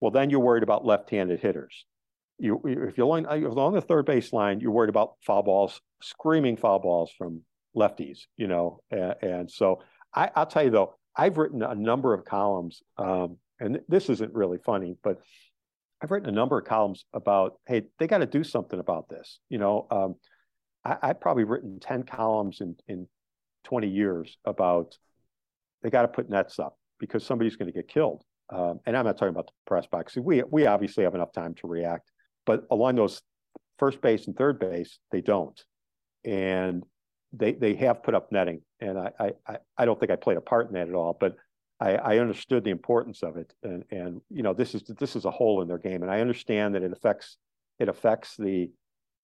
well, 0.00 0.10
then 0.10 0.30
you're 0.30 0.40
worried 0.40 0.62
about 0.62 0.84
left-handed 0.84 1.40
hitters. 1.40 1.84
You 2.38 2.60
if 2.64 2.96
you're 2.96 3.06
along, 3.06 3.26
along 3.26 3.74
the 3.74 3.80
third 3.80 4.06
base 4.06 4.32
line, 4.32 4.60
you're 4.60 4.72
worried 4.72 4.90
about 4.90 5.14
foul 5.26 5.42
balls, 5.42 5.80
screaming 6.02 6.56
foul 6.56 6.78
balls 6.78 7.12
from 7.16 7.42
lefties. 7.76 8.20
You 8.36 8.48
know, 8.48 8.80
and, 8.90 9.14
and 9.22 9.50
so 9.50 9.82
I, 10.14 10.30
will 10.36 10.46
tell 10.46 10.64
you 10.64 10.70
though, 10.70 10.94
I've 11.16 11.38
written 11.38 11.62
a 11.62 11.74
number 11.74 12.14
of 12.14 12.24
columns. 12.24 12.82
Um, 12.98 13.38
and 13.60 13.80
this 13.88 14.10
isn't 14.10 14.34
really 14.34 14.58
funny, 14.58 14.96
but 15.02 15.18
I've 16.02 16.10
written 16.10 16.28
a 16.28 16.32
number 16.32 16.58
of 16.58 16.66
columns 16.66 17.04
about, 17.12 17.54
hey, 17.66 17.82
they 17.98 18.06
got 18.06 18.18
to 18.18 18.26
do 18.26 18.44
something 18.44 18.78
about 18.78 19.08
this. 19.08 19.38
You 19.48 19.58
know, 19.58 19.86
um, 19.90 20.16
I, 20.84 21.08
have 21.08 21.20
probably 21.20 21.44
written 21.44 21.80
10 21.80 22.02
columns 22.02 22.60
in, 22.60 22.76
in 22.88 23.08
20 23.64 23.88
years 23.88 24.38
about 24.44 24.96
they 25.82 25.90
got 25.90 26.02
to 26.02 26.08
put 26.08 26.30
nets 26.30 26.58
up 26.58 26.78
because 26.98 27.24
somebody's 27.24 27.56
going 27.56 27.70
to 27.70 27.72
get 27.72 27.88
killed. 27.88 28.22
Um, 28.50 28.80
and 28.86 28.96
I'm 28.96 29.04
not 29.04 29.16
talking 29.16 29.34
about 29.34 29.46
the 29.46 29.52
press 29.66 29.86
box. 29.86 30.16
We, 30.16 30.42
we 30.42 30.66
obviously 30.66 31.04
have 31.04 31.14
enough 31.14 31.32
time 31.32 31.54
to 31.56 31.66
react, 31.66 32.10
but 32.46 32.64
along 32.70 32.96
those 32.96 33.20
first 33.78 34.00
base 34.00 34.26
and 34.26 34.36
third 34.36 34.58
base, 34.58 34.98
they 35.10 35.20
don't. 35.20 35.60
And 36.24 36.84
they, 37.32 37.52
they 37.52 37.74
have 37.74 38.02
put 38.02 38.14
up 38.14 38.30
netting. 38.32 38.62
And 38.80 38.98
I, 38.98 39.32
I, 39.46 39.56
I 39.76 39.84
don't 39.84 39.98
think 39.98 40.12
I 40.12 40.16
played 40.16 40.36
a 40.36 40.42
part 40.42 40.68
in 40.68 40.74
that 40.74 40.88
at 40.88 40.94
all, 40.94 41.16
but 41.18 41.36
I, 41.80 41.96
I, 41.96 42.18
understood 42.18 42.64
the 42.64 42.70
importance 42.70 43.22
of 43.22 43.36
it, 43.36 43.52
and 43.62 43.84
and 43.90 44.20
you 44.30 44.42
know 44.42 44.54
this 44.54 44.74
is 44.74 44.84
this 44.98 45.16
is 45.16 45.24
a 45.24 45.30
hole 45.30 45.60
in 45.60 45.68
their 45.68 45.78
game, 45.78 46.02
and 46.02 46.10
I 46.10 46.20
understand 46.20 46.74
that 46.74 46.82
it 46.82 46.92
affects 46.92 47.36
it 47.78 47.88
affects 47.88 48.36
the 48.36 48.70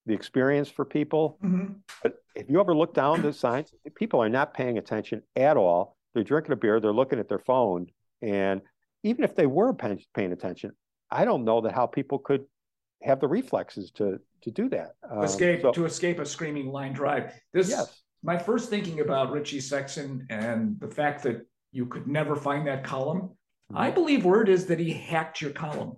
the 0.07 0.15
experience 0.15 0.69
for 0.69 0.85
people. 0.85 1.39
Mm-hmm. 1.45 1.75
But 2.03 2.15
if 2.35 2.49
you 2.49 2.61
ever 2.61 2.75
look 2.75 2.95
down 2.95 3.23
the 3.23 3.33
signs, 3.33 3.73
people 3.97 4.21
are 4.23 4.29
not 4.29 4.55
paying 4.55 4.79
attention 4.79 5.23
at 5.37 5.57
all. 5.57 5.97
They're 6.15 6.25
drinking 6.25 6.53
a 6.53 6.57
beer, 6.57 6.81
they're 6.81 6.93
looking 6.93 7.19
at 7.19 7.29
their 7.29 7.39
phone, 7.39 7.87
and 8.23 8.61
even 9.03 9.25
if 9.25 9.37
they 9.37 9.47
were 9.47 9.73
paying, 9.73 10.03
paying 10.15 10.33
attention, 10.33 10.73
I 11.11 11.25
don't 11.25 11.45
know 11.45 11.61
that 11.63 11.73
how 11.73 11.87
people 11.87 12.19
could 12.19 12.45
have 13.03 13.21
the 13.21 13.29
reflexes 13.29 13.91
to 13.93 14.21
to 14.43 14.51
do 14.51 14.69
that. 14.71 14.93
Um, 15.09 15.23
escape 15.23 15.63
so, 15.63 15.73
to 15.73 15.85
escape 15.85 16.19
a 16.19 16.27
screaming 16.27 16.71
line 16.73 16.93
drive. 16.93 17.33
This 17.53 17.71
yes. 17.71 18.03
my 18.23 18.39
first 18.39 18.71
thinking 18.71 19.01
about 19.01 19.31
Richie 19.31 19.59
Sexson 19.59 20.27
and 20.31 20.79
the 20.81 20.89
fact 20.89 21.23
that 21.25 21.47
you 21.73 21.87
could 21.87 22.07
never 22.07 22.37
find 22.37 22.67
that 22.67 22.85
column. 22.85 23.31
I 23.73 23.87
mm-hmm. 23.87 23.95
believe 23.95 24.25
word 24.25 24.49
is 24.49 24.67
that 24.67 24.81
he 24.81 24.93
hacked 24.93 25.41
your 25.41 25.53
column. 25.53 25.97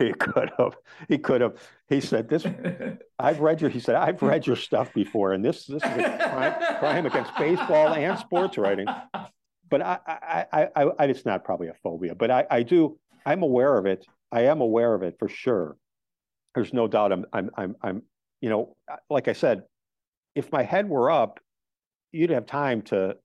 He 0.04 0.12
could 0.14 0.50
have. 0.58 0.76
He 1.08 1.18
could 1.18 1.42
have. 1.42 1.56
He 1.88 2.00
said, 2.00 2.28
"This. 2.28 2.46
I've 3.18 3.40
read 3.40 3.60
your." 3.60 3.68
He 3.68 3.80
said, 3.80 3.96
"I've 3.96 4.22
read 4.22 4.46
your 4.46 4.56
stuff 4.56 4.94
before, 4.94 5.34
and 5.34 5.44
this 5.44 5.66
this 5.66 5.82
is 5.82 5.90
a 5.90 6.30
crime, 6.30 6.78
crime 6.78 7.06
against 7.06 7.36
baseball 7.36 7.92
and 7.92 8.18
sports 8.18 8.56
writing." 8.56 8.86
But 9.68 9.82
I, 9.82 9.98
I, 10.06 10.46
I, 10.52 10.68
I, 10.74 10.90
I, 10.98 11.04
it's 11.04 11.26
not 11.26 11.44
probably 11.44 11.68
a 11.68 11.74
phobia, 11.74 12.14
but 12.14 12.30
I, 12.30 12.46
I 12.50 12.62
do. 12.62 12.98
I'm 13.26 13.42
aware 13.42 13.76
of 13.76 13.84
it. 13.84 14.06
I 14.32 14.42
am 14.46 14.62
aware 14.62 14.94
of 14.94 15.02
it 15.02 15.16
for 15.18 15.28
sure. 15.28 15.76
There's 16.54 16.72
no 16.72 16.88
doubt. 16.88 17.12
I'm, 17.12 17.26
I'm, 17.32 17.50
I'm, 17.56 17.76
I'm. 17.82 18.02
You 18.40 18.48
know, 18.48 18.76
like 19.10 19.28
I 19.28 19.34
said, 19.34 19.64
if 20.34 20.50
my 20.50 20.62
head 20.62 20.88
were 20.88 21.10
up, 21.10 21.40
you'd 22.10 22.30
have 22.30 22.46
time 22.46 22.80
to 22.82 23.16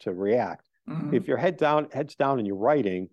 to 0.00 0.12
react. 0.12 0.64
Mm-hmm. 0.88 1.14
If 1.14 1.28
your 1.28 1.36
head 1.36 1.58
down, 1.58 1.88
head's 1.92 2.14
down, 2.14 2.38
and 2.38 2.46
you're 2.46 2.56
writing, 2.56 3.10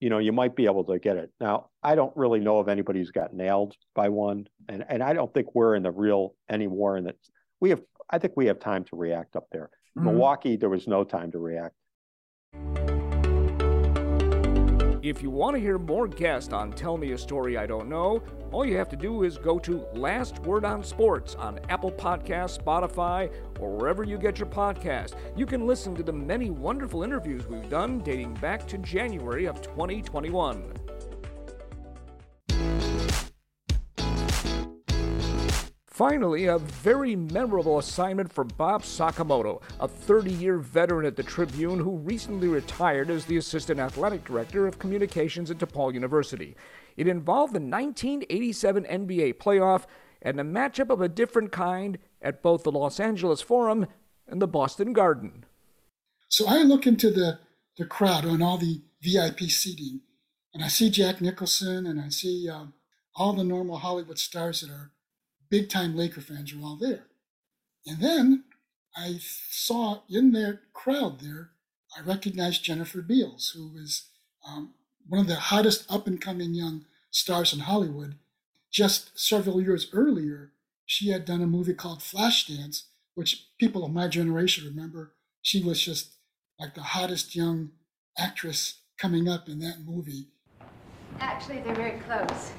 you 0.00 0.10
know, 0.10 0.18
you 0.18 0.32
might 0.32 0.54
be 0.54 0.66
able 0.66 0.84
to 0.84 0.98
get 0.98 1.16
it. 1.16 1.30
Now, 1.40 1.70
I 1.82 1.94
don't 1.94 2.14
really 2.16 2.40
know 2.40 2.58
of 2.58 2.68
anybody 2.68 2.98
who's 2.98 3.10
got 3.10 3.32
nailed 3.32 3.74
by 3.94 4.08
one, 4.08 4.46
and 4.68 4.84
and 4.88 5.02
I 5.02 5.12
don't 5.12 5.32
think 5.32 5.54
we're 5.54 5.74
in 5.74 5.82
the 5.82 5.90
real 5.90 6.34
anymore. 6.50 6.96
And 6.96 7.06
that 7.06 7.16
we 7.60 7.70
have, 7.70 7.82
I 8.10 8.18
think 8.18 8.34
we 8.36 8.46
have 8.46 8.58
time 8.58 8.84
to 8.84 8.96
react 8.96 9.36
up 9.36 9.46
there. 9.50 9.70
Mm-hmm. 9.96 10.06
Milwaukee, 10.06 10.56
there 10.56 10.68
was 10.68 10.86
no 10.86 11.04
time 11.04 11.32
to 11.32 11.38
react. 11.38 11.74
If 15.02 15.22
you 15.22 15.30
want 15.30 15.54
to 15.54 15.60
hear 15.60 15.78
more 15.78 16.08
guests 16.08 16.52
on 16.52 16.72
Tell 16.72 16.96
Me 16.96 17.12
a 17.12 17.18
Story 17.18 17.56
I 17.56 17.64
Don't 17.64 17.88
Know, 17.88 18.24
all 18.50 18.66
you 18.66 18.76
have 18.76 18.88
to 18.88 18.96
do 18.96 19.22
is 19.22 19.38
go 19.38 19.56
to 19.60 19.86
Last 19.94 20.40
Word 20.40 20.64
on 20.64 20.82
Sports 20.82 21.36
on 21.36 21.60
Apple 21.68 21.92
Podcasts, 21.92 22.58
Spotify, 22.60 23.32
or 23.60 23.70
wherever 23.70 24.04
you 24.04 24.18
get 24.18 24.38
your 24.38 24.48
podcast. 24.48 25.14
You 25.36 25.46
can 25.46 25.66
listen 25.66 25.94
to 25.96 26.02
the 26.02 26.12
many 26.12 26.50
wonderful 26.50 27.02
interviews 27.02 27.46
we've 27.46 27.68
done 27.68 28.00
dating 28.00 28.34
back 28.34 28.66
to 28.68 28.78
January 28.78 29.46
of 29.46 29.62
2021. 29.62 30.72
Finally, 35.96 36.44
a 36.44 36.58
very 36.58 37.16
memorable 37.16 37.78
assignment 37.78 38.30
for 38.30 38.44
Bob 38.44 38.82
Sakamoto, 38.82 39.62
a 39.80 39.88
30 39.88 40.30
year 40.30 40.58
veteran 40.58 41.06
at 41.06 41.16
the 41.16 41.22
Tribune 41.22 41.78
who 41.78 41.96
recently 41.96 42.48
retired 42.48 43.08
as 43.08 43.24
the 43.24 43.38
Assistant 43.38 43.80
Athletic 43.80 44.22
Director 44.22 44.66
of 44.66 44.78
Communications 44.78 45.50
at 45.50 45.56
DePaul 45.56 45.94
University. 45.94 46.54
It 46.98 47.08
involved 47.08 47.54
the 47.54 47.60
1987 47.60 48.84
NBA 48.84 49.38
playoff 49.38 49.86
and 50.20 50.38
a 50.38 50.44
matchup 50.44 50.90
of 50.90 51.00
a 51.00 51.08
different 51.08 51.50
kind 51.50 51.96
at 52.20 52.42
both 52.42 52.62
the 52.62 52.72
Los 52.72 52.98
Angeles 53.00 53.40
Forum 53.40 53.86
and 54.26 54.40
the 54.40 54.48
Boston 54.48 54.92
Garden. 54.92 55.44
So 56.28 56.46
I 56.48 56.62
look 56.62 56.86
into 56.86 57.10
the, 57.10 57.38
the 57.78 57.86
crowd 57.86 58.24
on 58.24 58.42
all 58.42 58.58
the 58.58 58.82
VIP 59.02 59.40
seating, 59.42 60.00
and 60.52 60.64
I 60.64 60.68
see 60.68 60.90
Jack 60.90 61.20
Nicholson 61.20 61.86
and 61.86 62.00
I 62.00 62.08
see 62.08 62.48
um, 62.48 62.74
all 63.14 63.32
the 63.32 63.44
normal 63.44 63.78
Hollywood 63.78 64.18
stars 64.18 64.60
that 64.60 64.70
are 64.70 64.90
big 65.50 65.68
time 65.68 65.96
Laker 65.96 66.20
fans 66.20 66.52
are 66.52 66.60
all 66.60 66.76
there. 66.76 67.04
And 67.86 68.00
then 68.00 68.44
I 68.96 69.20
saw 69.50 70.00
in 70.08 70.32
that 70.32 70.60
crowd 70.72 71.20
there, 71.20 71.50
I 71.96 72.00
recognized 72.02 72.64
Jennifer 72.64 73.00
Beals, 73.00 73.52
who 73.54 73.68
was 73.68 74.08
um, 74.46 74.74
one 75.08 75.20
of 75.20 75.26
the 75.28 75.36
hottest 75.36 75.90
up 75.90 76.06
and 76.06 76.20
coming 76.20 76.54
young 76.54 76.84
stars 77.10 77.52
in 77.52 77.60
Hollywood. 77.60 78.16
Just 78.70 79.18
several 79.18 79.62
years 79.62 79.88
earlier, 79.92 80.52
she 80.86 81.10
had 81.10 81.24
done 81.24 81.42
a 81.42 81.46
movie 81.46 81.74
called 81.74 81.98
Flashdance, 81.98 82.84
which 83.14 83.48
people 83.58 83.84
of 83.84 83.92
my 83.92 84.06
generation 84.08 84.64
remember. 84.64 85.14
She 85.42 85.62
was 85.62 85.82
just 85.82 86.16
like 86.58 86.74
the 86.74 86.82
hottest 86.82 87.34
young 87.34 87.72
actress 88.16 88.82
coming 88.98 89.28
up 89.28 89.48
in 89.48 89.58
that 89.58 89.80
movie. 89.84 90.28
Actually, 91.20 91.60
they're 91.60 91.74
very 91.74 91.98
close. 92.00 92.52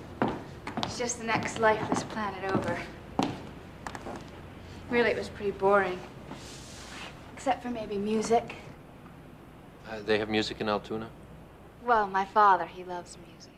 It's 0.83 0.97
just 0.97 1.19
the 1.19 1.25
next 1.25 1.59
lifeless 1.59 2.03
planet 2.03 2.51
over. 2.53 2.77
Really, 4.89 5.09
it 5.09 5.17
was 5.17 5.29
pretty 5.29 5.51
boring. 5.51 5.99
Except 7.33 7.63
for 7.63 7.69
maybe 7.69 7.97
music. 7.97 8.55
Uh, 9.89 9.99
they 10.05 10.17
have 10.17 10.29
music 10.29 10.59
in 10.59 10.67
Altoona? 10.69 11.09
Well, 11.83 12.07
my 12.07 12.25
father, 12.25 12.65
he 12.65 12.83
loves 12.83 13.17
music. 13.25 13.53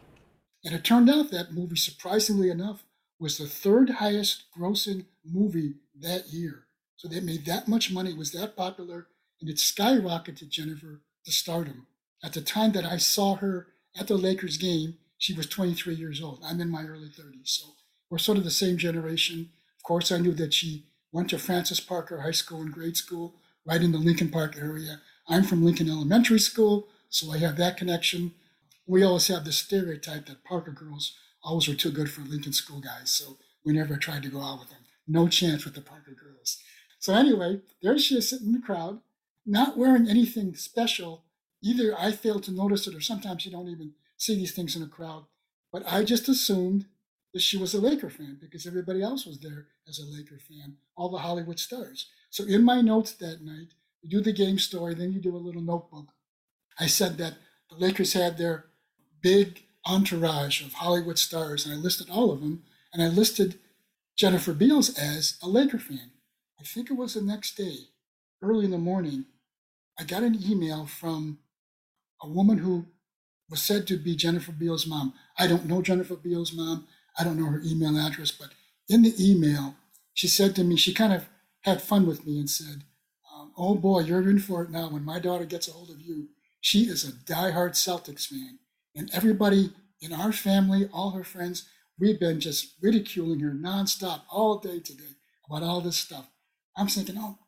And 0.63 0.75
it 0.75 0.83
turned 0.83 1.09
out 1.09 1.31
that 1.31 1.53
movie, 1.53 1.75
surprisingly 1.75 2.49
enough, 2.49 2.83
was 3.19 3.37
the 3.37 3.47
third 3.47 3.89
highest 3.89 4.45
grossing 4.57 5.05
movie 5.25 5.75
that 5.99 6.29
year. 6.29 6.65
So 6.95 7.07
they 7.07 7.19
made 7.19 7.45
that 7.45 7.67
much 7.67 7.91
money, 7.91 8.13
was 8.13 8.31
that 8.31 8.55
popular, 8.55 9.07
and 9.41 9.49
it 9.49 9.57
skyrocketed 9.57 10.49
Jennifer 10.49 11.01
to 11.25 11.31
stardom. 11.31 11.87
At 12.23 12.33
the 12.33 12.41
time 12.41 12.71
that 12.73 12.85
I 12.85 12.97
saw 12.97 13.35
her 13.35 13.67
at 13.97 14.07
the 14.07 14.17
Lakers 14.17 14.57
game, 14.57 14.97
she 15.17 15.33
was 15.33 15.47
23 15.47 15.95
years 15.95 16.21
old. 16.21 16.41
I'm 16.43 16.61
in 16.61 16.69
my 16.69 16.83
early 16.83 17.09
30s. 17.09 17.49
So 17.49 17.65
we're 18.09 18.17
sort 18.17 18.37
of 18.37 18.43
the 18.43 18.51
same 18.51 18.77
generation. 18.77 19.49
Of 19.77 19.83
course, 19.83 20.11
I 20.11 20.17
knew 20.17 20.33
that 20.33 20.53
she 20.53 20.85
went 21.11 21.29
to 21.29 21.39
Francis 21.39 21.79
Parker 21.79 22.21
High 22.21 22.31
School 22.31 22.61
and 22.61 22.71
grade 22.71 22.97
school 22.97 23.35
right 23.65 23.81
in 23.81 23.91
the 23.91 23.97
Lincoln 23.97 24.29
Park 24.29 24.57
area. 24.57 25.01
I'm 25.27 25.43
from 25.43 25.63
Lincoln 25.63 25.89
Elementary 25.89 26.39
School, 26.39 26.87
so 27.09 27.31
I 27.31 27.37
have 27.37 27.57
that 27.57 27.77
connection. 27.77 28.33
We 28.87 29.03
always 29.03 29.27
have 29.27 29.45
this 29.45 29.57
stereotype 29.57 30.25
that 30.25 30.43
Parker 30.43 30.71
girls 30.71 31.15
always 31.43 31.67
were 31.67 31.75
too 31.75 31.91
good 31.91 32.11
for 32.11 32.21
Lincoln 32.21 32.53
school 32.53 32.79
guys, 32.79 33.11
so 33.11 33.37
we 33.63 33.73
never 33.73 33.97
tried 33.97 34.23
to 34.23 34.29
go 34.29 34.41
out 34.41 34.59
with 34.59 34.69
them. 34.69 34.79
No 35.07 35.27
chance 35.27 35.65
with 35.65 35.75
the 35.75 35.81
Parker 35.81 36.11
girls. 36.11 36.61
So 36.99 37.13
anyway, 37.13 37.61
there 37.81 37.97
she 37.97 38.15
is 38.15 38.29
sitting 38.29 38.47
in 38.47 38.53
the 38.53 38.59
crowd, 38.59 38.99
not 39.45 39.77
wearing 39.77 40.07
anything 40.07 40.55
special. 40.55 41.23
Either 41.63 41.95
I 41.97 42.11
failed 42.11 42.43
to 42.43 42.51
notice 42.51 42.87
it, 42.87 42.95
or 42.95 43.01
sometimes 43.01 43.45
you 43.45 43.51
don't 43.51 43.69
even 43.69 43.93
see 44.17 44.35
these 44.35 44.51
things 44.51 44.75
in 44.75 44.83
a 44.83 44.87
crowd. 44.87 45.25
But 45.71 45.83
I 45.91 46.03
just 46.03 46.27
assumed 46.29 46.85
that 47.33 47.41
she 47.41 47.57
was 47.57 47.73
a 47.73 47.81
Laker 47.81 48.09
fan 48.09 48.37
because 48.41 48.65
everybody 48.65 49.01
else 49.01 49.25
was 49.25 49.39
there 49.39 49.67
as 49.87 49.99
a 49.99 50.05
Laker 50.05 50.39
fan, 50.39 50.77
all 50.95 51.09
the 51.09 51.19
Hollywood 51.19 51.59
stars. 51.59 52.07
So 52.29 52.43
in 52.43 52.63
my 52.63 52.81
notes 52.81 53.13
that 53.13 53.41
night, 53.41 53.73
you 54.01 54.09
do 54.09 54.21
the 54.21 54.33
game 54.33 54.59
story, 54.59 54.93
then 54.93 55.13
you 55.13 55.19
do 55.19 55.35
a 55.35 55.37
little 55.37 55.61
notebook. 55.61 56.07
I 56.79 56.87
said 56.87 57.17
that 57.17 57.35
the 57.69 57.75
Lakers 57.77 58.13
had 58.13 58.37
their 58.37 58.65
big 59.21 59.63
entourage 59.85 60.61
of 60.61 60.73
Hollywood 60.73 61.17
stars, 61.17 61.65
and 61.65 61.73
I 61.73 61.77
listed 61.77 62.09
all 62.09 62.31
of 62.31 62.41
them, 62.41 62.63
and 62.93 63.01
I 63.01 63.07
listed 63.07 63.59
Jennifer 64.15 64.53
Beals 64.53 64.97
as 64.97 65.37
a 65.41 65.47
Laker 65.47 65.79
fan. 65.79 66.11
I 66.59 66.63
think 66.63 66.89
it 66.91 66.95
was 66.95 67.13
the 67.13 67.21
next 67.21 67.55
day, 67.55 67.87
early 68.41 68.65
in 68.65 68.71
the 68.71 68.77
morning, 68.77 69.25
I 69.99 70.03
got 70.03 70.23
an 70.23 70.39
email 70.41 70.85
from 70.85 71.39
a 72.21 72.27
woman 72.27 72.59
who 72.59 72.85
was 73.49 73.61
said 73.61 73.85
to 73.87 73.97
be 73.97 74.15
Jennifer 74.15 74.51
Beals' 74.51 74.87
mom. 74.87 75.13
I 75.37 75.47
don't 75.47 75.65
know 75.65 75.81
Jennifer 75.81 76.15
Beals' 76.15 76.53
mom. 76.53 76.87
I 77.17 77.23
don't 77.23 77.37
know 77.37 77.49
her 77.49 77.61
email 77.65 77.97
address, 77.97 78.31
but 78.31 78.49
in 78.87 79.01
the 79.01 79.13
email, 79.19 79.75
she 80.13 80.27
said 80.27 80.55
to 80.55 80.63
me, 80.63 80.77
she 80.77 80.93
kind 80.93 81.11
of 81.13 81.27
had 81.61 81.81
fun 81.81 82.07
with 82.07 82.25
me 82.25 82.39
and 82.39 82.49
said, 82.49 82.83
um, 83.33 83.51
Oh 83.57 83.75
boy, 83.75 84.01
you're 84.01 84.29
in 84.29 84.39
for 84.39 84.63
it 84.63 84.69
now. 84.69 84.89
When 84.89 85.03
my 85.03 85.19
daughter 85.19 85.45
gets 85.45 85.67
a 85.67 85.71
hold 85.71 85.89
of 85.89 86.01
you, 86.01 86.29
she 86.61 86.83
is 86.83 87.03
a 87.03 87.11
diehard 87.11 87.71
Celtics 87.71 88.27
fan. 88.27 88.59
And 88.99 89.09
everybody 89.13 89.71
in 90.01 90.11
our 90.11 90.33
family, 90.33 90.89
all 90.91 91.11
her 91.11 91.23
friends, 91.23 91.69
we've 91.97 92.19
been 92.19 92.41
just 92.41 92.75
ridiculing 92.81 93.39
her 93.39 93.53
nonstop 93.53 94.23
all 94.29 94.59
day 94.59 94.81
today 94.81 95.15
about 95.49 95.63
all 95.63 95.79
this 95.79 95.95
stuff. 95.95 96.27
I'm 96.75 96.87
thinking, 96.87 97.15
oh, 97.17 97.39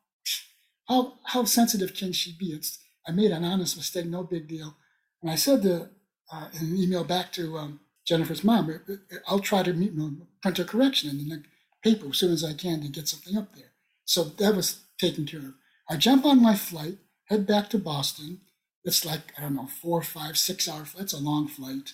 how, 0.88 1.18
how 1.26 1.44
sensitive 1.44 1.92
can 1.94 2.14
she 2.14 2.34
be? 2.38 2.46
It's, 2.46 2.78
I 3.06 3.12
made 3.12 3.32
an 3.32 3.44
honest 3.44 3.76
mistake, 3.76 4.06
no 4.06 4.22
big 4.22 4.48
deal. 4.48 4.74
And 5.20 5.30
I 5.30 5.34
said 5.34 5.62
to, 5.64 5.90
uh, 6.32 6.48
in 6.58 6.68
an 6.68 6.76
email 6.78 7.04
back 7.04 7.32
to 7.32 7.58
um, 7.58 7.80
Jennifer's 8.06 8.42
mom, 8.42 8.80
I'll 9.28 9.38
try 9.38 9.62
to 9.62 9.74
meet, 9.74 9.94
know, 9.94 10.10
print 10.40 10.58
a 10.58 10.64
correction 10.64 11.10
in 11.10 11.28
the 11.28 11.42
paper 11.84 12.08
as 12.08 12.16
soon 12.16 12.32
as 12.32 12.42
I 12.42 12.54
can 12.54 12.80
to 12.80 12.88
get 12.88 13.08
something 13.08 13.36
up 13.36 13.54
there. 13.54 13.72
So 14.06 14.24
that 14.24 14.56
was 14.56 14.84
taken 14.98 15.26
care 15.26 15.40
of. 15.40 15.54
I 15.90 15.98
jump 15.98 16.24
on 16.24 16.42
my 16.42 16.54
flight, 16.54 16.96
head 17.26 17.46
back 17.46 17.68
to 17.70 17.78
Boston. 17.78 18.40
It's 18.84 19.04
like, 19.04 19.20
I 19.38 19.42
don't 19.42 19.54
know, 19.54 19.66
four, 19.66 20.02
five, 20.02 20.36
six 20.36 20.68
hour. 20.68 20.84
It's 20.98 21.12
a 21.12 21.18
long 21.18 21.48
flight. 21.48 21.92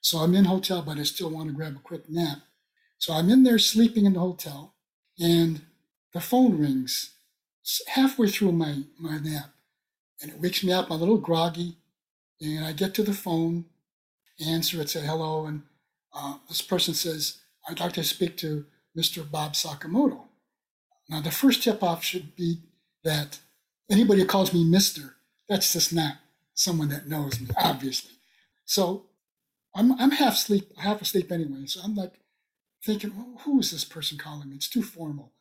So 0.00 0.18
I'm 0.18 0.34
in 0.34 0.44
hotel, 0.44 0.82
but 0.82 0.98
I 0.98 1.02
still 1.04 1.30
want 1.30 1.48
to 1.48 1.54
grab 1.54 1.76
a 1.76 1.80
quick 1.80 2.08
nap. 2.08 2.38
So 2.98 3.14
I'm 3.14 3.30
in 3.30 3.42
there 3.42 3.58
sleeping 3.58 4.06
in 4.06 4.14
the 4.14 4.20
hotel, 4.20 4.74
and 5.18 5.62
the 6.12 6.20
phone 6.20 6.58
rings 6.58 7.14
halfway 7.88 8.28
through 8.28 8.52
my, 8.52 8.82
my 8.98 9.18
nap. 9.18 9.50
And 10.22 10.30
it 10.30 10.40
wakes 10.40 10.62
me 10.62 10.72
up, 10.72 10.86
I'm 10.86 10.92
a 10.92 10.96
little 10.96 11.18
groggy. 11.18 11.76
And 12.40 12.64
I 12.64 12.72
get 12.72 12.94
to 12.94 13.02
the 13.02 13.14
phone, 13.14 13.64
answer 14.46 14.80
it, 14.80 14.90
say 14.90 15.00
hello, 15.00 15.46
and 15.46 15.62
uh, 16.14 16.36
this 16.48 16.62
person 16.62 16.94
says, 16.94 17.38
I'd 17.68 17.80
like 17.80 17.94
to 17.94 18.04
speak 18.04 18.36
to 18.38 18.66
Mr. 18.96 19.28
Bob 19.28 19.54
Sakamoto. 19.54 20.20
Now, 21.08 21.20
the 21.20 21.30
first 21.30 21.62
tip 21.62 21.82
off 21.82 22.04
should 22.04 22.36
be 22.36 22.60
that 23.04 23.38
anybody 23.90 24.20
who 24.20 24.26
calls 24.26 24.52
me 24.52 24.64
Mr., 24.64 25.14
that's 25.48 25.72
just 25.72 25.92
not 25.92 26.16
someone 26.56 26.88
that 26.88 27.06
knows 27.06 27.40
me, 27.40 27.48
obviously. 27.56 28.16
So 28.64 29.04
I'm, 29.74 29.92
I'm 30.00 30.10
half 30.10 30.34
asleep, 30.34 30.76
half 30.78 31.00
asleep 31.00 31.30
anyway. 31.30 31.66
So 31.66 31.80
I'm 31.84 31.94
like 31.94 32.14
thinking, 32.84 33.12
well, 33.16 33.40
who 33.44 33.60
is 33.60 33.70
this 33.70 33.84
person 33.84 34.18
calling 34.18 34.50
me? 34.50 34.56
It's 34.56 34.68
too 34.68 34.82
formal. 34.82 35.32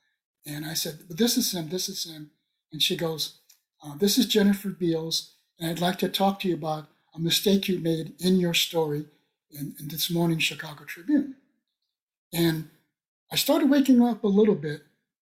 And 0.46 0.64
I 0.64 0.76
said, 0.76 1.00
this 1.10 1.38
is 1.38 1.54
him, 1.54 1.70
this 1.70 1.90
is 1.90 2.06
him. 2.06 2.30
And 2.72 2.84
she 2.84 2.96
goes, 2.96 3.40
uh, 3.84 3.96
this 3.98 4.20
is 4.20 4.28
Jennifer 4.28 4.70
Beals 4.70 5.32
and 5.60 5.70
I'd 5.70 5.80
like 5.80 5.98
to 6.00 6.10
talk 6.10 6.40
to 6.42 6.48
you 6.48 6.54
about 6.54 6.88
a 7.16 7.20
mistake 7.20 7.68
you 7.68 7.80
made 7.80 8.14
in 8.20 8.40
your 8.40 8.54
story 8.54 9.06
in, 9.52 9.76
in 9.80 9.88
this 9.88 10.12
morning's 10.12 10.44
Chicago 10.44 10.84
Tribune. 10.84 11.36
And 12.34 12.70
I 13.32 13.38
started 13.38 13.70
waking 13.70 14.02
up 14.02 14.24
a 14.24 14.28
little 14.28 14.56
bit 14.56 14.84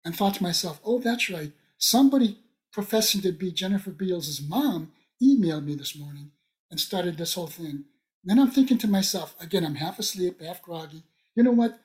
and 0.06 0.16
thought 0.16 0.36
to 0.36 0.44
myself, 0.44 0.80
oh, 0.86 1.00
that's 1.00 1.30
right. 1.30 1.52
Somebody 1.78 2.38
professing 2.72 3.22
to 3.22 3.32
be 3.32 3.52
Jennifer 3.52 3.90
Beals' 3.90 4.42
mom 4.42 4.92
emailed 5.22 5.66
me 5.66 5.76
this 5.76 5.98
morning 5.98 6.32
and 6.70 6.80
started 6.80 7.18
this 7.18 7.34
whole 7.34 7.48
thing. 7.48 7.86
Then 8.24 8.40
I'm 8.40 8.52
thinking 8.52 8.78
to 8.80 8.88
myself, 8.88 9.36
again, 9.40 9.66
I'm 9.66 9.76
half 9.76 10.00
asleep, 10.00 10.42
half 10.42 10.62
groggy. 10.62 11.04
You 11.36 11.44
know 11.44 11.52
what? 11.52 11.80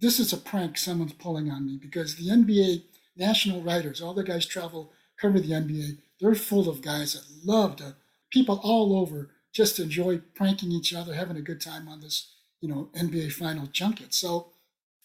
This 0.00 0.18
is 0.18 0.32
a 0.32 0.36
prank 0.36 0.78
someone's 0.78 1.12
pulling 1.12 1.50
on 1.50 1.66
me 1.66 1.78
because 1.80 2.16
the 2.16 2.28
NBA 2.28 2.84
national 3.16 3.62
writers, 3.62 4.00
all 4.00 4.14
the 4.14 4.24
guys 4.24 4.46
travel, 4.46 4.92
cover 5.20 5.38
the 5.38 5.52
NBA, 5.52 5.98
they're 6.20 6.34
full 6.34 6.68
of 6.68 6.82
guys 6.82 7.14
that 7.14 7.24
love 7.44 7.76
to, 7.76 7.96
people 8.30 8.60
all 8.62 8.98
over 8.98 9.30
just 9.52 9.78
enjoy 9.78 10.18
pranking 10.34 10.72
each 10.72 10.94
other, 10.94 11.14
having 11.14 11.36
a 11.36 11.42
good 11.42 11.60
time 11.60 11.88
on 11.88 12.00
this, 12.00 12.34
you 12.60 12.68
know, 12.68 12.88
NBA 12.94 13.32
final 13.32 13.66
junket. 13.66 14.14
So 14.14 14.48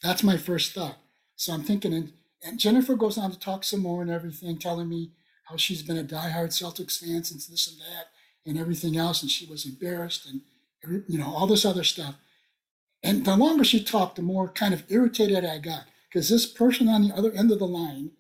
that's 0.02 0.24
my 0.24 0.38
first 0.38 0.74
thought. 0.74 0.98
So 1.36 1.54
I'm 1.54 1.64
thinking, 1.64 1.94
and, 1.94 2.14
and 2.44 2.60
Jennifer 2.60 2.96
goes 2.96 3.18
on 3.18 3.32
to 3.32 3.40
talk 3.40 3.64
some 3.64 3.82
more 3.82 4.02
and 4.02 4.12
everything, 4.12 4.58
telling 4.58 4.88
me 4.88 5.12
how 5.46 5.58
she's 5.58 5.84
been 5.84 5.98
a 5.98 6.04
diehard 6.04 6.50
Celtics 6.50 7.00
fan 7.00 7.24
since 7.24 7.48
this 7.48 7.68
and 7.68 7.80
that 7.80 8.08
and 8.46 8.58
everything 8.58 8.98
else, 8.98 9.22
and 9.22 9.32
she 9.32 9.46
was 9.46 9.66
embarrassed 9.66 10.28
and 10.28 10.42
you 11.08 11.18
know 11.18 11.34
all 11.34 11.48
this 11.48 11.66
other 11.66 11.84
stuff. 11.84 12.16
And 13.04 13.26
the 13.26 13.36
longer 13.36 13.64
she 13.64 13.84
talked, 13.84 14.16
the 14.16 14.22
more 14.22 14.48
kind 14.48 14.74
of 14.74 14.84
irritated 14.90 15.46
I 15.46 15.60
got 15.60 15.86
because 16.10 16.30
this 16.30 16.46
person 16.46 16.88
on 16.88 17.08
the 17.08 17.14
other 17.14 17.32
end 17.32 17.52
of 17.52 17.60
the 17.60 17.68
line, 17.68 18.12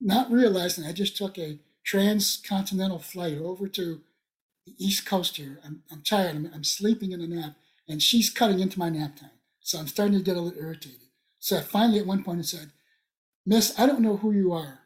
not 0.00 0.30
realizing 0.30 0.84
I 0.84 0.92
just 0.92 1.16
took 1.16 1.38
a 1.38 1.58
transcontinental 1.84 2.98
flight 2.98 3.38
over 3.38 3.68
to 3.68 4.00
the 4.66 4.74
East 4.78 5.06
Coast 5.06 5.36
here. 5.36 5.58
I'm, 5.64 5.82
I'm 5.90 6.02
tired. 6.02 6.36
I'm, 6.36 6.50
I'm 6.54 6.64
sleeping 6.64 7.12
in 7.12 7.20
a 7.20 7.26
nap, 7.26 7.54
and 7.88 8.02
she's 8.02 8.28
cutting 8.28 8.60
into 8.60 8.78
my 8.78 8.90
nap 8.90 9.16
time. 9.16 9.30
So 9.60 9.78
I'm 9.78 9.86
starting 9.86 10.18
to 10.18 10.24
get 10.24 10.36
a 10.36 10.40
little 10.40 10.60
irritated. 10.60 11.00
So 11.38 11.58
I 11.58 11.60
finally 11.60 12.00
at 12.00 12.06
one 12.06 12.24
point 12.24 12.40
I 12.40 12.42
said, 12.42 12.72
Miss, 13.46 13.78
I 13.78 13.86
don't 13.86 14.00
know 14.00 14.18
who 14.18 14.32
you 14.32 14.52
are, 14.52 14.80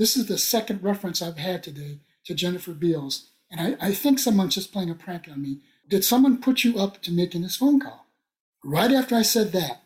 this 0.00 0.16
is 0.16 0.28
the 0.28 0.38
second 0.38 0.82
reference 0.82 1.20
I've 1.20 1.36
had 1.36 1.62
today 1.62 1.98
to 2.24 2.34
Jennifer 2.34 2.72
Beals. 2.72 3.28
And 3.50 3.76
I, 3.78 3.88
I 3.88 3.92
think 3.92 4.18
someone's 4.18 4.54
just 4.54 4.72
playing 4.72 4.88
a 4.88 4.94
prank 4.94 5.28
on 5.28 5.42
me. 5.42 5.58
Did 5.86 6.06
someone 6.06 6.40
put 6.40 6.64
you 6.64 6.78
up 6.78 7.02
to 7.02 7.12
making 7.12 7.42
this 7.42 7.56
phone 7.56 7.78
call? 7.78 8.06
Right 8.64 8.92
after 8.92 9.14
I 9.14 9.20
said 9.20 9.52
that, 9.52 9.82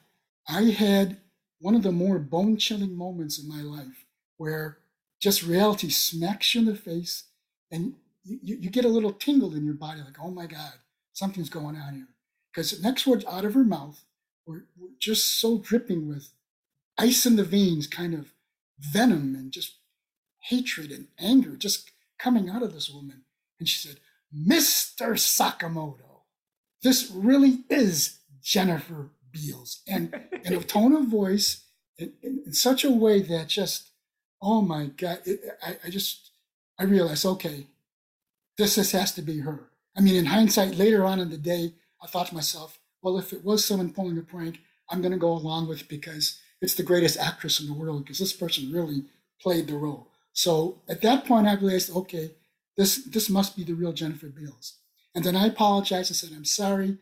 I 0.48 0.66
had 0.66 1.16
one 1.58 1.74
of 1.74 1.82
the 1.82 1.90
more 1.90 2.20
bone 2.20 2.58
chilling 2.58 2.96
moments 2.96 3.42
in 3.42 3.48
my 3.48 3.62
life 3.62 4.04
where 4.36 4.78
just 5.20 5.42
reality 5.42 5.90
smacks 5.90 6.54
you 6.54 6.60
in 6.60 6.66
the 6.66 6.76
face 6.76 7.24
and 7.72 7.94
you, 8.22 8.38
you 8.60 8.70
get 8.70 8.84
a 8.84 8.88
little 8.88 9.12
tingle 9.12 9.56
in 9.56 9.64
your 9.64 9.74
body 9.74 10.00
like, 10.00 10.18
oh 10.22 10.30
my 10.30 10.46
God, 10.46 10.74
something's 11.12 11.50
going 11.50 11.74
on 11.74 11.94
here. 11.94 12.08
Because 12.52 12.70
the 12.70 12.88
next 12.88 13.04
words 13.04 13.24
out 13.24 13.44
of 13.44 13.54
her 13.54 13.64
mouth 13.64 14.04
were, 14.46 14.66
were 14.78 14.90
just 15.00 15.40
so 15.40 15.58
dripping 15.58 16.06
with 16.06 16.28
ice 16.96 17.26
in 17.26 17.34
the 17.34 17.42
veins, 17.42 17.88
kind 17.88 18.14
of 18.14 18.32
venom 18.78 19.34
and 19.34 19.50
just 19.50 19.78
hatred 20.44 20.90
and 20.90 21.08
anger 21.18 21.56
just 21.56 21.90
coming 22.18 22.50
out 22.50 22.62
of 22.62 22.72
this 22.72 22.90
woman. 22.90 23.22
And 23.58 23.68
she 23.68 23.88
said, 23.88 23.98
Mr. 24.36 25.14
Sakamoto, 25.14 26.22
this 26.82 27.10
really 27.10 27.60
is 27.70 28.18
Jennifer 28.42 29.10
Beals. 29.32 29.80
And 29.88 30.14
in 30.44 30.54
a 30.54 30.60
tone 30.60 30.94
of 30.94 31.06
voice, 31.06 31.64
in, 31.98 32.12
in, 32.22 32.42
in 32.46 32.52
such 32.52 32.84
a 32.84 32.90
way 32.90 33.22
that 33.22 33.48
just, 33.48 33.90
oh 34.42 34.60
my 34.60 34.86
God, 34.86 35.20
it, 35.24 35.40
I, 35.62 35.76
I 35.84 35.90
just, 35.90 36.30
I 36.78 36.84
realized, 36.84 37.24
okay, 37.24 37.66
this, 38.58 38.74
this 38.74 38.92
has 38.92 39.12
to 39.14 39.22
be 39.22 39.40
her. 39.40 39.70
I 39.96 40.00
mean, 40.00 40.16
in 40.16 40.26
hindsight, 40.26 40.74
later 40.76 41.04
on 41.04 41.20
in 41.20 41.30
the 41.30 41.38
day, 41.38 41.72
I 42.02 42.06
thought 42.06 42.28
to 42.28 42.34
myself, 42.34 42.78
well, 43.02 43.18
if 43.18 43.32
it 43.32 43.44
was 43.44 43.64
someone 43.64 43.92
pulling 43.92 44.18
a 44.18 44.22
prank, 44.22 44.60
I'm 44.90 45.00
going 45.00 45.12
to 45.12 45.18
go 45.18 45.32
along 45.32 45.68
with 45.68 45.88
because 45.88 46.40
it's 46.60 46.74
the 46.74 46.82
greatest 46.82 47.18
actress 47.18 47.60
in 47.60 47.66
the 47.66 47.72
world 47.72 48.04
because 48.04 48.18
this 48.18 48.32
person 48.32 48.72
really 48.72 49.04
played 49.40 49.68
the 49.68 49.76
role. 49.76 50.08
So 50.34 50.82
at 50.88 51.00
that 51.02 51.24
point, 51.26 51.46
I 51.46 51.54
realized, 51.54 51.94
okay, 51.96 52.32
this 52.76 53.04
this 53.04 53.30
must 53.30 53.56
be 53.56 53.64
the 53.64 53.72
real 53.72 53.92
Jennifer 53.92 54.26
Beals. 54.26 54.78
And 55.14 55.24
then 55.24 55.36
I 55.36 55.46
apologized 55.46 56.10
and 56.10 56.16
said, 56.16 56.30
I'm 56.36 56.44
sorry. 56.44 56.98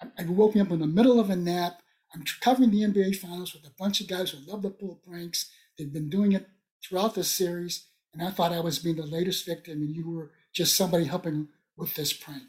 I, 0.00 0.06
I 0.18 0.24
woke 0.26 0.54
me 0.54 0.60
up 0.60 0.70
in 0.70 0.78
the 0.78 0.86
middle 0.86 1.18
of 1.18 1.30
a 1.30 1.36
nap. 1.36 1.80
I'm 2.14 2.24
covering 2.40 2.70
the 2.70 2.82
NBA 2.82 3.16
Finals 3.16 3.54
with 3.54 3.64
a 3.64 3.74
bunch 3.78 4.00
of 4.00 4.08
guys 4.08 4.30
who 4.30 4.50
love 4.50 4.62
to 4.62 4.70
pull 4.70 5.00
pranks. 5.06 5.50
They've 5.76 5.92
been 5.92 6.10
doing 6.10 6.32
it 6.32 6.46
throughout 6.82 7.14
the 7.14 7.24
series, 7.24 7.86
and 8.12 8.22
I 8.22 8.30
thought 8.30 8.52
I 8.52 8.60
was 8.60 8.78
being 8.78 8.96
the 8.96 9.02
latest 9.02 9.46
victim, 9.46 9.80
and 9.80 9.96
you 9.96 10.08
were 10.08 10.30
just 10.52 10.76
somebody 10.76 11.04
helping 11.04 11.48
with 11.76 11.94
this 11.94 12.12
prank. 12.12 12.44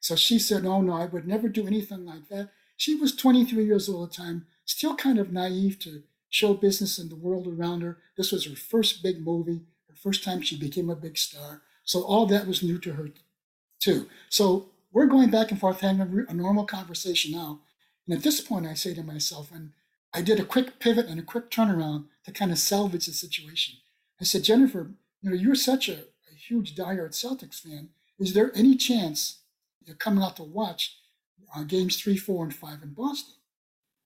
So 0.00 0.14
she 0.14 0.38
said, 0.38 0.64
"Oh 0.64 0.80
no, 0.80 0.92
I 0.92 1.06
would 1.06 1.26
never 1.26 1.48
do 1.48 1.66
anything 1.66 2.04
like 2.04 2.28
that." 2.28 2.50
She 2.76 2.94
was 2.94 3.16
23 3.16 3.64
years 3.64 3.88
old 3.88 4.10
at 4.10 4.16
the 4.16 4.22
time, 4.22 4.46
still 4.64 4.94
kind 4.94 5.18
of 5.18 5.32
naive 5.32 5.78
to 5.80 6.02
show 6.36 6.52
business 6.52 6.98
and 6.98 7.10
the 7.10 7.16
world 7.16 7.46
around 7.48 7.80
her. 7.80 7.96
This 8.16 8.30
was 8.30 8.44
her 8.44 8.54
first 8.54 9.02
big 9.02 9.24
movie, 9.24 9.62
her 9.88 9.94
first 9.96 10.22
time 10.22 10.42
she 10.42 10.58
became 10.58 10.90
a 10.90 10.94
big 10.94 11.16
star. 11.16 11.62
So 11.82 12.02
all 12.02 12.26
that 12.26 12.46
was 12.46 12.62
new 12.62 12.78
to 12.80 12.92
her 12.92 13.08
too. 13.80 14.06
So 14.28 14.68
we're 14.92 15.06
going 15.06 15.30
back 15.30 15.50
and 15.50 15.58
forth 15.58 15.80
having 15.80 16.26
a, 16.28 16.34
normal 16.34 16.66
conversation 16.66 17.32
now. 17.32 17.60
And 18.06 18.14
at 18.14 18.22
this 18.22 18.42
point, 18.42 18.66
I 18.66 18.74
say 18.74 18.92
to 18.94 19.02
myself, 19.02 19.50
and 19.50 19.72
I 20.12 20.20
did 20.20 20.38
a 20.38 20.44
quick 20.44 20.78
pivot 20.78 21.06
and 21.06 21.18
a 21.18 21.22
quick 21.22 21.50
turnaround 21.50 22.04
to 22.24 22.32
kind 22.32 22.52
of 22.52 22.58
salvage 22.58 23.06
the 23.06 23.12
situation. 23.12 23.76
I 24.20 24.24
said, 24.24 24.44
Jennifer, 24.44 24.90
you 25.22 25.30
know, 25.30 25.36
you're 25.36 25.54
such 25.54 25.88
a, 25.88 26.00
a 26.32 26.34
huge 26.36 26.74
diehard 26.74 27.12
Celtics 27.12 27.60
fan. 27.60 27.88
Is 28.18 28.34
there 28.34 28.52
any 28.54 28.76
chance 28.76 29.40
you're 29.84 29.96
coming 29.96 30.22
out 30.22 30.36
to 30.36 30.42
watch 30.42 30.98
uh, 31.54 31.62
games 31.62 31.96
three, 31.96 32.16
four, 32.18 32.44
and 32.44 32.54
five 32.54 32.82
in 32.82 32.92
Boston? 32.92 33.34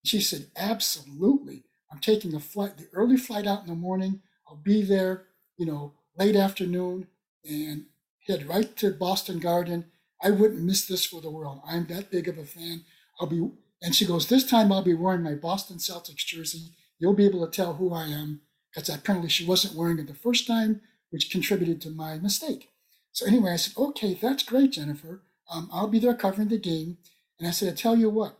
She 0.04 0.20
said, 0.20 0.46
absolutely. 0.56 1.64
I'm 1.90 1.98
taking 1.98 2.34
a 2.34 2.40
flight, 2.40 2.78
the 2.78 2.88
early 2.92 3.16
flight 3.16 3.46
out 3.46 3.62
in 3.62 3.68
the 3.68 3.74
morning. 3.74 4.22
I'll 4.48 4.56
be 4.56 4.82
there, 4.82 5.24
you 5.56 5.66
know, 5.66 5.92
late 6.18 6.36
afternoon 6.36 7.06
and 7.44 7.86
head 8.26 8.48
right 8.48 8.76
to 8.76 8.92
Boston 8.92 9.38
Garden. 9.38 9.86
I 10.22 10.30
wouldn't 10.30 10.62
miss 10.62 10.86
this 10.86 11.04
for 11.04 11.20
the 11.20 11.30
world. 11.30 11.60
I'm 11.66 11.86
that 11.86 12.10
big 12.10 12.28
of 12.28 12.38
a 12.38 12.44
fan. 12.44 12.84
I'll 13.20 13.26
be, 13.26 13.50
and 13.82 13.94
she 13.94 14.06
goes, 14.06 14.26
this 14.28 14.48
time 14.48 14.70
I'll 14.70 14.82
be 14.82 14.94
wearing 14.94 15.22
my 15.22 15.34
Boston 15.34 15.78
Celtics 15.78 16.24
jersey. 16.26 16.72
You'll 16.98 17.14
be 17.14 17.26
able 17.26 17.46
to 17.46 17.50
tell 17.50 17.74
who 17.74 17.92
I 17.94 18.04
am 18.04 18.42
because 18.72 18.88
apparently 18.88 19.30
she 19.30 19.46
wasn't 19.46 19.74
wearing 19.74 19.98
it 19.98 20.06
the 20.06 20.14
first 20.14 20.46
time, 20.46 20.82
which 21.10 21.30
contributed 21.30 21.80
to 21.82 21.90
my 21.90 22.18
mistake. 22.18 22.68
So 23.12 23.26
anyway, 23.26 23.52
I 23.52 23.56
said, 23.56 23.76
okay, 23.76 24.14
that's 24.14 24.44
great, 24.44 24.72
Jennifer. 24.72 25.22
Um, 25.50 25.68
I'll 25.72 25.88
be 25.88 25.98
there 25.98 26.14
covering 26.14 26.48
the 26.48 26.58
game. 26.58 26.98
And 27.38 27.48
I 27.48 27.50
said, 27.50 27.72
I 27.72 27.76
tell 27.76 27.96
you 27.96 28.10
what, 28.10 28.38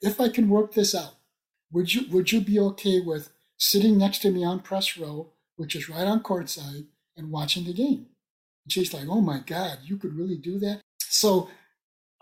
if 0.00 0.20
I 0.20 0.28
can 0.28 0.48
work 0.48 0.72
this 0.72 0.94
out, 0.94 1.15
would 1.76 1.92
you 1.92 2.06
would 2.10 2.32
you 2.32 2.40
be 2.40 2.58
okay 2.58 3.00
with 3.00 3.28
sitting 3.58 3.98
next 3.98 4.20
to 4.20 4.30
me 4.30 4.42
on 4.42 4.60
press 4.60 4.96
row, 4.96 5.32
which 5.56 5.76
is 5.76 5.90
right 5.90 6.06
on 6.06 6.22
courtside, 6.22 6.86
and 7.18 7.30
watching 7.30 7.64
the 7.64 7.74
game? 7.74 8.06
And 8.64 8.72
she's 8.72 8.94
like, 8.94 9.04
oh 9.10 9.20
my 9.20 9.40
God, 9.40 9.80
you 9.84 9.98
could 9.98 10.16
really 10.16 10.38
do 10.38 10.58
that? 10.60 10.80
So 10.98 11.50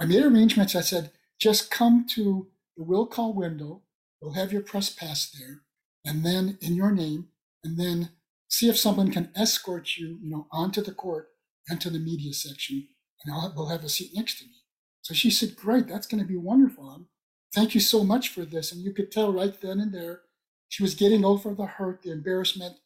I 0.00 0.06
made 0.06 0.24
arrangements. 0.24 0.74
I 0.74 0.80
said, 0.80 1.12
just 1.40 1.70
come 1.70 2.04
to 2.14 2.48
the 2.76 2.82
will 2.82 3.06
call 3.06 3.32
window. 3.32 3.82
We'll 4.20 4.32
have 4.32 4.52
your 4.52 4.62
press 4.62 4.90
pass 4.90 5.30
there, 5.30 5.60
and 6.04 6.26
then 6.26 6.58
in 6.60 6.74
your 6.74 6.90
name, 6.90 7.28
and 7.62 7.78
then 7.78 8.10
see 8.48 8.68
if 8.68 8.76
someone 8.76 9.12
can 9.12 9.30
escort 9.36 9.96
you, 9.96 10.18
you 10.20 10.30
know, 10.30 10.48
onto 10.50 10.82
the 10.82 10.92
court 10.92 11.28
and 11.68 11.80
to 11.80 11.90
the 11.90 12.00
media 12.00 12.32
section, 12.32 12.88
and 13.24 13.32
I'll, 13.32 13.52
we'll 13.54 13.68
have 13.68 13.84
a 13.84 13.88
seat 13.88 14.10
next 14.14 14.40
to 14.40 14.46
me. 14.46 14.64
So 15.02 15.14
she 15.14 15.30
said, 15.30 15.54
great, 15.54 15.86
that's 15.86 16.08
going 16.08 16.22
to 16.22 16.28
be 16.28 16.36
wonderful. 16.36 17.06
Thank 17.54 17.74
you 17.74 17.80
so 17.80 18.02
much 18.02 18.30
for 18.30 18.44
this. 18.44 18.72
And 18.72 18.82
you 18.82 18.92
could 18.92 19.12
tell 19.12 19.32
right 19.32 19.54
then 19.60 19.78
and 19.78 19.94
there, 19.94 20.22
she 20.68 20.82
was 20.82 20.96
getting 20.96 21.24
over 21.24 21.54
the 21.54 21.66
hurt, 21.66 22.02
the 22.02 22.10
embarrassment, 22.10 22.78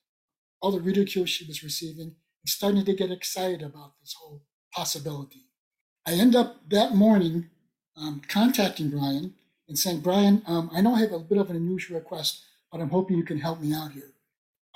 all 0.61 0.73
the 0.73 0.81
ridicule 0.81 1.25
she 1.25 1.47
was 1.47 1.64
receiving, 1.64 2.09
and 2.09 2.49
starting 2.49 2.85
to 2.85 2.93
get 2.95 3.11
excited 3.11 3.62
about 3.62 3.95
this 4.01 4.14
whole 4.21 4.43
possibility. 4.75 5.47
I 6.07 6.12
end 6.12 6.37
up 6.37 6.69
that 6.69 6.95
morning 6.95 7.49
um, 7.97 8.21
contacting 8.29 8.91
Brian 8.91 9.35
and 9.69 9.79
saying, 9.79 10.01
Brian, 10.01 10.43
um, 10.47 10.71
I 10.73 10.83
know 10.83 10.95
I 10.95 11.01
have 11.01 11.12
a 11.12 11.19
bit 11.19 11.39
of 11.39 11.49
an 11.49 11.57
unusual 11.57 11.99
request, 11.99 12.45
but 12.71 12.83
I'm 12.83 12.91
hoping 12.91 13.16
you 13.16 13.25
can 13.25 13.41
help 13.41 13.61
me 13.61 13.73
out 13.75 13.93
here. 13.93 14.12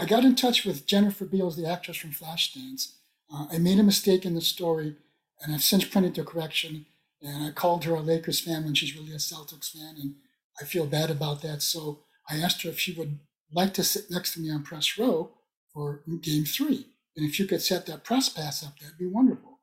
I 0.01 0.07
got 0.07 0.25
in 0.25 0.35
touch 0.35 0.65
with 0.65 0.87
Jennifer 0.87 1.27
Beals, 1.27 1.57
the 1.57 1.69
actress 1.69 1.99
from 1.99 2.13
Flashdance. 2.13 2.95
Uh, 3.33 3.47
I 3.53 3.59
made 3.59 3.79
a 3.79 3.83
mistake 3.83 4.25
in 4.25 4.35
the 4.35 4.41
story, 4.41 4.97
and 5.43 5.55
I've 5.55 5.63
since 5.63 5.85
printed 5.85 6.15
the 6.15 6.25
correction. 6.25 6.87
And 7.23 7.45
I 7.45 7.51
called 7.51 7.85
her 7.85 7.95
a 7.95 8.01
Lakers 8.01 8.41
fan 8.41 8.65
when 8.65 8.75
she's 8.75 8.97
really 8.97 9.13
a 9.13 9.17
Celtics 9.17 9.71
fan, 9.71 9.95
and 10.01 10.15
I 10.61 10.65
feel 10.65 10.87
bad 10.87 11.11
about 11.11 11.43
that. 11.43 11.63
So 11.63 12.01
I 12.29 12.37
asked 12.37 12.63
her 12.63 12.71
if 12.71 12.79
she 12.79 12.93
would 12.95 13.21
like 13.53 13.75
to 13.75 13.85
sit 13.85 14.11
next 14.11 14.35
to 14.35 14.41
me 14.41 14.51
on 14.51 14.65
press 14.65 14.99
row 14.99 15.31
for 15.73 16.03
game 16.21 16.45
three. 16.45 16.87
And 17.17 17.29
if 17.29 17.39
you 17.39 17.47
could 17.47 17.63
set 17.63 17.87
that 17.87 18.05
press 18.05 18.29
pass 18.29 18.65
up, 18.65 18.79
that'd 18.79 18.99
be 18.99 19.07
wonderful. 19.07 19.61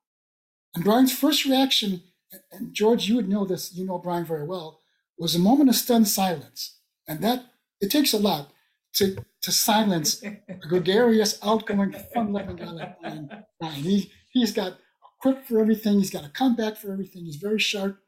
And 0.75 0.83
Brian's 0.83 1.17
first 1.17 1.45
reaction, 1.45 2.03
and 2.51 2.73
George, 2.73 3.07
you 3.07 3.15
would 3.15 3.29
know 3.29 3.45
this, 3.45 3.73
you 3.73 3.85
know 3.85 3.97
Brian 3.97 4.25
very 4.25 4.45
well, 4.45 4.79
was 5.17 5.35
a 5.35 5.39
moment 5.39 5.69
of 5.69 5.75
stunned 5.75 6.07
silence. 6.07 6.77
And 7.07 7.21
that, 7.21 7.45
it 7.81 7.89
takes 7.89 8.13
a 8.13 8.19
lot 8.19 8.51
to, 8.93 9.17
to 9.41 9.51
silence 9.51 10.23
a 10.23 10.67
gregarious, 10.67 11.39
outgoing, 11.43 11.95
fun 12.13 12.31
loving 12.31 12.55
guy 12.55 12.69
like 12.69 13.01
Brian. 13.01 13.29
Brian. 13.59 13.75
He, 13.75 14.11
he's 14.31 14.53
got 14.53 14.77
quip 15.19 15.45
for 15.45 15.59
everything, 15.59 15.99
he's 15.99 16.11
got 16.11 16.25
a 16.25 16.29
comeback 16.29 16.77
for 16.77 16.91
everything, 16.91 17.25
he's 17.25 17.35
very 17.35 17.59
sharp. 17.59 17.99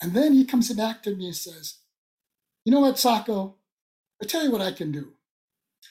And 0.00 0.12
then 0.14 0.32
he 0.32 0.44
comes 0.44 0.72
back 0.72 1.02
to 1.04 1.14
me 1.14 1.26
and 1.26 1.36
says, 1.36 1.78
You 2.64 2.72
know 2.72 2.80
what, 2.80 2.98
Sacco? 2.98 3.56
I 4.22 4.26
tell 4.26 4.44
you 4.44 4.50
what 4.50 4.60
I 4.60 4.72
can 4.72 4.92
do. 4.92 5.12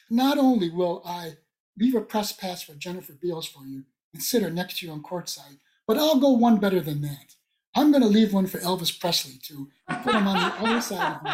Not 0.09 0.37
only 0.37 0.69
will 0.69 1.01
I 1.05 1.37
leave 1.77 1.95
a 1.95 2.01
press 2.01 2.31
pass 2.31 2.61
for 2.63 2.73
Jennifer 2.73 3.13
Beals 3.13 3.47
for 3.47 3.65
you 3.65 3.83
and 4.13 4.21
sit 4.21 4.43
her 4.43 4.49
next 4.49 4.79
to 4.79 4.85
you 4.85 4.91
on 4.91 5.01
courtside, 5.01 5.57
but 5.87 5.97
I'll 5.97 6.19
go 6.19 6.29
one 6.29 6.59
better 6.59 6.81
than 6.81 7.01
that. 7.01 7.35
I'm 7.75 7.91
going 7.91 8.03
to 8.03 8.09
leave 8.09 8.33
one 8.33 8.45
for 8.45 8.59
Elvis 8.59 8.97
Presley 8.97 9.39
too, 9.41 9.69
and 9.87 10.03
put 10.03 10.13
him 10.13 10.27
on 10.27 10.35
the 10.35 10.69
other 10.69 10.81
side 10.81 11.15
of 11.15 11.23
me 11.23 11.31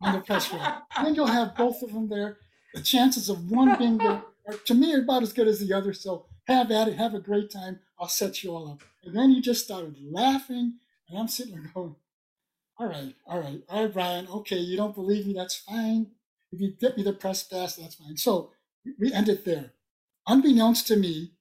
on 0.00 0.14
the 0.14 0.20
press 0.20 0.50
row. 0.52 0.64
Then 1.02 1.14
you'll 1.14 1.26
have 1.26 1.54
both 1.54 1.82
of 1.82 1.92
them 1.92 2.08
there. 2.08 2.38
The 2.74 2.80
chances 2.80 3.28
of 3.28 3.50
one 3.50 3.76
being 3.76 3.98
there 3.98 4.22
are, 4.48 4.54
to 4.66 4.74
me, 4.74 4.94
about 4.94 5.22
as 5.22 5.34
good 5.34 5.48
as 5.48 5.60
the 5.60 5.74
other. 5.74 5.92
So 5.92 6.26
have 6.48 6.70
at 6.70 6.88
it, 6.88 6.96
have 6.96 7.14
a 7.14 7.20
great 7.20 7.50
time. 7.50 7.80
I'll 8.02 8.08
set 8.08 8.42
you 8.42 8.50
all 8.50 8.68
up. 8.68 8.82
And 9.04 9.16
then 9.16 9.30
he 9.30 9.40
just 9.40 9.64
started 9.64 9.96
laughing, 10.10 10.80
and 11.08 11.18
I'm 11.18 11.28
sitting 11.28 11.52
there 11.54 11.70
going, 11.72 11.94
"All 12.76 12.88
right, 12.88 13.14
all 13.26 13.38
right, 13.38 13.62
all 13.68 13.84
right, 13.84 13.92
Brian. 13.92 14.26
Okay, 14.26 14.58
you 14.58 14.76
don't 14.76 14.94
believe 14.94 15.24
me? 15.26 15.34
That's 15.34 15.54
fine. 15.54 16.10
If 16.50 16.60
you 16.60 16.72
get 16.72 16.96
me 16.96 17.04
the 17.04 17.12
press 17.12 17.44
pass, 17.44 17.76
that's 17.76 17.94
fine." 17.94 18.16
So 18.16 18.50
we 18.98 19.12
ended 19.12 19.44
there. 19.44 19.74
Unbeknownst 20.26 20.88
to 20.88 20.96
me, 20.96 21.34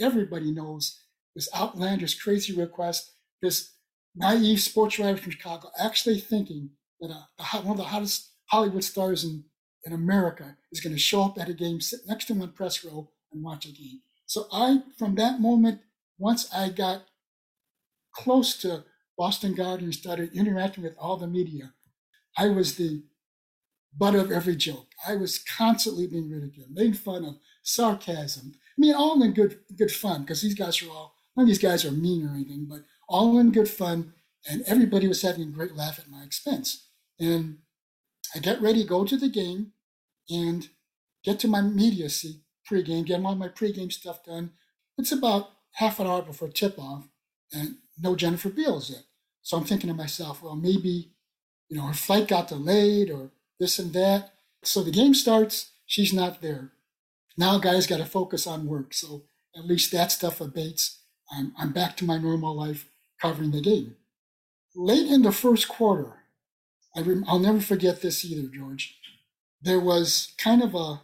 everybody 0.00 0.50
knows 0.50 1.00
this 1.36 1.48
outlandish, 1.54 2.18
crazy 2.18 2.52
request, 2.52 3.12
this 3.40 3.74
naive 4.16 4.60
sports 4.60 4.98
writer 4.98 5.16
from 5.16 5.30
Chicago 5.30 5.70
actually 5.78 6.18
thinking 6.18 6.70
that 7.00 7.10
uh, 7.10 7.60
one 7.62 7.72
of 7.72 7.76
the 7.76 7.84
hottest 7.84 8.30
Hollywood 8.46 8.82
stars 8.82 9.22
in, 9.22 9.44
in 9.84 9.92
America 9.92 10.56
is 10.72 10.80
going 10.80 10.94
to 10.94 10.98
show 10.98 11.22
up 11.22 11.38
at 11.38 11.48
a 11.48 11.54
game, 11.54 11.80
sit 11.80 12.00
next 12.08 12.24
to 12.24 12.32
him 12.32 12.42
on 12.42 12.50
press 12.52 12.84
row, 12.84 13.08
and 13.32 13.44
watch 13.44 13.66
a 13.66 13.72
game. 13.72 14.00
So 14.26 14.46
I, 14.52 14.82
from 14.98 15.14
that 15.14 15.40
moment, 15.40 15.80
once 16.18 16.52
I 16.52 16.68
got 16.68 17.02
close 18.12 18.56
to 18.58 18.84
Boston 19.16 19.54
Garden 19.54 19.86
and 19.86 19.94
started 19.94 20.32
interacting 20.34 20.84
with 20.84 20.96
all 20.98 21.16
the 21.16 21.26
media, 21.26 21.72
I 22.36 22.48
was 22.48 22.76
the 22.76 23.02
butt 23.96 24.14
of 24.14 24.30
every 24.30 24.56
joke. 24.56 24.88
I 25.06 25.16
was 25.16 25.38
constantly 25.38 26.06
being 26.06 26.30
ridiculed, 26.30 26.70
made 26.70 26.98
fun 26.98 27.24
of, 27.24 27.36
sarcasm. 27.68 28.52
I 28.54 28.80
mean, 28.80 28.94
all 28.94 29.22
in 29.22 29.32
good 29.32 29.58
good 29.76 29.92
fun 29.92 30.22
because 30.22 30.40
these 30.40 30.54
guys 30.54 30.82
are 30.82 30.90
all 30.90 31.14
none 31.36 31.44
of 31.44 31.48
these 31.48 31.58
guys 31.58 31.84
are 31.84 31.92
mean 31.92 32.26
or 32.26 32.34
anything, 32.34 32.66
but 32.68 32.80
all 33.08 33.38
in 33.38 33.52
good 33.52 33.68
fun, 33.68 34.14
and 34.48 34.62
everybody 34.66 35.06
was 35.06 35.22
having 35.22 35.42
a 35.42 35.52
great 35.52 35.76
laugh 35.76 35.98
at 35.98 36.08
my 36.08 36.22
expense. 36.22 36.86
And 37.20 37.58
I 38.34 38.38
get 38.38 38.62
ready, 38.62 38.84
go 38.84 39.04
to 39.04 39.16
the 39.16 39.28
game, 39.28 39.72
and 40.30 40.68
get 41.24 41.38
to 41.40 41.48
my 41.48 41.60
media 41.60 42.08
seat 42.08 42.40
pregame, 42.70 43.06
get 43.06 43.22
all 43.22 43.34
my 43.34 43.48
pregame 43.48 43.92
stuff 43.92 44.24
done. 44.24 44.52
It's 44.96 45.12
about 45.12 45.50
half 45.78 46.00
an 46.00 46.08
hour 46.08 46.22
before 46.22 46.48
tip 46.48 46.76
off, 46.76 47.04
and 47.52 47.76
no 48.00 48.16
Jennifer 48.16 48.50
Beals 48.50 48.90
yet. 48.90 49.04
So 49.42 49.56
I'm 49.56 49.64
thinking 49.64 49.88
to 49.88 49.94
myself, 49.94 50.42
well, 50.42 50.56
maybe, 50.56 51.12
you 51.68 51.76
know, 51.76 51.84
her 51.84 51.94
flight 51.94 52.26
got 52.26 52.48
delayed 52.48 53.10
or 53.10 53.30
this 53.60 53.78
and 53.78 53.92
that. 53.92 54.32
So 54.64 54.82
the 54.82 54.90
game 54.90 55.14
starts, 55.14 55.70
she's 55.86 56.12
not 56.12 56.42
there. 56.42 56.72
Now 57.36 57.58
guys 57.58 57.86
got 57.86 57.98
to 57.98 58.04
focus 58.04 58.44
on 58.44 58.66
work. 58.66 58.92
So 58.92 59.22
at 59.56 59.66
least 59.66 59.92
that 59.92 60.10
stuff 60.10 60.40
abates. 60.40 60.98
I'm, 61.30 61.52
I'm 61.56 61.72
back 61.72 61.96
to 61.98 62.04
my 62.04 62.18
normal 62.18 62.56
life 62.56 62.88
covering 63.22 63.52
the 63.52 63.60
game. 63.60 63.94
Late 64.74 65.06
in 65.06 65.22
the 65.22 65.32
first 65.32 65.68
quarter, 65.68 66.24
I 66.96 67.02
rem- 67.02 67.24
I'll 67.28 67.38
never 67.38 67.60
forget 67.60 68.02
this 68.02 68.24
either, 68.24 68.48
George. 68.48 68.98
There 69.62 69.80
was 69.80 70.32
kind 70.38 70.62
of 70.62 70.74
a 70.74 71.02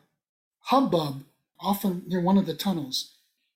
hubbub 0.64 1.24
often 1.60 2.02
near 2.08 2.20
one 2.20 2.38
of 2.38 2.46
the 2.46 2.54
tunnels. 2.54 3.13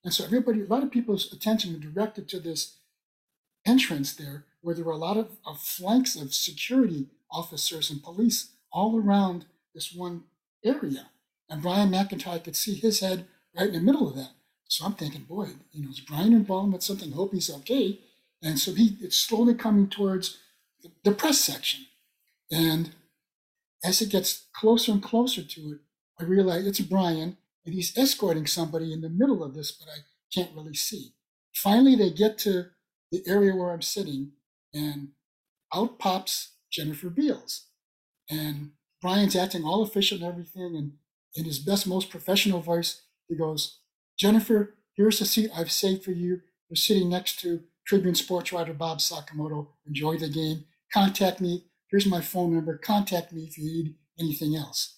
And 0.09 0.15
so 0.15 0.25
everybody, 0.25 0.63
a 0.63 0.65
lot 0.65 0.83
of 0.83 0.91
people's 0.91 1.31
attention 1.35 1.75
was 1.75 1.83
directed 1.83 2.31
to 2.31 2.41
this 2.41 2.77
entrance 3.67 4.15
there, 4.15 4.47
where 4.63 4.75
there 4.75 4.87
were 4.87 4.93
a 4.93 4.97
lot 4.97 5.19
of, 5.19 5.37
of 5.45 5.61
flanks 5.61 6.17
of 6.17 6.33
security 6.33 7.09
officers 7.31 7.91
and 7.91 8.03
police 8.03 8.53
all 8.73 8.99
around 8.99 9.45
this 9.75 9.93
one 9.93 10.23
area. 10.65 11.11
And 11.51 11.61
Brian 11.61 11.91
McIntyre 11.91 12.43
could 12.43 12.57
see 12.57 12.75
his 12.75 13.01
head 13.01 13.27
right 13.55 13.67
in 13.67 13.75
the 13.75 13.81
middle 13.83 14.09
of 14.09 14.17
that. 14.17 14.31
So 14.67 14.87
I'm 14.87 14.95
thinking, 14.95 15.25
boy, 15.25 15.49
you 15.73 15.85
know, 15.85 15.91
is 15.91 16.01
Brian 16.01 16.33
involved 16.33 16.73
with 16.73 16.83
something? 16.83 17.13
Hope 17.13 17.35
he's 17.35 17.51
okay. 17.57 18.01
And 18.43 18.59
so 18.59 18.73
he 18.73 18.97
it's 19.03 19.19
slowly 19.19 19.53
coming 19.53 19.91
towards 19.91 20.39
the, 20.83 20.91
the 21.05 21.13
press 21.13 21.39
section. 21.39 21.85
And 22.51 22.93
as 23.85 24.01
it 24.01 24.09
gets 24.09 24.47
closer 24.55 24.91
and 24.91 25.03
closer 25.03 25.43
to 25.43 25.61
it, 25.73 25.79
I 26.19 26.25
realize 26.25 26.67
it's 26.67 26.81
Brian 26.81 27.37
and 27.69 27.75
he's 27.75 27.97
escorting 27.99 28.47
somebody 28.47 28.95
in 28.95 29.03
the 29.03 29.11
middle 29.11 29.45
of 29.45 29.55
this, 29.55 29.73
but 29.73 29.89
I 29.93 29.99
can't 30.35 30.57
really 30.57 30.73
see. 30.73 31.13
Finally, 31.55 31.97
they 31.97 32.11
get 32.11 32.39
to 32.39 32.69
the 33.13 33.23
area 33.27 33.55
where 33.55 33.73
I'm 33.73 33.83
sitting, 33.83 34.33
and 34.73 35.09
out 35.75 35.99
pops 35.99 36.55
Jennifer 36.73 37.11
Beals. 37.11 37.67
And 38.31 38.71
Brian's 39.03 39.37
acting 39.37 39.65
all 39.65 39.83
official 39.83 40.17
and 40.17 40.27
everything, 40.27 40.77
and 40.77 40.93
in 41.35 41.45
his 41.45 41.59
best, 41.59 41.87
most 41.87 42.09
professional 42.09 42.63
voice, 42.63 43.03
he 43.29 43.37
goes, 43.37 43.81
Jennifer, 44.19 44.75
here's 44.97 45.19
the 45.19 45.27
seat 45.27 45.51
I've 45.55 45.71
saved 45.71 46.05
for 46.05 46.13
you. 46.13 46.41
You're 46.71 46.77
sitting 46.77 47.11
next 47.11 47.39
to 47.41 47.65
Tribune 47.87 48.15
sports 48.15 48.51
writer 48.51 48.73
Bob 48.73 49.01
Sakamoto. 49.01 49.69
Enjoy 49.87 50.17
the 50.17 50.31
game. 50.31 50.65
Contact 50.91 51.43
me. 51.43 51.65
Here's 51.91 52.07
my 52.07 52.23
phone 52.23 52.55
number. 52.55 52.79
Contact 52.79 53.31
me 53.31 53.43
if 53.45 53.59
you 53.59 53.65
need 53.65 53.95
anything 54.19 54.57
else. 54.57 54.97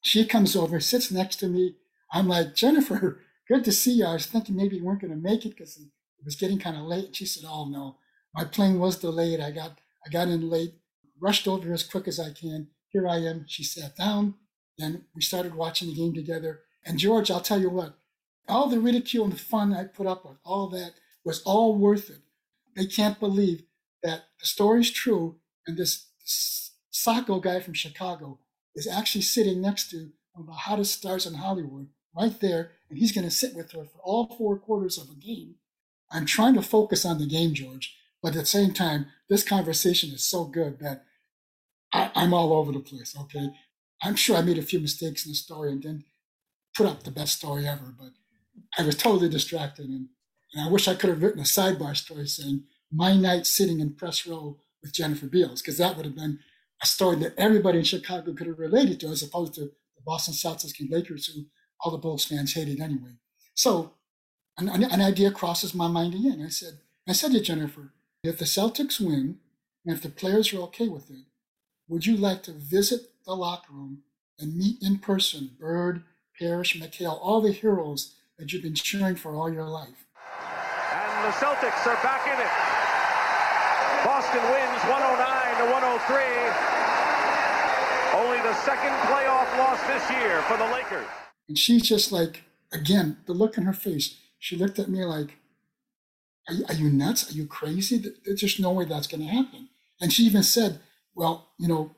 She 0.00 0.24
comes 0.24 0.54
over, 0.54 0.78
sits 0.78 1.10
next 1.10 1.36
to 1.36 1.48
me. 1.48 1.74
I'm 2.12 2.28
like, 2.28 2.54
Jennifer, 2.54 3.20
good 3.46 3.64
to 3.64 3.72
see 3.72 3.92
you. 3.92 4.06
I 4.06 4.14
was 4.14 4.26
thinking 4.26 4.56
maybe 4.56 4.76
you 4.76 4.84
weren't 4.84 5.00
going 5.00 5.12
to 5.12 5.16
make 5.16 5.44
it 5.44 5.50
because 5.50 5.76
it 5.76 6.24
was 6.24 6.36
getting 6.36 6.58
kind 6.58 6.76
of 6.76 6.84
late. 6.84 7.06
And 7.06 7.16
she 7.16 7.26
said, 7.26 7.44
Oh 7.46 7.66
no, 7.66 7.96
my 8.34 8.44
plane 8.44 8.78
was 8.78 8.98
delayed. 8.98 9.40
I 9.40 9.50
got 9.50 9.78
I 10.06 10.10
got 10.10 10.28
in 10.28 10.48
late, 10.48 10.74
rushed 11.20 11.48
over 11.48 11.72
as 11.72 11.82
quick 11.82 12.08
as 12.08 12.20
I 12.20 12.30
can. 12.30 12.68
Here 12.88 13.06
I 13.06 13.16
am. 13.18 13.44
She 13.46 13.64
sat 13.64 13.96
down. 13.96 14.34
Then 14.78 15.04
we 15.14 15.20
started 15.20 15.54
watching 15.54 15.88
the 15.88 15.94
game 15.94 16.14
together. 16.14 16.60
And 16.86 16.98
George, 16.98 17.30
I'll 17.30 17.40
tell 17.40 17.60
you 17.60 17.68
what, 17.68 17.98
all 18.48 18.68
the 18.68 18.80
ridicule 18.80 19.24
and 19.24 19.32
the 19.32 19.38
fun 19.38 19.74
I 19.74 19.84
put 19.84 20.06
up 20.06 20.24
with, 20.24 20.38
all 20.44 20.68
that 20.68 20.92
was 21.24 21.42
all 21.42 21.76
worth 21.76 22.08
it. 22.08 22.20
They 22.76 22.86
can't 22.86 23.18
believe 23.18 23.64
that 24.02 24.22
the 24.40 24.46
story's 24.46 24.90
true 24.90 25.36
and 25.66 25.76
this, 25.76 26.06
this 26.20 26.70
Sacco 26.90 27.40
guy 27.40 27.60
from 27.60 27.74
Chicago 27.74 28.38
is 28.74 28.86
actually 28.86 29.22
sitting 29.22 29.60
next 29.60 29.90
to 29.90 30.10
one 30.32 30.42
of 30.42 30.46
the 30.46 30.52
hottest 30.52 30.94
stars 30.94 31.26
in 31.26 31.34
Hollywood 31.34 31.88
right 32.18 32.40
there, 32.40 32.72
and 32.88 32.98
he's 32.98 33.12
going 33.12 33.24
to 33.24 33.30
sit 33.30 33.54
with 33.54 33.72
her 33.72 33.84
for 33.84 33.98
all 34.02 34.34
four 34.36 34.58
quarters 34.58 34.98
of 34.98 35.08
a 35.10 35.14
game. 35.14 35.56
I'm 36.10 36.26
trying 36.26 36.54
to 36.54 36.62
focus 36.62 37.04
on 37.04 37.18
the 37.18 37.26
game, 37.26 37.54
George, 37.54 37.96
but 38.22 38.34
at 38.34 38.40
the 38.40 38.46
same 38.46 38.72
time, 38.72 39.06
this 39.28 39.44
conversation 39.44 40.10
is 40.10 40.24
so 40.24 40.44
good 40.44 40.80
that 40.80 41.04
I, 41.92 42.10
am 42.14 42.34
all 42.34 42.52
over 42.52 42.72
the 42.72 42.80
place. 42.80 43.14
Okay, 43.18 43.50
I'm 44.02 44.16
sure 44.16 44.36
I 44.36 44.42
made 44.42 44.58
a 44.58 44.62
few 44.62 44.80
mistakes 44.80 45.24
in 45.24 45.32
the 45.32 45.36
story 45.36 45.70
and 45.70 45.82
didn't 45.82 46.04
put 46.74 46.86
up 46.86 47.02
the 47.02 47.10
best 47.10 47.38
story 47.38 47.66
ever, 47.66 47.94
but 47.98 48.10
I 48.76 48.82
was 48.84 48.96
totally 48.96 49.28
distracted, 49.28 49.86
and, 49.86 50.08
and 50.54 50.66
I 50.66 50.70
wish 50.70 50.88
I 50.88 50.94
could 50.94 51.10
have 51.10 51.22
written 51.22 51.40
a 51.40 51.44
sidebar 51.44 51.96
story 51.96 52.26
saying 52.26 52.64
my 52.90 53.16
night 53.16 53.46
sitting 53.46 53.80
in 53.80 53.94
press 53.94 54.26
row 54.26 54.58
with 54.82 54.94
Jennifer 54.94 55.26
Beals, 55.26 55.60
because 55.60 55.78
that 55.78 55.96
would 55.96 56.06
have 56.06 56.16
been 56.16 56.38
a 56.82 56.86
story 56.86 57.16
that 57.16 57.34
everybody 57.36 57.78
in 57.78 57.84
Chicago 57.84 58.32
could 58.32 58.46
have 58.46 58.58
related 58.58 59.00
to, 59.00 59.08
as 59.08 59.22
opposed 59.22 59.54
to 59.54 59.60
the 59.62 60.02
Boston 60.04 60.34
Celtics 60.34 60.78
and 60.80 60.90
Lakers, 60.90 61.26
who 61.26 61.44
all 61.80 61.90
the 61.92 61.98
Bulls 61.98 62.24
fans 62.24 62.54
hated 62.54 62.80
anyway. 62.80 63.12
So 63.54 63.92
an, 64.58 64.68
an 64.68 65.00
idea 65.00 65.30
crosses 65.30 65.74
my 65.74 65.88
mind 65.88 66.14
again. 66.14 66.42
I 66.44 66.48
said, 66.48 66.78
I 67.06 67.12
said 67.12 67.32
to 67.32 67.40
Jennifer, 67.40 67.92
if 68.22 68.38
the 68.38 68.44
Celtics 68.44 69.00
win 69.00 69.38
and 69.84 69.94
if 69.96 70.02
the 70.02 70.08
players 70.08 70.52
are 70.52 70.60
okay 70.62 70.88
with 70.88 71.10
it, 71.10 71.24
would 71.88 72.06
you 72.06 72.16
like 72.16 72.42
to 72.44 72.52
visit 72.52 73.12
the 73.24 73.34
locker 73.34 73.72
room 73.72 74.02
and 74.38 74.56
meet 74.56 74.82
in 74.82 74.98
person 74.98 75.52
Bird, 75.58 76.02
Parish, 76.38 76.78
McHale, 76.78 77.18
all 77.22 77.40
the 77.40 77.52
heroes 77.52 78.14
that 78.38 78.52
you've 78.52 78.62
been 78.62 78.74
cheering 78.74 79.16
for 79.16 79.34
all 79.34 79.52
your 79.52 79.68
life? 79.68 80.06
And 80.92 81.24
the 81.24 81.34
Celtics 81.38 81.86
are 81.86 81.98
back 82.02 82.26
in 82.26 82.38
it. 82.38 82.52
Boston 84.04 84.42
wins 84.52 84.82
109 84.86 85.58
to 85.58 85.66
103. 85.72 86.68
Only 88.20 88.40
the 88.42 88.54
second 88.62 88.94
playoff 89.06 89.48
loss 89.58 89.80
this 89.86 90.10
year 90.10 90.42
for 90.42 90.56
the 90.56 90.66
Lakers. 90.72 91.06
And 91.48 91.58
she's 91.58 91.82
just 91.82 92.12
like, 92.12 92.44
again, 92.72 93.18
the 93.26 93.32
look 93.32 93.56
in 93.56 93.64
her 93.64 93.72
face. 93.72 94.16
She 94.38 94.56
looked 94.56 94.78
at 94.78 94.88
me 94.88 95.04
like, 95.04 95.36
are 96.48 96.54
you, 96.54 96.64
are 96.68 96.74
you 96.74 96.90
nuts? 96.90 97.30
Are 97.30 97.34
you 97.34 97.46
crazy? 97.46 98.02
There's 98.24 98.40
just 98.40 98.60
no 98.60 98.72
way 98.72 98.84
that's 98.84 99.06
going 99.06 99.22
to 99.22 99.26
happen. 99.26 99.68
And 100.00 100.12
she 100.12 100.24
even 100.24 100.42
said, 100.42 100.80
well, 101.14 101.48
you 101.58 101.68
know, 101.68 101.94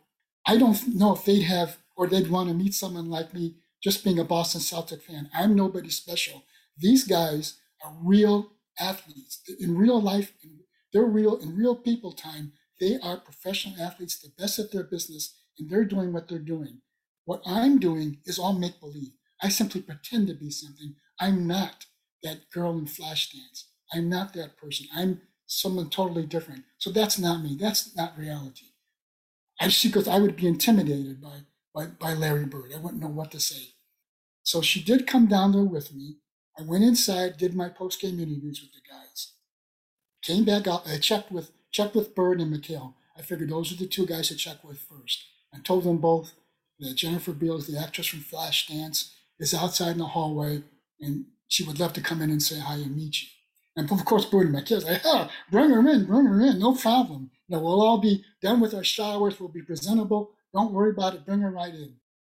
I 0.47 0.57
don't 0.57 0.95
know 0.95 1.15
if 1.15 1.25
they'd 1.25 1.43
have 1.43 1.79
or 1.97 2.07
they'd 2.07 2.31
want 2.31 2.49
to 2.49 2.55
meet 2.55 2.75
someone 2.75 3.11
like 3.11 3.35
me 3.35 3.57
just 3.83 4.05
being 4.05 4.19
a 4.19 4.25
Boston 4.25 4.61
Celtic 4.61 5.03
fan. 5.03 5.29
I'm 5.35 5.55
nobody 5.55 5.91
special. 5.91 6.45
These 6.77 7.05
guys 7.07 7.59
are 7.85 7.93
real 8.03 8.51
athletes 8.79 9.43
in 9.59 9.77
real 9.77 10.01
life. 10.01 10.33
They're 10.93 11.05
real 11.05 11.37
in 11.37 11.57
real 11.57 11.77
people 11.77 12.13
time. 12.13 12.53
They 12.81 12.99
are 13.03 13.19
professional 13.19 13.81
athletes, 13.81 14.19
the 14.19 14.33
best 14.39 14.59
at 14.59 14.73
their 14.73 14.85
business, 14.85 15.35
and 15.59 15.69
they're 15.69 15.85
doing 15.85 16.13
what 16.13 16.29
they're 16.29 16.39
doing. 16.39 16.81
What 17.27 17.43
I'm 17.47 17.79
doing 17.79 18.19
is 18.25 18.39
all 18.39 18.55
make 18.55 18.81
believe. 18.81 19.13
I 19.43 19.49
simply 19.49 19.81
pretend 19.81 20.29
to 20.29 20.35
be 20.35 20.51
something. 20.51 20.95
I'm 21.19 21.47
not 21.47 21.87
that 22.23 22.51
girl 22.51 22.79
in 22.79 22.87
Flashdance. 22.87 23.65
I'm 23.93 24.09
not 24.09 24.35
that 24.35 24.57
person. 24.57 24.87
I'm 24.95 25.23
someone 25.47 25.91
totally 25.91 26.27
different. 26.27 26.65
So 26.79 26.91
that's 26.91 27.19
not 27.19 27.43
me. 27.43 27.57
That's 27.59 27.95
not 27.97 28.17
reality. 28.19 28.67
I, 29.61 29.69
she 29.69 29.91
goes, 29.91 30.09
I 30.09 30.19
would 30.19 30.37
be 30.37 30.47
intimidated 30.47 31.21
by, 31.21 31.41
by, 31.75 31.87
by 31.87 32.15
Larry 32.15 32.47
Bird. 32.47 32.73
I 32.75 32.79
wouldn't 32.79 33.03
know 33.03 33.09
what 33.09 33.31
to 33.33 33.41
say. 33.41 33.75
So 34.43 34.63
she 34.63 34.83
did 34.83 35.07
come 35.07 35.27
down 35.27 35.53
there 35.53 35.63
with 35.63 35.95
me. 35.95 36.17
I 36.59 36.63
went 36.63 36.85
inside, 36.85 37.37
did 37.37 37.55
my 37.55 37.69
post-game 37.69 38.19
interviews 38.21 38.61
with 38.61 38.73
the 38.73 38.81
guys. 38.89 39.33
Came 40.23 40.45
back 40.45 40.67
out. 40.67 40.89
I 40.89 40.99
checked 40.99 41.33
with 41.33 41.53
checked 41.73 41.95
with 41.95 42.15
Bird 42.15 42.41
and 42.41 42.53
McHale. 42.53 42.95
I 43.17 43.23
figured 43.23 43.51
those 43.51 43.73
are 43.73 43.77
the 43.77 43.87
two 43.87 44.07
guys 44.07 44.29
to 44.29 44.35
check 44.35 44.65
with 44.65 44.81
first. 44.81 45.25
I 45.55 45.61
told 45.61 45.85
them 45.85 45.99
both 45.99 46.33
that 46.81 46.97
Jennifer 46.97 47.33
Beals, 47.33 47.67
the 47.67 47.79
actress 47.79 48.09
from 48.09 48.21
Flashdance, 48.21 49.13
is 49.41 49.55
outside 49.55 49.93
in 49.93 49.99
the 49.99 50.07
hallway, 50.07 50.63
and 51.01 51.25
she 51.49 51.65
would 51.65 51.81
love 51.81 51.93
to 51.95 52.01
come 52.01 52.23
in 52.23 52.31
and 52.31 52.43
say 52.43 52.61
hi 52.61 52.75
and 52.75 52.97
meet 52.97 53.23
you. 53.23 53.29
And 53.77 53.91
of 53.91 54.05
course, 54.05 54.27
Bernie 54.27 54.51
McKiss, 54.51 54.85
like, 54.85 55.03
oh, 55.05 55.31
bring 55.51 55.71
her 55.71 55.81
in, 55.89 56.07
bring 56.07 56.27
her 56.27 56.41
in, 56.41 56.59
no 56.59 56.75
problem. 56.75 57.31
Know, 57.49 57.59
we'll 57.61 57.83
all 57.83 57.99
be 57.99 58.25
done 58.43 58.61
with 58.61 58.75
our 58.75 58.85
showers, 58.85 59.41
we'll 59.41 59.49
be 59.49 59.63
presentable. 59.63 60.31
Don't 60.55 60.73
worry 60.73 60.91
about 60.91 61.15
it, 61.15 61.27
bring 61.27 61.41
her 61.41 61.51
right 61.51 61.75
in. 61.75 61.95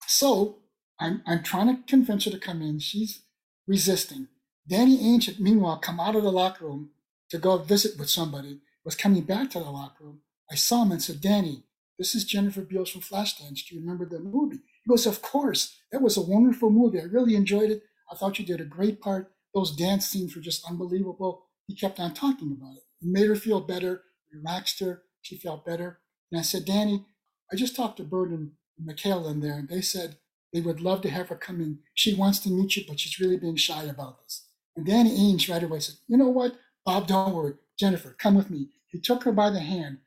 So 0.07 0.59
I'm, 1.01 1.23
I'm 1.27 1.43
trying 1.43 1.69
to 1.69 1.83
convince 1.89 2.27
her 2.27 2.31
to 2.31 2.39
come 2.39 2.63
in. 2.63 2.79
She's 2.79 3.23
resisting. 3.67 4.29
Danny 4.69 5.19
had 5.19 5.41
meanwhile 5.41 5.79
come 5.79 5.99
out 5.99 6.15
of 6.15 6.23
the 6.23 6.31
locker 6.31 6.65
room 6.67 6.91
to 7.31 7.39
go 7.39 7.59
visit 7.59 7.99
with 7.99 8.11
somebody, 8.11 8.61
was 8.85 8.95
coming 8.95 9.23
back 9.23 9.51
to 9.51 9.59
the 9.59 9.71
locker 9.71 10.05
room. 10.05 10.21
I 10.51 10.55
saw 10.57 10.83
him 10.83 10.93
and 10.93 11.03
said, 11.03 11.21
Danny, 11.21 11.65
this 11.99 12.15
is 12.15 12.25
Jennifer 12.25 12.61
Beals 12.63 12.91
from 12.91 13.01
Flashdance. 13.01 13.67
Do 13.67 13.75
you 13.75 13.81
remember 13.81 14.07
the 14.07 14.21
movie? 14.21 14.61
He 14.85 14.91
goes, 14.91 15.07
Of 15.07 15.23
course. 15.23 15.77
That 15.93 16.03
was 16.03 16.17
a 16.17 16.23
wonderful 16.23 16.71
movie. 16.71 17.01
I 17.01 17.05
really 17.05 17.35
enjoyed 17.35 17.71
it. 17.71 17.83
I 18.11 18.17
thought 18.17 18.39
you 18.39 18.47
did 18.47 18.61
a 18.61 18.65
great 18.65 19.01
part. 19.01 19.33
Those 19.55 19.75
dance 19.75 20.07
scenes 20.07 20.35
were 20.35 20.43
just 20.43 20.65
unbelievable. 20.69 21.47
He 21.67 21.75
kept 21.75 22.01
on 22.01 22.15
talking 22.15 22.53
about 22.53 22.77
it. 22.77 22.83
It 23.03 23.09
made 23.09 23.29
her 23.29 23.37
feel 23.37 23.61
better, 23.61 24.03
relaxed 24.33 24.81
her. 24.81 25.03
She 25.23 25.37
felt 25.37 25.65
better. 25.65 26.01
And 26.31 26.39
I 26.39 26.43
said, 26.43 26.65
Danny, 26.65 27.05
I 27.53 27.57
just 27.57 27.75
talked 27.75 27.97
to 27.97 28.05
Bird 28.05 28.31
and 28.31 28.53
McHale 28.83 29.31
in 29.31 29.41
there, 29.41 29.59
and 29.59 29.69
they 29.69 29.81
said 29.81 30.17
they 30.53 30.61
would 30.61 30.81
love 30.81 31.03
to 31.03 31.11
have 31.11 31.29
her 31.29 31.37
come 31.37 31.61
in. 31.61 31.81
She 31.95 32.15
wants 32.15 32.39
to 32.41 32.51
meet 32.51 32.77
you, 32.77 32.85
but 32.87 33.01
she's 33.01 33.19
really 33.21 33.37
being 33.37 33.57
shy 33.57 33.85
about 33.85 34.23
this. 34.23 34.47
And 34.77 34.87
Danny 34.87 35.11
Ainge 35.11 35.51
right 35.51 35.63
away 35.63 35.81
said, 35.81 35.97
You 36.09 36.17
know 36.17 36.29
what, 36.29 36.57
Bob, 36.85 37.07
don't 37.07 37.35
worry. 37.35 37.55
Jennifer, 37.79 38.17
come 38.19 38.35
with 38.35 38.51
me. 38.51 38.69
He 38.87 39.01
took 39.01 39.25
her 39.25 39.33
by 39.33 39.51
the 39.51 39.61
hand, 39.61 39.99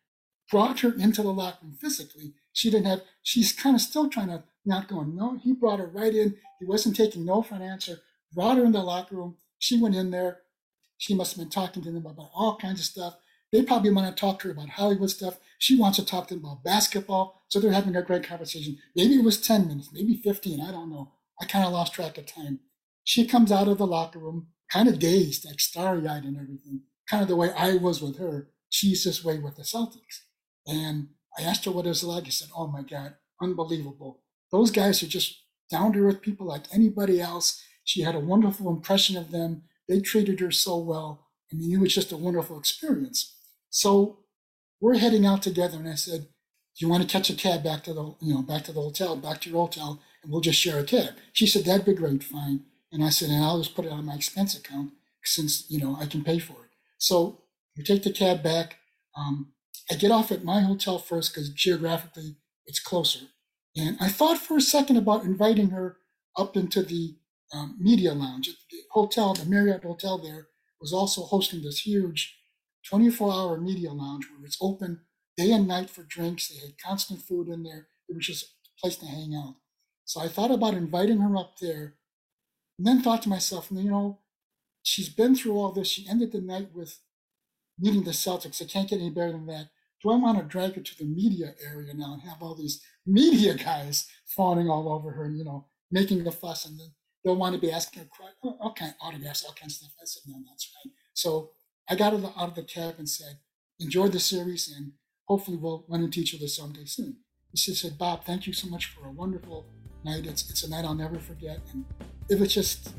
brought 0.52 0.82
her 0.82 0.94
into 0.94 1.22
the 1.22 1.34
locker 1.34 1.60
room 1.64 1.78
physically. 1.80 2.34
She 2.54 2.72
didn't 2.72 2.88
have, 2.88 3.02
she's 3.22 3.52
kind 3.52 3.76
of 3.76 3.82
still 3.82 4.10
trying 4.10 4.30
to 4.30 4.44
not 4.66 4.88
going. 4.88 5.16
No, 5.16 5.38
he 5.38 5.54
brought 5.54 5.80
her 5.80 5.88
right 5.88 6.14
in. 6.14 6.36
He 6.60 6.66
wasn't 6.66 6.96
taking 6.96 7.26
no 7.26 7.42
for 7.42 7.56
an 7.56 7.62
answer. 7.62 8.00
Brought 8.32 8.58
her 8.58 8.66
in 8.66 8.72
the 8.72 8.82
locker 8.82 9.16
room. 9.16 9.36
She 9.60 9.82
went 9.82 9.96
in 9.96 10.12
there. 10.12 10.40
She 10.98 11.14
must 11.14 11.36
have 11.36 11.40
been 11.44 11.50
talking 11.50 11.84
to 11.84 11.92
them 11.92 12.06
about 12.06 12.30
all 12.34 12.58
kinds 12.58 12.80
of 12.80 12.86
stuff. 12.86 13.18
They 13.52 13.62
probably 13.62 13.92
want 13.92 14.16
to 14.16 14.20
talk 14.20 14.40
to 14.40 14.48
her 14.48 14.54
about 14.54 14.70
Hollywood 14.70 15.10
stuff. 15.10 15.38
She 15.60 15.78
wants 15.78 15.98
to 15.98 16.06
talk 16.06 16.28
to 16.28 16.36
them 16.36 16.46
about 16.46 16.64
basketball. 16.64 17.44
So 17.50 17.60
they're 17.60 17.72
having 17.72 17.96
a 17.96 18.02
great 18.02 18.24
conversation. 18.24 18.78
Maybe 18.96 19.16
it 19.16 19.24
was 19.24 19.40
10 19.40 19.68
minutes, 19.68 19.90
maybe 19.94 20.16
15. 20.16 20.62
I 20.62 20.72
don't 20.72 20.90
know. 20.90 21.12
I 21.40 21.46
kind 21.46 21.66
of 21.66 21.74
lost 21.74 21.94
track 21.94 22.18
of 22.18 22.26
time. 22.26 22.62
She 23.04 23.28
comes 23.28 23.52
out 23.52 23.68
of 23.68 23.78
the 23.78 23.86
locker 23.86 24.20
room, 24.20 24.48
kind 24.72 24.88
of 24.88 24.98
dazed, 24.98 25.46
like 25.46 25.60
starry 25.60 26.08
eyed 26.08 26.24
and 26.24 26.38
everything, 26.38 26.82
kind 27.10 27.22
of 27.22 27.28
the 27.28 27.36
way 27.36 27.52
I 27.56 27.76
was 27.76 28.02
with 28.02 28.18
her. 28.18 28.50
She's 28.70 29.04
this 29.04 29.24
way 29.24 29.38
with 29.38 29.58
the 29.58 29.64
Celtics. 29.64 30.22
And 30.66 31.10
I 31.38 31.44
asked 31.44 31.66
her 31.66 31.72
what 31.72 31.86
it 31.86 31.90
was 31.90 32.04
like. 32.04 32.26
She 32.26 32.32
said, 32.32 32.50
Oh 32.56 32.68
my 32.68 32.82
God, 32.82 33.16
unbelievable. 33.42 34.22
Those 34.52 34.72
guys 34.72 35.02
are 35.02 35.08
just 35.08 35.44
down 35.70 35.94
to 35.94 36.06
earth 36.06 36.22
people 36.22 36.46
like 36.46 36.66
anybody 36.74 37.20
else. 37.20 37.62
She 37.84 38.02
had 38.02 38.16
a 38.16 38.20
wonderful 38.20 38.70
impression 38.70 39.18
of 39.18 39.32
them. 39.32 39.64
They 39.90 40.00
treated 40.00 40.40
her 40.40 40.52
so 40.52 40.78
well. 40.78 41.28
I 41.52 41.56
mean, 41.56 41.74
it 41.74 41.80
was 41.80 41.94
just 41.94 42.12
a 42.12 42.18
wonderful 42.18 42.58
experience. 42.58 43.36
So 43.70 44.20
we're 44.80 44.98
heading 44.98 45.26
out 45.26 45.42
together, 45.42 45.78
and 45.78 45.88
I 45.88 45.96
said, 45.96 46.22
"Do 46.22 46.86
you 46.86 46.90
want 46.90 47.04
to 47.04 47.10
catch 47.10 47.30
a 47.30 47.36
cab 47.36 47.64
back 47.64 47.84
to 47.86 47.94
the 47.94 48.16
you 48.22 48.34
know 48.34 48.42
back 48.42 48.64
to 48.66 48.74
the 48.74 48.82
hotel, 48.82 49.16
back 49.16 49.42
to 49.42 49.50
your 49.50 49.62
hotel, 49.66 50.00
and 50.22 50.32
we'll 50.32 50.42
just 50.42 50.60
share 50.60 50.80
a 50.80 50.84
cab?" 50.84 51.16
She 51.32 51.48
said, 51.48 51.66
"That'd 51.66 51.86
be 51.86 51.94
great, 51.94 52.24
fine." 52.24 52.66
And 52.92 53.04
I 53.04 53.10
said, 53.10 53.30
"And 53.30 53.44
I'll 53.44 53.60
just 53.60 53.76
put 53.76 53.86
it 53.86 53.92
on 53.92 54.06
my 54.06 54.16
expense 54.16 54.58
account 54.58 54.92
since 55.24 55.70
you 55.70 55.80
know 55.80 55.96
I 56.00 56.06
can 56.06 56.24
pay 56.24 56.40
for 56.40 56.66
it." 56.66 56.72
So 56.98 57.44
we 57.78 57.84
take 57.84 58.04
the 58.04 58.12
cab 58.12 58.44
back. 58.44 58.78
Um, 59.16 59.54
I 59.92 59.96
get 59.96 60.12
off 60.12 60.32
at 60.32 60.44
my 60.44 60.62
hotel 60.62 60.98
first 60.98 61.34
because 61.34 61.50
geographically 61.50 62.38
it's 62.66 62.80
closer. 62.80 63.28
And 63.76 63.98
I 64.00 64.10
thought 64.10 64.38
for 64.38 64.58
a 64.58 64.62
second 64.62 64.98
about 64.98 65.24
inviting 65.24 65.72
her 65.72 65.98
up 66.38 66.56
into 66.56 66.84
the 66.84 67.16
um, 67.54 67.78
media 67.80 68.14
lounge. 68.14 68.48
At 68.50 68.56
the 68.72 68.78
hotel, 68.92 69.34
the 69.34 69.46
Marriott 69.46 69.84
Hotel 69.84 70.18
there, 70.18 70.48
was 70.80 70.94
also 70.94 71.24
hosting 71.24 71.62
this 71.62 71.80
huge 71.80 72.38
24 72.90 73.32
hour 73.32 73.58
media 73.58 73.92
lounge 73.92 74.28
where 74.30 74.46
it's 74.46 74.58
open 74.62 75.02
day 75.38 75.52
and 75.52 75.68
night 75.68 75.90
for 75.90 76.04
drinks. 76.04 76.48
They 76.48 76.60
had 76.60 76.78
constant 76.78 77.22
food 77.22 77.48
in 77.48 77.64
there. 77.64 77.88
It 78.10 78.16
was 78.16 78.28
just 78.28 78.44
a 78.44 78.82
place 78.82 78.98
to 78.98 79.06
hang 79.06 79.34
out. 79.36 79.56
So 80.06 80.20
I 80.22 80.28
thought 80.28 80.52
about 80.52 80.74
inviting 80.74 81.20
her 81.20 81.38
up 81.38 81.58
there 81.60 81.96
and 82.78 82.86
then 82.88 83.02
thought 83.02 83.22
to 83.24 83.30
myself, 83.30 83.70
you 83.72 83.90
know, 83.90 84.20
she's 84.82 85.10
been 85.10 85.36
through 85.36 85.58
all 85.58 85.72
this. 85.72 85.88
She 85.88 86.08
ended 86.10 86.32
the 86.32 86.42
night 86.42 86.70
with 86.74 87.00
meeting 87.80 88.04
the 88.04 88.12
Celtics. 88.12 88.62
It 88.62 88.70
can't 88.70 88.90
get 88.90 89.00
any 89.00 89.10
better 89.10 89.32
than 89.32 89.46
that. 89.48 89.70
Do 90.04 90.12
I 90.12 90.18
want 90.18 90.38
to 90.38 90.44
drag 90.44 90.76
her 90.76 90.82
to 90.82 90.98
the 90.98 91.06
media 91.06 91.56
area 91.66 91.94
now 91.94 92.14
and 92.14 92.22
have 92.24 92.42
all 92.42 92.56
these 92.56 92.82
media 93.06 93.56
guys 93.56 94.06
fawning 94.28 94.70
all 94.70 94.92
over 94.92 95.12
her 95.12 95.24
and, 95.24 95.38
you 95.38 95.46
know, 95.46 95.68
making 95.92 96.28
a 96.28 96.32
fuss 96.32 96.66
and 96.66 96.78
then 96.78 96.88
they'll 97.24 97.38
want 97.38 97.56
to 97.56 97.62
be 97.62 97.72
asking 97.72 98.04
her 98.04 98.10
oh, 98.44 98.58
all 98.60 98.74
kinds 98.74 98.96
of 99.00 99.08
autographs, 99.08 99.46
all 99.46 99.54
kinds 99.54 99.76
of 99.76 99.78
stuff. 99.78 99.94
I 100.02 100.06
said, 100.06 100.24
no, 100.28 100.40
that's 100.50 100.70
right. 100.76 100.92
So 101.14 101.52
I 101.90 101.96
got 101.96 102.14
out 102.14 102.50
of 102.50 102.56
the 102.56 102.64
cab 102.64 102.96
and 102.98 103.08
said, 103.08 103.40
enjoy 103.80 104.10
the 104.10 104.20
series 104.20 104.74
and 104.76 104.92
hopefully 105.26 105.56
we'll 105.56 105.86
run 105.88 106.04
into 106.04 106.20
each 106.20 106.36
other 106.36 106.48
someday 106.48 106.86
soon. 106.86 107.18
He 107.52 107.58
said, 107.58 107.98
Bob, 107.98 108.26
thank 108.26 108.46
you 108.46 108.52
so 108.52 108.68
much 108.68 108.88
for 108.88 109.08
a 109.08 109.12
wonderful 109.12 109.68
night. 110.04 110.26
It's, 110.26 110.50
it's 110.50 110.64
a 110.64 110.70
night 110.70 110.84
I'll 110.84 110.96
never 110.96 111.20
forget. 111.20 111.60
And 111.72 111.86
it 112.30 112.40
was 112.40 112.54
just 112.54 112.94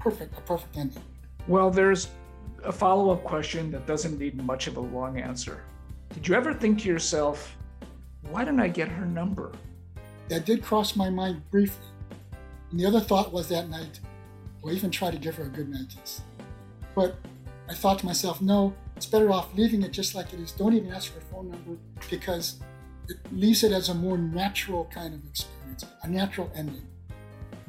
perfect, 0.00 0.36
a 0.36 0.40
perfect 0.40 0.76
ending. 0.76 1.04
Well, 1.46 1.70
there's 1.70 2.08
a 2.64 2.72
follow 2.72 3.10
up 3.10 3.22
question 3.22 3.70
that 3.72 3.86
doesn't 3.86 4.18
need 4.18 4.42
much 4.42 4.66
of 4.66 4.76
a 4.76 4.80
long 4.80 5.20
answer. 5.20 5.62
Did 6.12 6.28
you 6.28 6.34
ever 6.34 6.52
think 6.52 6.80
to 6.80 6.88
yourself, 6.88 7.56
why 8.30 8.44
didn't 8.44 8.60
I 8.60 8.68
get 8.68 8.88
her 8.88 9.06
number? 9.06 9.52
That 10.28 10.44
did 10.44 10.62
cross 10.62 10.94
my 10.94 11.10
mind 11.10 11.42
briefly. 11.50 11.86
And 12.70 12.78
the 12.78 12.86
other 12.86 13.00
thought 13.00 13.32
was 13.32 13.48
that 13.48 13.68
night, 13.68 14.00
or 14.62 14.72
even 14.72 14.90
try 14.90 15.10
to 15.10 15.18
give 15.18 15.34
her 15.36 15.44
a 15.44 15.48
good 15.48 15.68
night 15.68 15.86
kiss. 15.88 16.20
But 16.94 17.16
I 17.68 17.74
thought 17.74 17.98
to 18.00 18.06
myself, 18.06 18.40
no, 18.42 18.74
it's 18.96 19.06
better 19.06 19.32
off 19.32 19.54
leaving 19.54 19.82
it 19.82 19.90
just 19.90 20.14
like 20.14 20.32
it 20.32 20.40
is. 20.40 20.52
Don't 20.52 20.74
even 20.74 20.92
ask 20.92 21.12
for 21.12 21.18
a 21.18 21.22
phone 21.22 21.50
number 21.50 21.76
because 22.10 22.60
it 23.08 23.16
leaves 23.32 23.64
it 23.64 23.72
as 23.72 23.88
a 23.88 23.94
more 23.94 24.18
natural 24.18 24.84
kind 24.92 25.14
of 25.14 25.24
experience, 25.24 25.84
a 26.02 26.08
natural 26.08 26.50
ending. 26.54 26.86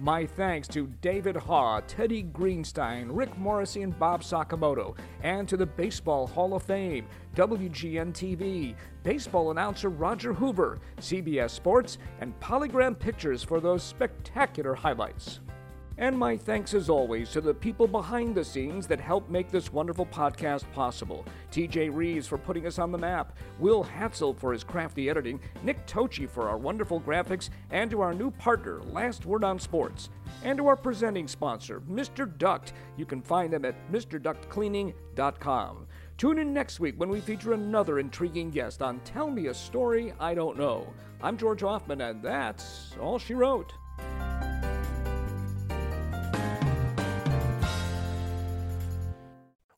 My 0.03 0.25
thanks 0.25 0.67
to 0.67 0.87
David 0.99 1.37
Haugh, 1.37 1.81
Teddy 1.87 2.23
Greenstein, 2.23 3.07
Rick 3.09 3.37
Morrissey, 3.37 3.83
and 3.83 3.97
Bob 3.97 4.21
Sakamoto, 4.21 4.97
and 5.21 5.47
to 5.47 5.55
the 5.55 5.65
Baseball 5.65 6.27
Hall 6.27 6.55
of 6.55 6.63
Fame, 6.63 7.07
WGN 7.37 8.11
TV, 8.11 8.75
baseball 9.03 9.51
announcer 9.51 9.87
Roger 9.87 10.33
Hoover, 10.33 10.79
CBS 10.99 11.51
Sports, 11.51 11.99
and 12.19 12.37
Polygram 12.41 12.99
Pictures 12.99 13.43
for 13.43 13.61
those 13.61 13.81
spectacular 13.81 14.75
highlights. 14.75 15.39
And 15.99 16.17
my 16.17 16.35
thanks, 16.35 16.73
as 16.73 16.89
always, 16.89 17.29
to 17.29 17.41
the 17.41 17.53
people 17.53 17.85
behind 17.87 18.33
the 18.33 18.43
scenes 18.43 18.87
that 18.87 18.99
help 18.99 19.29
make 19.29 19.51
this 19.51 19.71
wonderful 19.71 20.07
podcast 20.07 20.63
possible. 20.73 21.23
TJ 21.51 21.91
Reeves 21.93 22.27
for 22.27 22.39
putting 22.39 22.65
us 22.65 22.79
on 22.79 22.91
the 22.91 22.97
map, 22.97 23.37
Will 23.59 23.83
Hatzel 23.83 24.35
for 24.35 24.51
his 24.51 24.63
crafty 24.63 25.07
editing, 25.07 25.39
Nick 25.61 25.85
Tochi 25.85 26.27
for 26.27 26.49
our 26.49 26.57
wonderful 26.57 26.99
graphics, 26.99 27.51
and 27.69 27.91
to 27.91 28.01
our 28.01 28.11
new 28.13 28.31
partner, 28.31 28.81
Last 28.81 29.27
Word 29.27 29.43
on 29.43 29.59
Sports. 29.59 30.09
And 30.43 30.57
to 30.57 30.65
our 30.65 30.75
presenting 30.75 31.27
sponsor, 31.27 31.81
Mr. 31.81 32.25
Duct. 32.39 32.73
You 32.97 33.05
can 33.05 33.21
find 33.21 33.53
them 33.53 33.63
at 33.63 33.75
MrDuctCleaning.com. 33.91 35.85
Tune 36.17 36.39
in 36.39 36.53
next 36.53 36.79
week 36.79 36.99
when 36.99 37.09
we 37.09 37.21
feature 37.21 37.53
another 37.53 37.99
intriguing 37.99 38.49
guest 38.49 38.81
on 38.81 38.99
Tell 39.01 39.29
Me 39.29 39.45
a 39.47 39.53
Story 39.53 40.11
I 40.19 40.33
Don't 40.33 40.57
Know. 40.57 40.91
I'm 41.21 41.37
George 41.37 41.61
Hoffman, 41.61 42.01
and 42.01 42.23
that's 42.23 42.95
all 42.99 43.19
she 43.19 43.35
wrote. 43.35 43.73